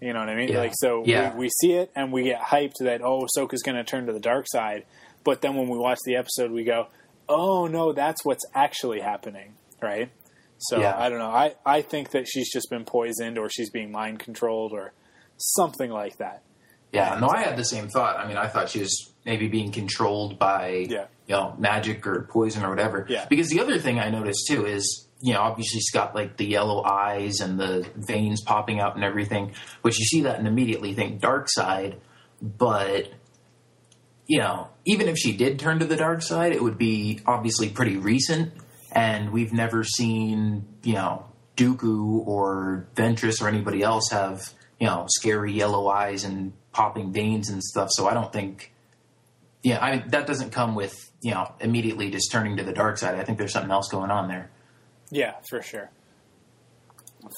You 0.00 0.12
know 0.12 0.20
what 0.20 0.28
I 0.30 0.34
mean? 0.34 0.48
Yeah. 0.48 0.58
Like 0.58 0.72
so, 0.74 1.02
Yeah. 1.04 1.32
we, 1.34 1.40
we 1.40 1.48
see 1.60 1.72
it 1.72 1.90
and 1.94 2.12
we 2.12 2.24
get 2.24 2.40
hyped 2.40 2.74
that 2.80 3.02
oh, 3.02 3.26
Ahsoka's 3.26 3.62
going 3.62 3.76
to 3.76 3.84
turn 3.84 4.06
to 4.06 4.12
the 4.12 4.20
dark 4.20 4.46
side, 4.48 4.84
but 5.24 5.42
then 5.42 5.56
when 5.56 5.68
we 5.68 5.76
watch 5.78 5.98
the 6.04 6.16
episode, 6.16 6.50
we 6.50 6.64
go, 6.64 6.88
oh 7.28 7.66
no, 7.66 7.92
that's 7.92 8.24
what's 8.24 8.44
actually 8.54 9.00
happening, 9.00 9.54
right? 9.82 10.10
So 10.58 10.80
Yeah. 10.80 10.94
I 10.98 11.08
don't 11.08 11.18
know. 11.18 11.26
I 11.30 11.54
I 11.64 11.82
think 11.82 12.10
that 12.12 12.26
she's 12.28 12.50
just 12.52 12.68
been 12.70 12.84
poisoned 12.84 13.38
or 13.38 13.48
she's 13.50 13.70
being 13.70 13.92
mind 13.92 14.20
controlled 14.20 14.72
or 14.72 14.92
something 15.36 15.90
like 15.90 16.16
that. 16.18 16.42
Yeah, 16.92 17.18
no, 17.20 17.28
I 17.28 17.42
had 17.42 17.56
the 17.56 17.64
same 17.64 17.88
thought. 17.88 18.18
I 18.18 18.26
mean, 18.26 18.36
I 18.36 18.48
thought 18.48 18.68
she 18.68 18.80
was 18.80 19.12
maybe 19.24 19.46
being 19.46 19.70
controlled 19.70 20.40
by, 20.40 20.86
you 20.88 21.06
know, 21.28 21.54
magic 21.56 22.04
or 22.04 22.26
poison 22.32 22.64
or 22.64 22.70
whatever. 22.70 23.06
Yeah. 23.08 23.26
Because 23.30 23.48
the 23.48 23.60
other 23.60 23.78
thing 23.78 24.00
I 24.00 24.10
noticed 24.10 24.48
too 24.48 24.66
is, 24.66 25.06
you 25.20 25.34
know, 25.34 25.40
obviously 25.40 25.80
she's 25.80 25.90
got 25.90 26.14
like 26.14 26.36
the 26.36 26.46
yellow 26.46 26.82
eyes 26.82 27.40
and 27.40 27.58
the 27.58 27.86
veins 27.94 28.42
popping 28.42 28.80
out 28.80 28.94
and 28.94 29.04
everything, 29.04 29.52
which 29.82 29.98
you 29.98 30.04
see 30.04 30.22
that 30.22 30.38
and 30.38 30.48
immediately 30.48 30.94
think 30.94 31.20
dark 31.20 31.48
side. 31.48 32.00
But, 32.40 33.12
you 34.26 34.38
know, 34.38 34.68
even 34.86 35.08
if 35.08 35.18
she 35.18 35.36
did 35.36 35.58
turn 35.58 35.78
to 35.80 35.84
the 35.84 35.96
dark 35.96 36.22
side, 36.22 36.52
it 36.52 36.62
would 36.62 36.78
be 36.78 37.20
obviously 37.26 37.68
pretty 37.68 37.98
recent. 37.98 38.54
And 38.92 39.30
we've 39.30 39.52
never 39.52 39.84
seen, 39.84 40.66
you 40.82 40.94
know, 40.94 41.26
Dooku 41.56 42.26
or 42.26 42.88
Ventress 42.94 43.42
or 43.42 43.48
anybody 43.48 43.82
else 43.82 44.10
have, 44.10 44.52
you 44.78 44.86
know, 44.86 45.04
scary 45.08 45.52
yellow 45.52 45.88
eyes 45.88 46.24
and 46.24 46.54
popping 46.72 47.12
veins 47.12 47.50
and 47.50 47.62
stuff. 47.62 47.90
So 47.90 48.08
I 48.08 48.14
don't 48.14 48.32
think, 48.32 48.72
yeah, 49.62 49.84
I 49.84 49.96
mean, 49.96 50.08
that 50.08 50.26
doesn't 50.26 50.50
come 50.50 50.74
with, 50.74 51.12
you 51.20 51.32
know, 51.32 51.52
immediately 51.60 52.10
just 52.10 52.32
turning 52.32 52.56
to 52.56 52.62
the 52.62 52.72
dark 52.72 52.96
side. 52.96 53.16
I 53.16 53.24
think 53.24 53.36
there's 53.36 53.52
something 53.52 53.70
else 53.70 53.88
going 53.90 54.10
on 54.10 54.28
there. 54.28 54.50
Yeah, 55.10 55.34
for 55.48 55.62
sure. 55.62 55.90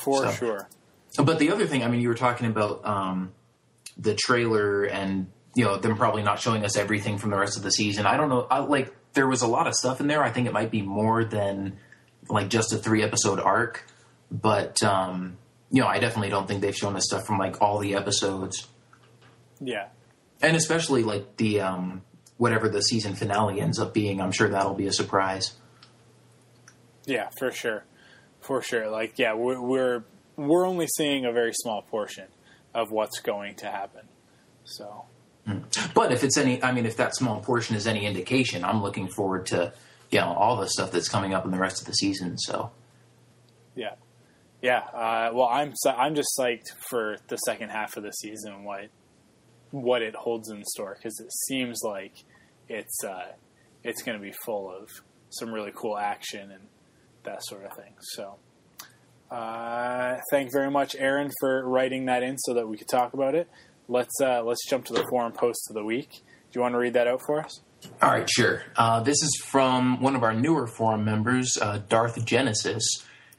For 0.03 0.27
So- 0.27 0.33
sure. 0.33 0.69
But 1.19 1.39
the 1.39 1.51
other 1.51 1.67
thing, 1.67 1.83
I 1.83 1.89
mean, 1.89 2.01
you 2.01 2.09
were 2.09 2.15
talking 2.15 2.47
about 2.47 2.87
um, 2.87 3.33
the 3.99 4.15
trailer 4.15 4.85
and 4.85 5.27
you 5.55 5.65
know 5.65 5.77
them 5.77 5.97
probably 5.97 6.23
not 6.23 6.41
showing 6.41 6.65
us 6.65 6.77
everything 6.79 7.19
from 7.19 7.31
the 7.31 7.37
rest 7.39 7.59
of 7.59 7.63
the 7.63 7.71
season. 7.71 8.07
I 8.07 8.17
don't 8.17 8.31
know. 8.31 8.47
I, 8.51 8.61
like 8.61 8.95
there 9.13 9.27
was 9.29 9.43
a 9.43 9.47
lot 9.47 9.67
of 9.67 9.75
stuff 9.75 10.01
in 10.01 10.07
there. 10.07 10.23
I 10.23 10.31
think 10.31 10.47
it 10.47 10.53
might 10.55 10.71
be 10.71 10.81
more 10.81 11.25
than 11.25 11.77
like 12.31 12.49
just 12.49 12.73
a 12.73 12.79
three 12.79 13.03
episode 13.03 13.39
arc. 13.41 13.85
But 14.31 14.83
um, 14.83 15.37
you 15.71 15.83
know, 15.83 15.87
I 15.89 15.99
definitely 15.99 16.31
don't 16.31 16.49
think 16.49 16.63
they've 16.63 16.75
shown 16.75 16.97
us 16.97 17.05
stuff 17.05 17.27
from 17.27 17.37
like 17.39 17.61
all 17.61 17.79
the 17.79 17.95
episodes, 17.97 18.67
Yeah. 19.61 19.89
and 20.41 20.57
especially 20.57 21.03
like 21.03 21.37
the 21.37 21.61
um, 21.61 22.01
whatever 22.39 22.71
the 22.71 22.81
season 22.81 23.15
finale 23.15 23.61
ends 23.61 23.79
up 23.79 23.93
being. 23.93 24.23
I'm 24.23 24.33
sure 24.33 24.49
that'll 24.49 24.73
be 24.75 24.87
a 24.87 24.93
surprise. 24.93 25.53
Yeah, 27.07 27.29
for 27.39 27.51
sure, 27.51 27.85
for 28.41 28.63
sure. 28.63 28.89
Like, 28.91 29.19
yeah, 29.19 29.35
we're 29.35 29.61
we're 29.61 30.05
we're 30.37 30.67
only 30.67 30.87
seeing 30.87 31.25
a 31.25 31.33
very 31.33 31.53
small 31.53 31.83
portion 31.83 32.27
of 32.75 32.91
what's 32.91 33.21
going 33.21 33.57
to 33.57 33.67
happen. 33.67 34.03
So, 34.65 35.05
But 35.95 36.13
if 36.13 36.23
it's 36.25 36.39
any, 36.39 36.63
I 36.63 36.73
mean, 36.73 36.87
if 36.87 36.97
that 36.97 37.15
small 37.15 37.41
portion 37.41 37.77
is 37.77 37.87
any 37.87 38.07
indication, 38.07 38.65
I'm 38.65 38.83
looking 38.83 39.09
forward 39.09 39.47
to 39.47 39.73
you 40.11 40.21
know 40.21 40.33
all 40.33 40.57
the 40.57 40.69
stuff 40.69 40.93
that's 40.93 41.09
coming 41.09 41.35
up 41.35 41.45
in 41.45 41.51
the 41.51 41.59
rest 41.59 41.81
of 41.81 41.87
the 41.87 41.93
season. 41.95 42.39
So. 42.39 42.71
yeah, 43.75 43.95
yeah. 44.61 44.79
Uh, 44.93 45.31
well, 45.35 45.49
I'm 45.49 45.75
I'm 45.87 46.15
just 46.15 46.31
psyched 46.39 46.71
for 46.89 47.17
the 47.29 47.37
second 47.39 47.71
half 47.71 47.97
of 47.97 48.05
the 48.05 48.13
season. 48.13 48.65
What 48.65 48.89
what 49.73 50.03
it 50.03 50.15
holds 50.15 50.51
in 50.51 50.63
store 50.65 50.95
because 50.97 51.19
it 51.19 51.33
seems 51.49 51.81
like 51.83 52.13
it's 52.69 53.03
uh, 53.05 53.33
it's 53.83 54.03
going 54.03 54.17
to 54.19 54.23
be 54.23 54.33
full 54.45 54.71
of 54.71 54.89
some 55.31 55.53
really 55.53 55.73
cool 55.75 55.99
action 55.99 56.51
and 56.51 56.69
that 57.25 57.45
sort 57.45 57.65
of 57.65 57.77
thing. 57.77 57.95
So. 58.01 58.37
Uh, 59.31 60.19
thank 60.31 60.49
you 60.49 60.53
very 60.53 60.71
much, 60.71 60.95
Aaron, 60.99 61.31
for 61.41 61.67
writing 61.67 62.05
that 62.05 62.23
in 62.23 62.37
so 62.37 62.53
that 62.53 62.69
we 62.69 62.77
could 62.77 62.89
talk 62.89 63.15
about 63.15 63.35
it. 63.35 63.49
Let's 63.89 64.21
uh, 64.21 64.43
let's 64.43 64.61
jump 64.69 64.85
to 64.87 64.93
the 64.93 65.07
forum 65.09 65.33
post 65.33 65.71
of 65.71 65.75
the 65.75 65.83
week. 65.83 66.11
Do 66.11 66.59
you 66.59 66.61
want 66.61 66.75
to 66.75 66.79
read 66.79 66.93
that 66.93 67.07
out 67.07 67.23
for 67.25 67.41
us? 67.41 67.61
All 68.01 68.11
right, 68.11 68.29
sure. 68.29 68.63
Uh, 68.77 69.01
this 69.01 69.23
is 69.23 69.43
from 69.43 70.01
one 70.01 70.15
of 70.15 70.23
our 70.23 70.35
newer 70.35 70.67
forum 70.67 71.05
members, 71.05 71.57
uh, 71.61 71.81
Darth 71.89 72.23
Genesis, 72.25 72.83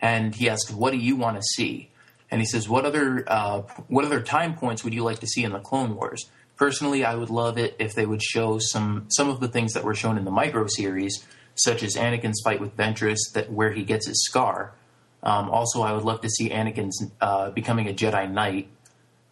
and 0.01 0.33
he 0.33 0.49
asked, 0.49 0.73
"What 0.73 0.91
do 0.91 0.97
you 0.97 1.15
want 1.15 1.37
to 1.37 1.43
see?" 1.43 1.91
And 2.31 2.41
he 2.41 2.45
says, 2.47 2.67
"What 2.67 2.85
other 2.85 3.23
uh, 3.27 3.61
what 3.87 4.03
other 4.03 4.21
time 4.21 4.55
points 4.55 4.83
would 4.83 4.93
you 4.93 5.03
like 5.03 5.19
to 5.19 5.27
see 5.27 5.43
in 5.43 5.51
the 5.51 5.59
Clone 5.59 5.95
Wars?" 5.95 6.29
Personally, 6.55 7.05
I 7.05 7.15
would 7.15 7.29
love 7.29 7.57
it 7.57 7.75
if 7.79 7.93
they 7.93 8.05
would 8.05 8.21
show 8.21 8.57
some 8.59 9.05
some 9.09 9.29
of 9.29 9.39
the 9.39 9.47
things 9.47 9.73
that 9.73 9.83
were 9.83 9.95
shown 9.95 10.17
in 10.17 10.25
the 10.25 10.31
micro 10.31 10.65
series, 10.67 11.23
such 11.55 11.83
as 11.83 11.95
Anakin's 11.95 12.41
fight 12.43 12.59
with 12.59 12.75
Ventress, 12.75 13.19
that 13.33 13.51
where 13.51 13.71
he 13.71 13.83
gets 13.83 14.07
his 14.07 14.23
scar. 14.25 14.73
Um, 15.21 15.49
also, 15.49 15.81
I 15.81 15.93
would 15.93 16.03
love 16.03 16.21
to 16.21 16.29
see 16.29 16.49
Anakin's 16.49 17.11
uh, 17.21 17.51
becoming 17.51 17.87
a 17.87 17.93
Jedi 17.93 18.29
Knight. 18.29 18.69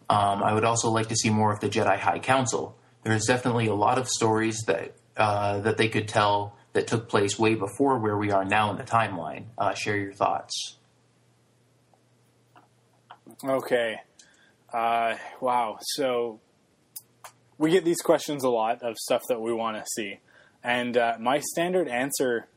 Um, 0.08 0.42
I 0.42 0.52
would 0.54 0.64
also 0.64 0.90
like 0.90 1.08
to 1.08 1.16
see 1.16 1.30
more 1.30 1.52
of 1.52 1.60
the 1.60 1.68
Jedi 1.68 1.98
High 1.98 2.18
Council. 2.18 2.76
There's 3.02 3.26
definitely 3.26 3.66
a 3.66 3.74
lot 3.74 3.98
of 3.98 4.08
stories 4.08 4.62
that 4.66 4.94
uh, 5.16 5.60
that 5.60 5.76
they 5.76 5.88
could 5.88 6.08
tell 6.08 6.56
that 6.72 6.86
took 6.86 7.08
place 7.08 7.38
way 7.38 7.54
before 7.54 7.98
where 7.98 8.16
we 8.16 8.30
are 8.30 8.44
now 8.44 8.70
in 8.70 8.76
the 8.76 8.84
timeline. 8.84 9.44
Uh, 9.58 9.74
share 9.74 9.96
your 9.96 10.12
thoughts. 10.12 10.76
Okay. 13.44 13.96
Uh, 14.72 15.16
wow. 15.40 15.78
So 15.80 16.40
we 17.58 17.70
get 17.70 17.84
these 17.84 18.00
questions 18.00 18.44
a 18.44 18.48
lot 18.48 18.82
of 18.82 18.96
stuff 18.96 19.22
that 19.28 19.40
we 19.40 19.52
want 19.52 19.76
to 19.76 19.84
see, 19.94 20.20
and 20.62 20.96
uh, 20.96 21.14
my 21.20 21.40
standard 21.40 21.88
answer 21.88 22.48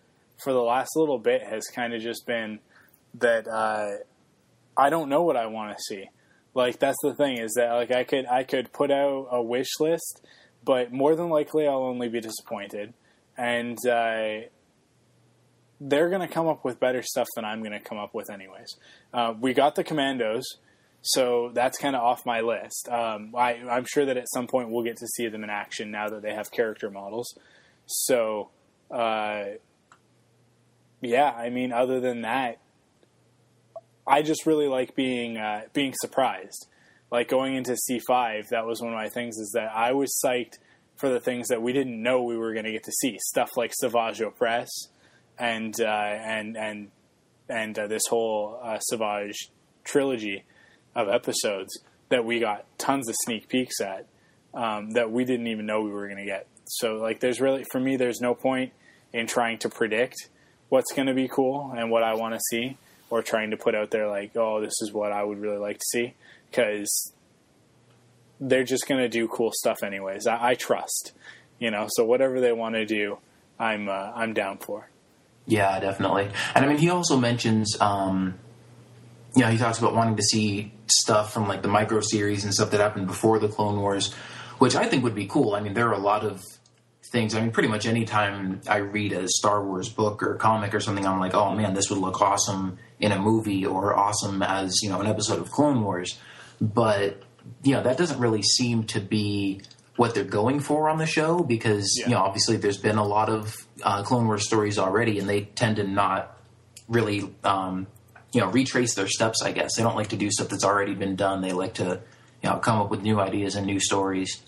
for 0.44 0.54
the 0.54 0.62
last 0.62 0.92
little 0.96 1.20
bit 1.20 1.42
has 1.44 1.66
kind 1.68 1.94
of 1.94 2.02
just 2.02 2.26
been 2.26 2.60
that 3.16 3.48
uh, 3.48 3.98
I 4.78 4.90
don't 4.90 5.10
know 5.10 5.24
what 5.24 5.38
I 5.38 5.48
want 5.48 5.76
to 5.76 5.84
see. 5.84 6.10
Like 6.54 6.80
that's 6.80 6.98
the 7.04 7.14
thing 7.14 7.38
is 7.38 7.54
that 7.58 7.74
like 7.74 7.92
I 7.92 8.04
could 8.04 8.26
I 8.28 8.44
could 8.44 8.72
put 8.72 8.92
out 8.92 9.28
a 9.32 9.42
wish 9.42 9.80
list, 9.80 10.26
but 10.64 10.92
more 10.92 11.16
than 11.16 11.30
likely 11.30 11.68
I'll 11.68 11.84
only 11.84 12.08
be 12.08 12.22
disappointed, 12.22 12.94
and 13.38 13.78
uh, 13.86 14.48
they're 15.82 16.10
going 16.10 16.22
to 16.22 16.34
come 16.34 16.48
up 16.48 16.64
with 16.64 16.80
better 16.80 17.02
stuff 17.04 17.28
than 17.36 17.44
I'm 17.44 17.60
going 17.60 17.74
to 17.74 17.80
come 17.80 17.98
up 17.98 18.14
with 18.14 18.30
anyways. 18.30 18.78
Uh, 19.14 19.34
we 19.40 19.54
got 19.54 19.76
the 19.76 19.84
Commandos, 19.84 20.44
so 21.02 21.52
that's 21.54 21.78
kind 21.78 21.96
of 21.96 22.02
off 22.02 22.26
my 22.26 22.40
list. 22.40 22.88
Um, 22.90 23.34
I, 23.38 23.56
I'm 23.70 23.86
sure 23.86 24.06
that 24.06 24.16
at 24.16 24.26
some 24.34 24.48
point 24.48 24.70
we'll 24.70 24.84
get 24.84 24.98
to 24.98 25.08
see 25.08 25.28
them 25.28 25.44
in 25.44 25.50
action 25.50 25.92
now 25.92 26.08
that 26.10 26.22
they 26.22 26.34
have 26.34 26.52
character 26.52 26.90
models. 26.90 27.38
So, 27.86 28.50
uh, 28.92 29.46
yeah, 31.02 31.32
I 31.32 31.50
mean, 31.50 31.72
other 31.72 32.00
than 32.00 32.22
that, 32.22 32.60
I 34.08 34.22
just 34.22 34.46
really 34.46 34.68
like 34.68 34.96
being 34.96 35.38
uh, 35.38 35.64
being 35.74 35.94
surprised. 36.02 36.68
Like 37.12 37.30
going 37.30 37.56
into 37.56 37.74
C5, 37.90 38.50
that 38.50 38.66
was 38.66 38.82
one 38.82 38.92
of 38.92 38.98
my 38.98 39.10
things. 39.10 39.38
Is 39.38 39.52
that 39.56 39.72
I 39.74 39.94
was 39.94 40.20
psyched 40.24 40.58
for 40.96 41.10
the 41.10 41.20
things 41.20 41.48
that 41.50 41.62
we 41.62 41.74
didn't 41.74 42.02
know 42.02 42.24
we 42.24 42.38
were 42.38 42.54
going 42.54 42.66
to 42.66 42.72
get 42.72 42.84
to 42.84 42.92
see. 42.92 43.18
Stuff 43.20 43.52
like 43.56 43.72
Savage 43.74 44.20
Opress 44.20 44.68
and 45.38 45.74
uh, 45.80 45.86
and 45.86 46.58
and 46.58 46.92
and 47.50 47.78
uh, 47.78 47.88
this 47.88 48.04
whole 48.10 48.60
uh, 48.64 48.80
Savage 48.80 49.50
trilogy 49.84 50.44
of 50.96 51.10
episodes 51.10 51.78
that 52.10 52.26
we 52.26 52.40
got 52.40 52.66
tons 52.78 53.10
of 53.10 53.16
sneak 53.26 53.48
peeks 53.50 53.82
at 53.82 54.08
um, 54.54 54.92
that 54.92 55.12
we 55.12 55.26
didn't 55.26 55.48
even 55.48 55.66
know 55.66 55.82
we 55.82 55.92
were 55.92 56.08
going 56.08 56.20
to 56.20 56.26
get. 56.26 56.48
So 56.68 56.96
like, 56.96 57.20
there's 57.20 57.40
really 57.40 57.64
for 57.72 57.80
me, 57.80 57.98
there's 57.98 58.22
no 58.22 58.34
point 58.34 58.74
in 59.14 59.28
trying 59.28 59.58
to 59.60 59.70
predict 59.70 60.30
what's 60.70 60.92
going 60.94 61.08
to 61.08 61.14
be 61.14 61.28
cool 61.28 61.74
and 61.78 61.92
what 61.92 62.04
I 62.04 62.16
want 62.16 62.34
to 62.34 62.40
see, 62.50 62.78
or 63.10 63.22
trying 63.22 63.52
to 63.52 63.58
put 63.58 63.76
out 63.76 63.92
there 63.92 64.08
like, 64.08 64.36
oh, 64.36 64.62
this 64.62 64.74
is 64.82 64.92
what 64.92 65.12
I 65.12 65.24
would 65.24 65.40
really 65.40 65.58
like 65.58 65.78
to 65.78 65.86
see, 65.86 66.14
because 66.50 67.14
they're 68.40 68.64
just 68.64 68.88
going 68.88 69.00
to 69.00 69.08
do 69.08 69.28
cool 69.28 69.52
stuff 69.54 69.84
anyways. 69.84 70.28
I, 70.28 70.50
I 70.50 70.56
trust, 70.56 71.14
you 71.60 71.72
know. 71.72 71.88
So 71.90 72.04
whatever 72.04 72.42
they 72.42 72.52
want 72.52 72.76
to 72.76 72.86
do, 72.86 73.20
I'm 73.60 73.88
uh, 73.88 74.12
I'm 74.16 74.34
down 74.34 74.58
for. 74.58 74.90
Yeah, 75.46 75.80
definitely. 75.80 76.30
And 76.56 76.66
I 76.66 76.68
mean, 76.68 76.78
he 76.78 76.90
also 76.90 77.18
mentions, 77.18 77.80
um, 77.80 78.34
you 79.36 79.44
know, 79.44 79.50
he 79.50 79.58
talks 79.58 79.78
about 79.78 79.94
wanting 79.94 80.16
to 80.16 80.24
see 80.24 80.74
stuff 80.88 81.32
from 81.32 81.48
like 81.48 81.62
the 81.62 81.68
micro 81.68 82.02
series 82.02 82.44
and 82.44 82.54
stuff 82.54 82.72
that 82.72 82.82
happened 82.82 83.08
before 83.08 83.38
the 83.38 83.48
Clone 83.48 83.80
Wars, 83.80 84.12
which 84.58 84.76
I 84.76 84.88
think 84.88 85.04
would 85.04 85.16
be 85.16 85.28
cool. 85.28 85.54
I 85.54 85.60
mean, 85.60 85.76
there 85.76 85.88
are 85.88 85.94
a 85.94 86.00
lot 86.00 86.24
of 86.26 86.44
things. 87.16 87.34
I 87.34 87.40
mean, 87.40 87.52
pretty 87.52 87.70
much 87.70 87.86
anytime 87.86 88.60
I 88.68 88.78
read 88.78 89.14
a 89.14 89.28
Star 89.30 89.64
Wars 89.64 89.88
book 89.88 90.22
or 90.22 90.36
comic 90.36 90.74
or 90.74 90.82
something, 90.82 91.08
I'm 91.08 91.20
like, 91.20 91.34
oh 91.34 91.56
man, 91.56 91.74
this 91.74 91.90
would 91.90 92.00
look 92.00 92.22
awesome 92.22 92.78
in 93.00 93.14
a 93.14 93.18
movie 93.18 93.66
or 93.66 93.96
awesome 93.96 94.44
as 94.44 94.82
you 94.84 94.90
know 94.90 95.00
an 95.00 95.08
episode 95.08 95.40
of 95.40 95.50
Clone 95.50 95.82
Wars. 95.82 96.20
But 96.60 97.24
you 97.64 97.74
know, 97.74 97.84
that 97.84 97.98
doesn't 97.98 98.20
really 98.20 98.42
seem 98.44 98.84
to 98.88 99.00
be 99.00 99.62
what 99.96 100.14
they're 100.14 100.26
going 100.26 100.60
for 100.60 100.90
on 100.90 100.98
the 100.98 101.06
show 101.06 101.42
because 101.42 101.96
yeah. 101.98 102.08
you 102.08 102.14
know 102.14 102.22
obviously 102.22 102.58
there's 102.58 102.78
been 102.78 102.98
a 102.98 103.06
lot 103.06 103.30
of 103.30 103.56
uh, 103.82 104.04
Clone 104.04 104.28
Wars 104.28 104.46
stories 104.46 104.78
already, 104.78 105.18
and 105.18 105.28
they 105.30 105.42
tend 105.42 105.78
to 105.78 105.84
not 105.86 106.38
really 106.90 107.34
um, 107.46 107.88
you 108.34 108.42
know 108.42 108.48
retrace 108.48 108.94
their 108.94 109.08
steps. 109.08 109.42
I 109.42 109.54
guess 109.54 109.78
they 109.78 109.84
don't 109.84 109.96
like 109.96 110.10
to 110.10 110.18
do 110.18 110.30
stuff 110.30 110.50
that's 110.50 110.66
already 110.66 110.94
been 110.94 111.16
done. 111.16 111.42
They 111.42 111.54
like 111.54 111.76
to 111.76 112.02
you 112.44 112.50
know 112.50 112.58
come 112.58 112.82
up 112.82 112.92
with 112.92 113.04
new 113.04 113.22
ideas 113.22 113.56
and 113.56 113.66
new 113.66 113.80
stories. 113.80 114.42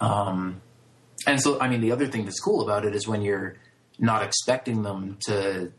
Um, 0.00 0.60
and 1.26 1.40
so, 1.40 1.60
I 1.60 1.68
mean, 1.68 1.80
the 1.80 1.92
other 1.92 2.06
thing 2.06 2.24
that's 2.24 2.40
cool 2.40 2.62
about 2.62 2.84
it 2.84 2.94
is 2.94 3.06
when 3.06 3.22
you're 3.22 3.56
not 3.98 4.22
expecting 4.22 4.82
them 4.82 5.18
to 5.26 5.72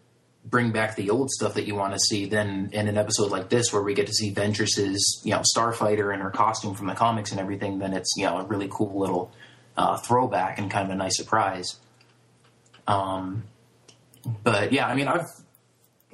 bring 0.46 0.72
back 0.72 0.96
the 0.96 1.10
old 1.10 1.32
stuff 1.32 1.56
that 1.56 1.66
you 1.66 1.76
want 1.76 1.94
to 1.94 2.00
see. 2.00 2.26
Then 2.26 2.70
in 2.72 2.88
an 2.88 2.98
episode 2.98 3.32
like 3.32 3.50
this, 3.50 3.74
where 3.74 3.82
we 3.82 3.94
get 3.94 4.08
to 4.08 4.14
see 4.14 4.32
Ventress's, 4.32 5.22
you 5.24 5.32
know, 5.32 5.42
starfighter 5.56 6.14
and 6.14 6.22
her 6.22 6.30
costume 6.30 6.76
from 6.76 6.88
the 6.88 6.94
comics 6.94 7.32
and 7.32 7.40
everything, 7.40 7.80
then 7.80 7.94
it's 7.94 8.14
you 8.16 8.26
know 8.26 8.38
a 8.38 8.44
really 8.44 8.68
cool 8.70 9.00
little 9.00 9.32
uh, 9.76 9.98
throwback 9.98 10.60
and 10.60 10.70
kind 10.70 10.86
of 10.86 10.92
a 10.92 10.96
nice 10.96 11.18
surprise. 11.18 11.80
Um, 12.88 13.44
but 14.44 14.72
yeah, 14.72 14.88
I 14.88 14.96
mean, 14.96 15.08
I've 15.08 15.30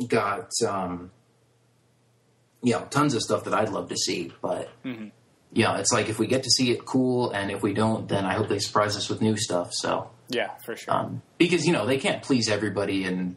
got 0.07 0.49
um, 0.67 1.11
you 2.63 2.73
know 2.73 2.87
tons 2.89 3.13
of 3.13 3.21
stuff 3.21 3.43
that 3.43 3.53
I'd 3.53 3.69
love 3.69 3.89
to 3.89 3.97
see, 3.97 4.31
but. 4.41 4.69
Mm-hmm. 4.83 5.09
You 5.53 5.63
know, 5.65 5.75
it's 5.75 5.91
like 5.91 6.07
if 6.07 6.17
we 6.17 6.27
get 6.27 6.43
to 6.43 6.49
see 6.49 6.71
it, 6.71 6.85
cool, 6.85 7.31
and 7.31 7.51
if 7.51 7.61
we 7.61 7.73
don't, 7.73 8.07
then 8.07 8.25
I 8.25 8.33
hope 8.33 8.47
they 8.47 8.59
surprise 8.59 8.95
us 8.95 9.09
with 9.09 9.21
new 9.21 9.35
stuff. 9.37 9.71
So 9.73 10.09
yeah, 10.29 10.51
for 10.65 10.75
sure. 10.75 10.93
Um, 10.93 11.21
because 11.37 11.65
you 11.65 11.73
know 11.73 11.85
they 11.85 11.97
can't 11.97 12.23
please 12.23 12.49
everybody, 12.49 13.03
and 13.03 13.35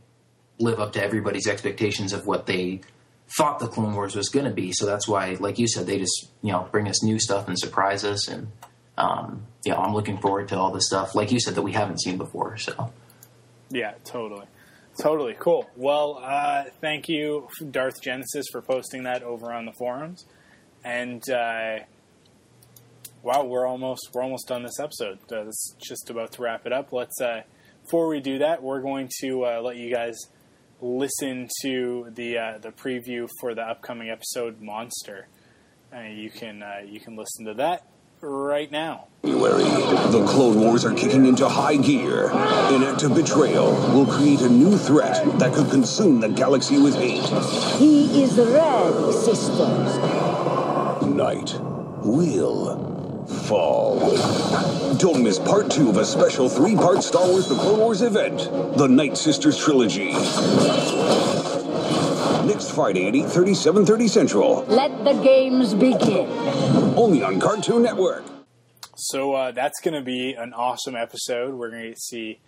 live 0.58 0.78
up 0.78 0.92
to 0.92 1.02
everybody's 1.02 1.48
expectations 1.48 2.12
of 2.12 2.26
what 2.26 2.46
they 2.46 2.80
thought 3.36 3.58
the 3.58 3.66
Clone 3.66 3.94
Wars 3.94 4.14
was 4.14 4.28
going 4.28 4.44
to 4.44 4.52
be. 4.52 4.72
So 4.72 4.86
that's 4.86 5.08
why, 5.08 5.36
like 5.40 5.58
you 5.58 5.66
said, 5.66 5.86
they 5.86 5.98
just 5.98 6.28
you 6.42 6.52
know 6.52 6.68
bring 6.70 6.88
us 6.88 7.02
new 7.02 7.18
stuff 7.18 7.48
and 7.48 7.58
surprise 7.58 8.04
us. 8.04 8.28
And 8.28 8.48
um, 8.96 9.46
you 9.64 9.72
know, 9.72 9.78
I'm 9.78 9.92
looking 9.92 10.18
forward 10.18 10.48
to 10.48 10.56
all 10.56 10.72
the 10.72 10.82
stuff, 10.82 11.14
like 11.14 11.32
you 11.32 11.40
said, 11.40 11.56
that 11.56 11.62
we 11.62 11.72
haven't 11.72 12.00
seen 12.00 12.16
before. 12.16 12.56
So 12.58 12.92
yeah, 13.70 13.94
totally. 14.04 14.46
Totally 15.00 15.34
cool. 15.36 15.68
Well, 15.74 16.20
uh, 16.22 16.64
thank 16.80 17.08
you, 17.08 17.48
Darth 17.70 18.00
Genesis, 18.00 18.46
for 18.52 18.62
posting 18.62 19.02
that 19.04 19.24
over 19.24 19.52
on 19.52 19.66
the 19.66 19.72
forums. 19.72 20.24
And 20.84 21.28
uh, 21.28 21.80
wow, 23.24 23.42
we're 23.42 23.66
almost 23.66 24.10
we're 24.12 24.22
almost 24.22 24.46
done 24.46 24.62
this 24.62 24.78
episode. 24.78 25.18
Uh, 25.32 25.46
it's 25.46 25.74
just 25.82 26.10
about 26.10 26.32
to 26.32 26.42
wrap 26.42 26.66
it 26.66 26.72
up. 26.72 26.92
Let's 26.92 27.20
uh, 27.20 27.42
before 27.82 28.06
we 28.06 28.20
do 28.20 28.38
that, 28.38 28.62
we're 28.62 28.82
going 28.82 29.10
to 29.20 29.46
uh, 29.46 29.60
let 29.62 29.76
you 29.76 29.92
guys 29.92 30.14
listen 30.80 31.48
to 31.62 32.12
the 32.14 32.38
uh, 32.38 32.58
the 32.58 32.70
preview 32.70 33.28
for 33.40 33.54
the 33.54 33.62
upcoming 33.62 34.10
episode 34.10 34.60
Monster. 34.60 35.28
Uh, 35.92 36.02
you 36.02 36.30
can 36.30 36.62
uh, 36.62 36.82
you 36.86 37.00
can 37.00 37.16
listen 37.16 37.46
to 37.46 37.54
that 37.54 37.88
right 38.20 38.70
now. 38.70 39.08
The 39.22 40.24
Clone 40.28 40.60
Wars 40.60 40.84
are 40.84 40.92
kicking 40.92 41.24
into 41.24 41.48
high 41.48 41.76
gear. 41.76 42.30
An 42.30 42.82
act 42.82 43.04
of 43.04 43.14
betrayal 43.14 43.72
will 43.94 44.06
create 44.06 44.42
a 44.42 44.48
new 44.48 44.76
threat 44.76 45.24
that 45.38 45.54
could 45.54 45.70
consume 45.70 46.20
the 46.20 46.28
galaxy 46.28 46.78
with 46.78 46.94
hate. 46.96 47.24
He 47.78 48.22
is 48.22 48.36
ready, 48.36 49.12
sisters. 49.12 49.96
Night 51.06 51.54
will 52.04 52.83
fall. 53.44 53.98
Don't 54.96 55.22
miss 55.22 55.38
part 55.38 55.70
two 55.70 55.90
of 55.90 55.96
a 55.96 56.04
special 56.04 56.48
three-part 56.48 57.02
Star 57.02 57.26
Wars 57.26 57.48
The 57.48 57.54
Clone 57.54 57.78
Wars 57.78 58.02
event, 58.02 58.38
the 58.76 58.86
Night 58.86 59.16
Sisters 59.16 59.58
Trilogy. 59.58 60.12
Next 62.46 62.70
Friday 62.72 63.08
at 63.08 63.14
8.30, 63.14 63.84
7.30 63.84 64.08
Central. 64.08 64.64
Let 64.66 65.04
the 65.04 65.14
games 65.22 65.74
begin. 65.74 66.28
Only 66.96 67.22
on 67.22 67.40
Cartoon 67.40 67.82
Network. 67.82 68.24
So 68.96 69.32
uh, 69.32 69.50
that's 69.52 69.80
going 69.80 69.94
to 69.94 70.02
be 70.02 70.34
an 70.34 70.52
awesome 70.52 70.94
episode. 70.94 71.54
We're 71.54 71.70
going 71.70 71.92
to 71.92 71.98
see 71.98 72.40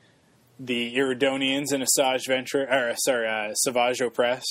the 0.58 0.94
Iridonians 0.94 1.72
and 1.72 1.82
Asajj 1.82 2.28
Ventress, 2.28 2.70
or 2.70 2.94
sorry, 2.96 3.28
uh, 3.28 3.54
Savage 3.54 3.98
Opress 3.98 4.42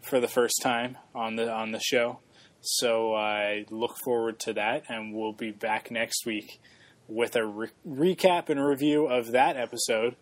for 0.00 0.20
the 0.20 0.28
first 0.28 0.60
time 0.62 0.98
on 1.14 1.36
the 1.36 1.50
on 1.50 1.72
the 1.72 1.80
show. 1.80 2.20
So 2.60 3.14
I 3.14 3.64
look 3.70 3.96
forward 4.04 4.38
to 4.40 4.52
that, 4.54 4.84
and 4.88 5.14
we'll 5.14 5.32
be 5.32 5.50
back 5.50 5.90
next 5.90 6.26
week 6.26 6.60
with 7.08 7.36
a 7.36 7.46
re- 7.46 7.68
recap 7.88 8.48
and 8.48 8.64
review 8.64 9.06
of 9.06 9.32
that 9.32 9.56
episode. 9.56 10.16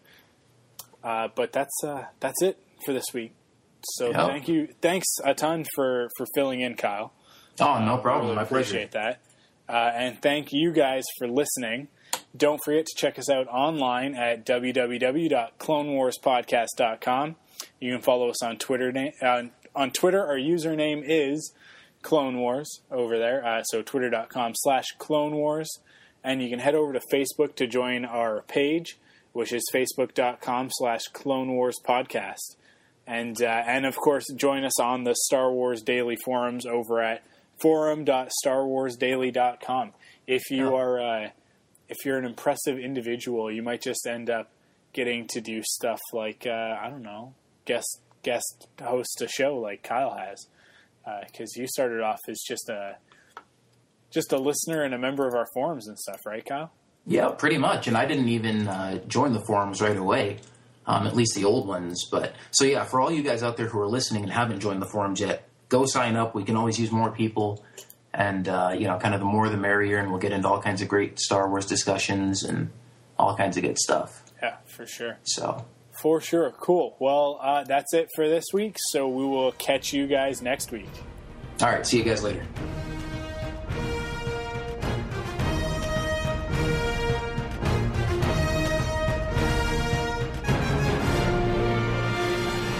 Uh, 1.02 1.28
but 1.34 1.52
that's 1.52 1.74
uh, 1.84 2.04
that's 2.20 2.40
it 2.42 2.58
for 2.84 2.92
this 2.92 3.06
week. 3.12 3.32
So 3.94 4.12
thank 4.12 4.48
you, 4.48 4.68
thanks 4.80 5.06
a 5.24 5.34
ton 5.34 5.64
for 5.74 6.08
for 6.16 6.26
filling 6.34 6.60
in, 6.60 6.74
Kyle. 6.74 7.12
Oh, 7.60 7.84
no 7.84 7.98
problem. 7.98 8.30
Really 8.30 8.40
I 8.40 8.42
appreciate 8.42 8.92
that, 8.92 9.20
uh, 9.68 9.90
and 9.94 10.20
thank 10.22 10.52
you 10.52 10.72
guys 10.72 11.04
for 11.18 11.28
listening. 11.28 11.88
Don't 12.36 12.60
forget 12.64 12.86
to 12.86 12.94
check 12.96 13.18
us 13.18 13.28
out 13.30 13.46
online 13.48 14.14
at 14.14 14.46
www.clonewarspodcast.com. 14.46 17.36
You 17.80 17.92
can 17.92 18.02
follow 18.02 18.28
us 18.28 18.42
on 18.42 18.58
Twitter. 18.58 18.92
Na- 18.92 19.42
on 19.74 19.90
Twitter, 19.92 20.24
our 20.24 20.36
username 20.36 21.02
is 21.04 21.52
Clone 22.02 22.38
Wars 22.38 22.80
over 22.90 23.16
there. 23.18 23.44
Uh, 23.44 23.62
so 23.64 23.82
twitter.com 23.82 24.52
slash 24.56 24.86
Clone 24.98 25.34
Wars. 25.36 25.68
And 26.22 26.40
you 26.42 26.50
can 26.50 26.58
head 26.58 26.74
over 26.74 26.92
to 26.92 27.00
Facebook 27.12 27.54
to 27.56 27.66
join 27.66 28.04
our 28.04 28.42
page, 28.42 28.98
which 29.32 29.50
is 29.52 29.64
facebook.com 29.74 30.68
slash 30.72 31.02
Clone 31.12 31.52
Wars 31.52 31.78
Podcast. 31.86 32.56
And, 33.06 33.42
uh, 33.42 33.62
and 33.66 33.86
of 33.86 33.96
course, 33.96 34.26
join 34.34 34.64
us 34.64 34.78
on 34.80 35.04
the 35.04 35.14
Star 35.14 35.52
Wars 35.52 35.82
Daily 35.82 36.16
forums 36.24 36.66
over 36.66 37.00
at 37.00 37.22
forum.starwarsdaily.com. 37.60 39.92
If 40.26 40.50
you 40.50 40.74
are, 40.74 41.00
uh, 41.00 41.30
if 41.88 42.04
you're 42.04 42.18
an 42.18 42.26
impressive 42.26 42.78
individual, 42.78 43.50
you 43.50 43.62
might 43.62 43.80
just 43.80 44.06
end 44.06 44.28
up 44.28 44.50
getting 44.92 45.26
to 45.28 45.40
do 45.40 45.62
stuff 45.62 46.00
like, 46.12 46.46
uh, 46.46 46.76
I 46.80 46.90
don't 46.90 47.02
know, 47.02 47.32
guest, 47.64 48.02
guest 48.22 48.68
host 48.82 49.22
a 49.22 49.28
show 49.28 49.56
like 49.56 49.82
Kyle 49.82 50.14
has 50.14 50.46
because 51.26 51.54
uh, 51.56 51.60
you 51.60 51.66
started 51.66 52.00
off 52.00 52.20
as 52.28 52.40
just 52.46 52.68
a 52.68 52.96
just 54.10 54.32
a 54.32 54.38
listener 54.38 54.82
and 54.82 54.94
a 54.94 54.98
member 54.98 55.26
of 55.28 55.34
our 55.34 55.46
forums 55.52 55.86
and 55.86 55.98
stuff, 55.98 56.24
right, 56.24 56.44
Kyle? 56.44 56.72
Yeah, 57.06 57.28
pretty 57.28 57.58
much. 57.58 57.86
And 57.86 57.96
I 57.96 58.06
didn't 58.06 58.28
even 58.28 58.68
uh, 58.68 58.98
join 59.06 59.32
the 59.32 59.40
forums 59.40 59.80
right 59.80 59.96
away, 59.96 60.38
um, 60.86 61.06
at 61.06 61.14
least 61.14 61.34
the 61.34 61.44
old 61.44 61.66
ones. 61.66 62.06
But 62.10 62.34
so 62.50 62.64
yeah, 62.64 62.84
for 62.84 63.00
all 63.00 63.10
you 63.10 63.22
guys 63.22 63.42
out 63.42 63.56
there 63.56 63.66
who 63.66 63.80
are 63.80 63.86
listening 63.86 64.22
and 64.22 64.32
haven't 64.32 64.60
joined 64.60 64.82
the 64.82 64.86
forums 64.86 65.20
yet, 65.20 65.48
go 65.68 65.84
sign 65.86 66.16
up. 66.16 66.34
We 66.34 66.44
can 66.44 66.56
always 66.56 66.78
use 66.78 66.90
more 66.90 67.10
people, 67.10 67.64
and 68.12 68.48
uh, 68.48 68.74
you 68.76 68.86
know, 68.86 68.98
kind 68.98 69.14
of 69.14 69.20
the 69.20 69.26
more 69.26 69.48
the 69.48 69.56
merrier. 69.56 69.98
And 69.98 70.10
we'll 70.10 70.20
get 70.20 70.32
into 70.32 70.48
all 70.48 70.60
kinds 70.60 70.82
of 70.82 70.88
great 70.88 71.18
Star 71.18 71.48
Wars 71.48 71.66
discussions 71.66 72.44
and 72.44 72.70
all 73.18 73.36
kinds 73.36 73.56
of 73.56 73.62
good 73.62 73.78
stuff. 73.78 74.22
Yeah, 74.42 74.56
for 74.66 74.86
sure. 74.86 75.18
So 75.24 75.64
for 76.00 76.20
sure. 76.20 76.50
Cool. 76.52 76.96
Well, 76.98 77.38
uh, 77.42 77.64
that's 77.64 77.92
it 77.92 78.10
for 78.14 78.28
this 78.28 78.46
week. 78.52 78.76
So 78.78 79.08
we 79.08 79.24
will 79.24 79.52
catch 79.52 79.92
you 79.92 80.06
guys 80.06 80.42
next 80.42 80.70
week. 80.72 80.88
All 81.60 81.68
right. 81.68 81.86
See 81.86 81.98
you 81.98 82.04
guys 82.04 82.22
later. 82.22 82.44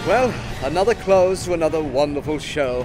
Well, 0.07 0.33
another 0.63 0.95
close 0.95 1.45
to 1.45 1.53
another 1.53 1.83
wonderful 1.83 2.39
show. 2.39 2.83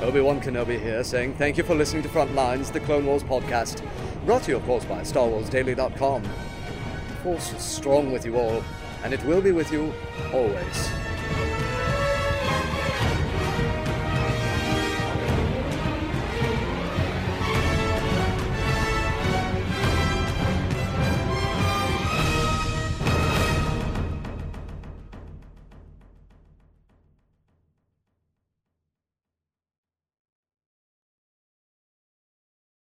Obi-Wan 0.00 0.40
Kenobi 0.40 0.80
here 0.80 1.04
saying 1.04 1.34
thank 1.34 1.56
you 1.56 1.62
for 1.62 1.74
listening 1.74 2.02
to 2.02 2.08
Frontlines, 2.08 2.72
the 2.72 2.80
Clone 2.80 3.06
Wars 3.06 3.22
podcast, 3.22 3.80
brought 4.26 4.42
to 4.42 4.50
you, 4.50 4.56
of 4.56 4.64
course, 4.64 4.84
by 4.84 5.02
StarWarsDaily.com. 5.02 6.22
The 6.22 7.14
Force 7.22 7.52
is 7.52 7.62
strong 7.62 8.10
with 8.10 8.26
you 8.26 8.36
all 8.36 8.64
and 9.04 9.12
it 9.12 9.22
will 9.24 9.42
be 9.42 9.52
with 9.52 9.70
you 9.70 9.92
always. 10.32 11.03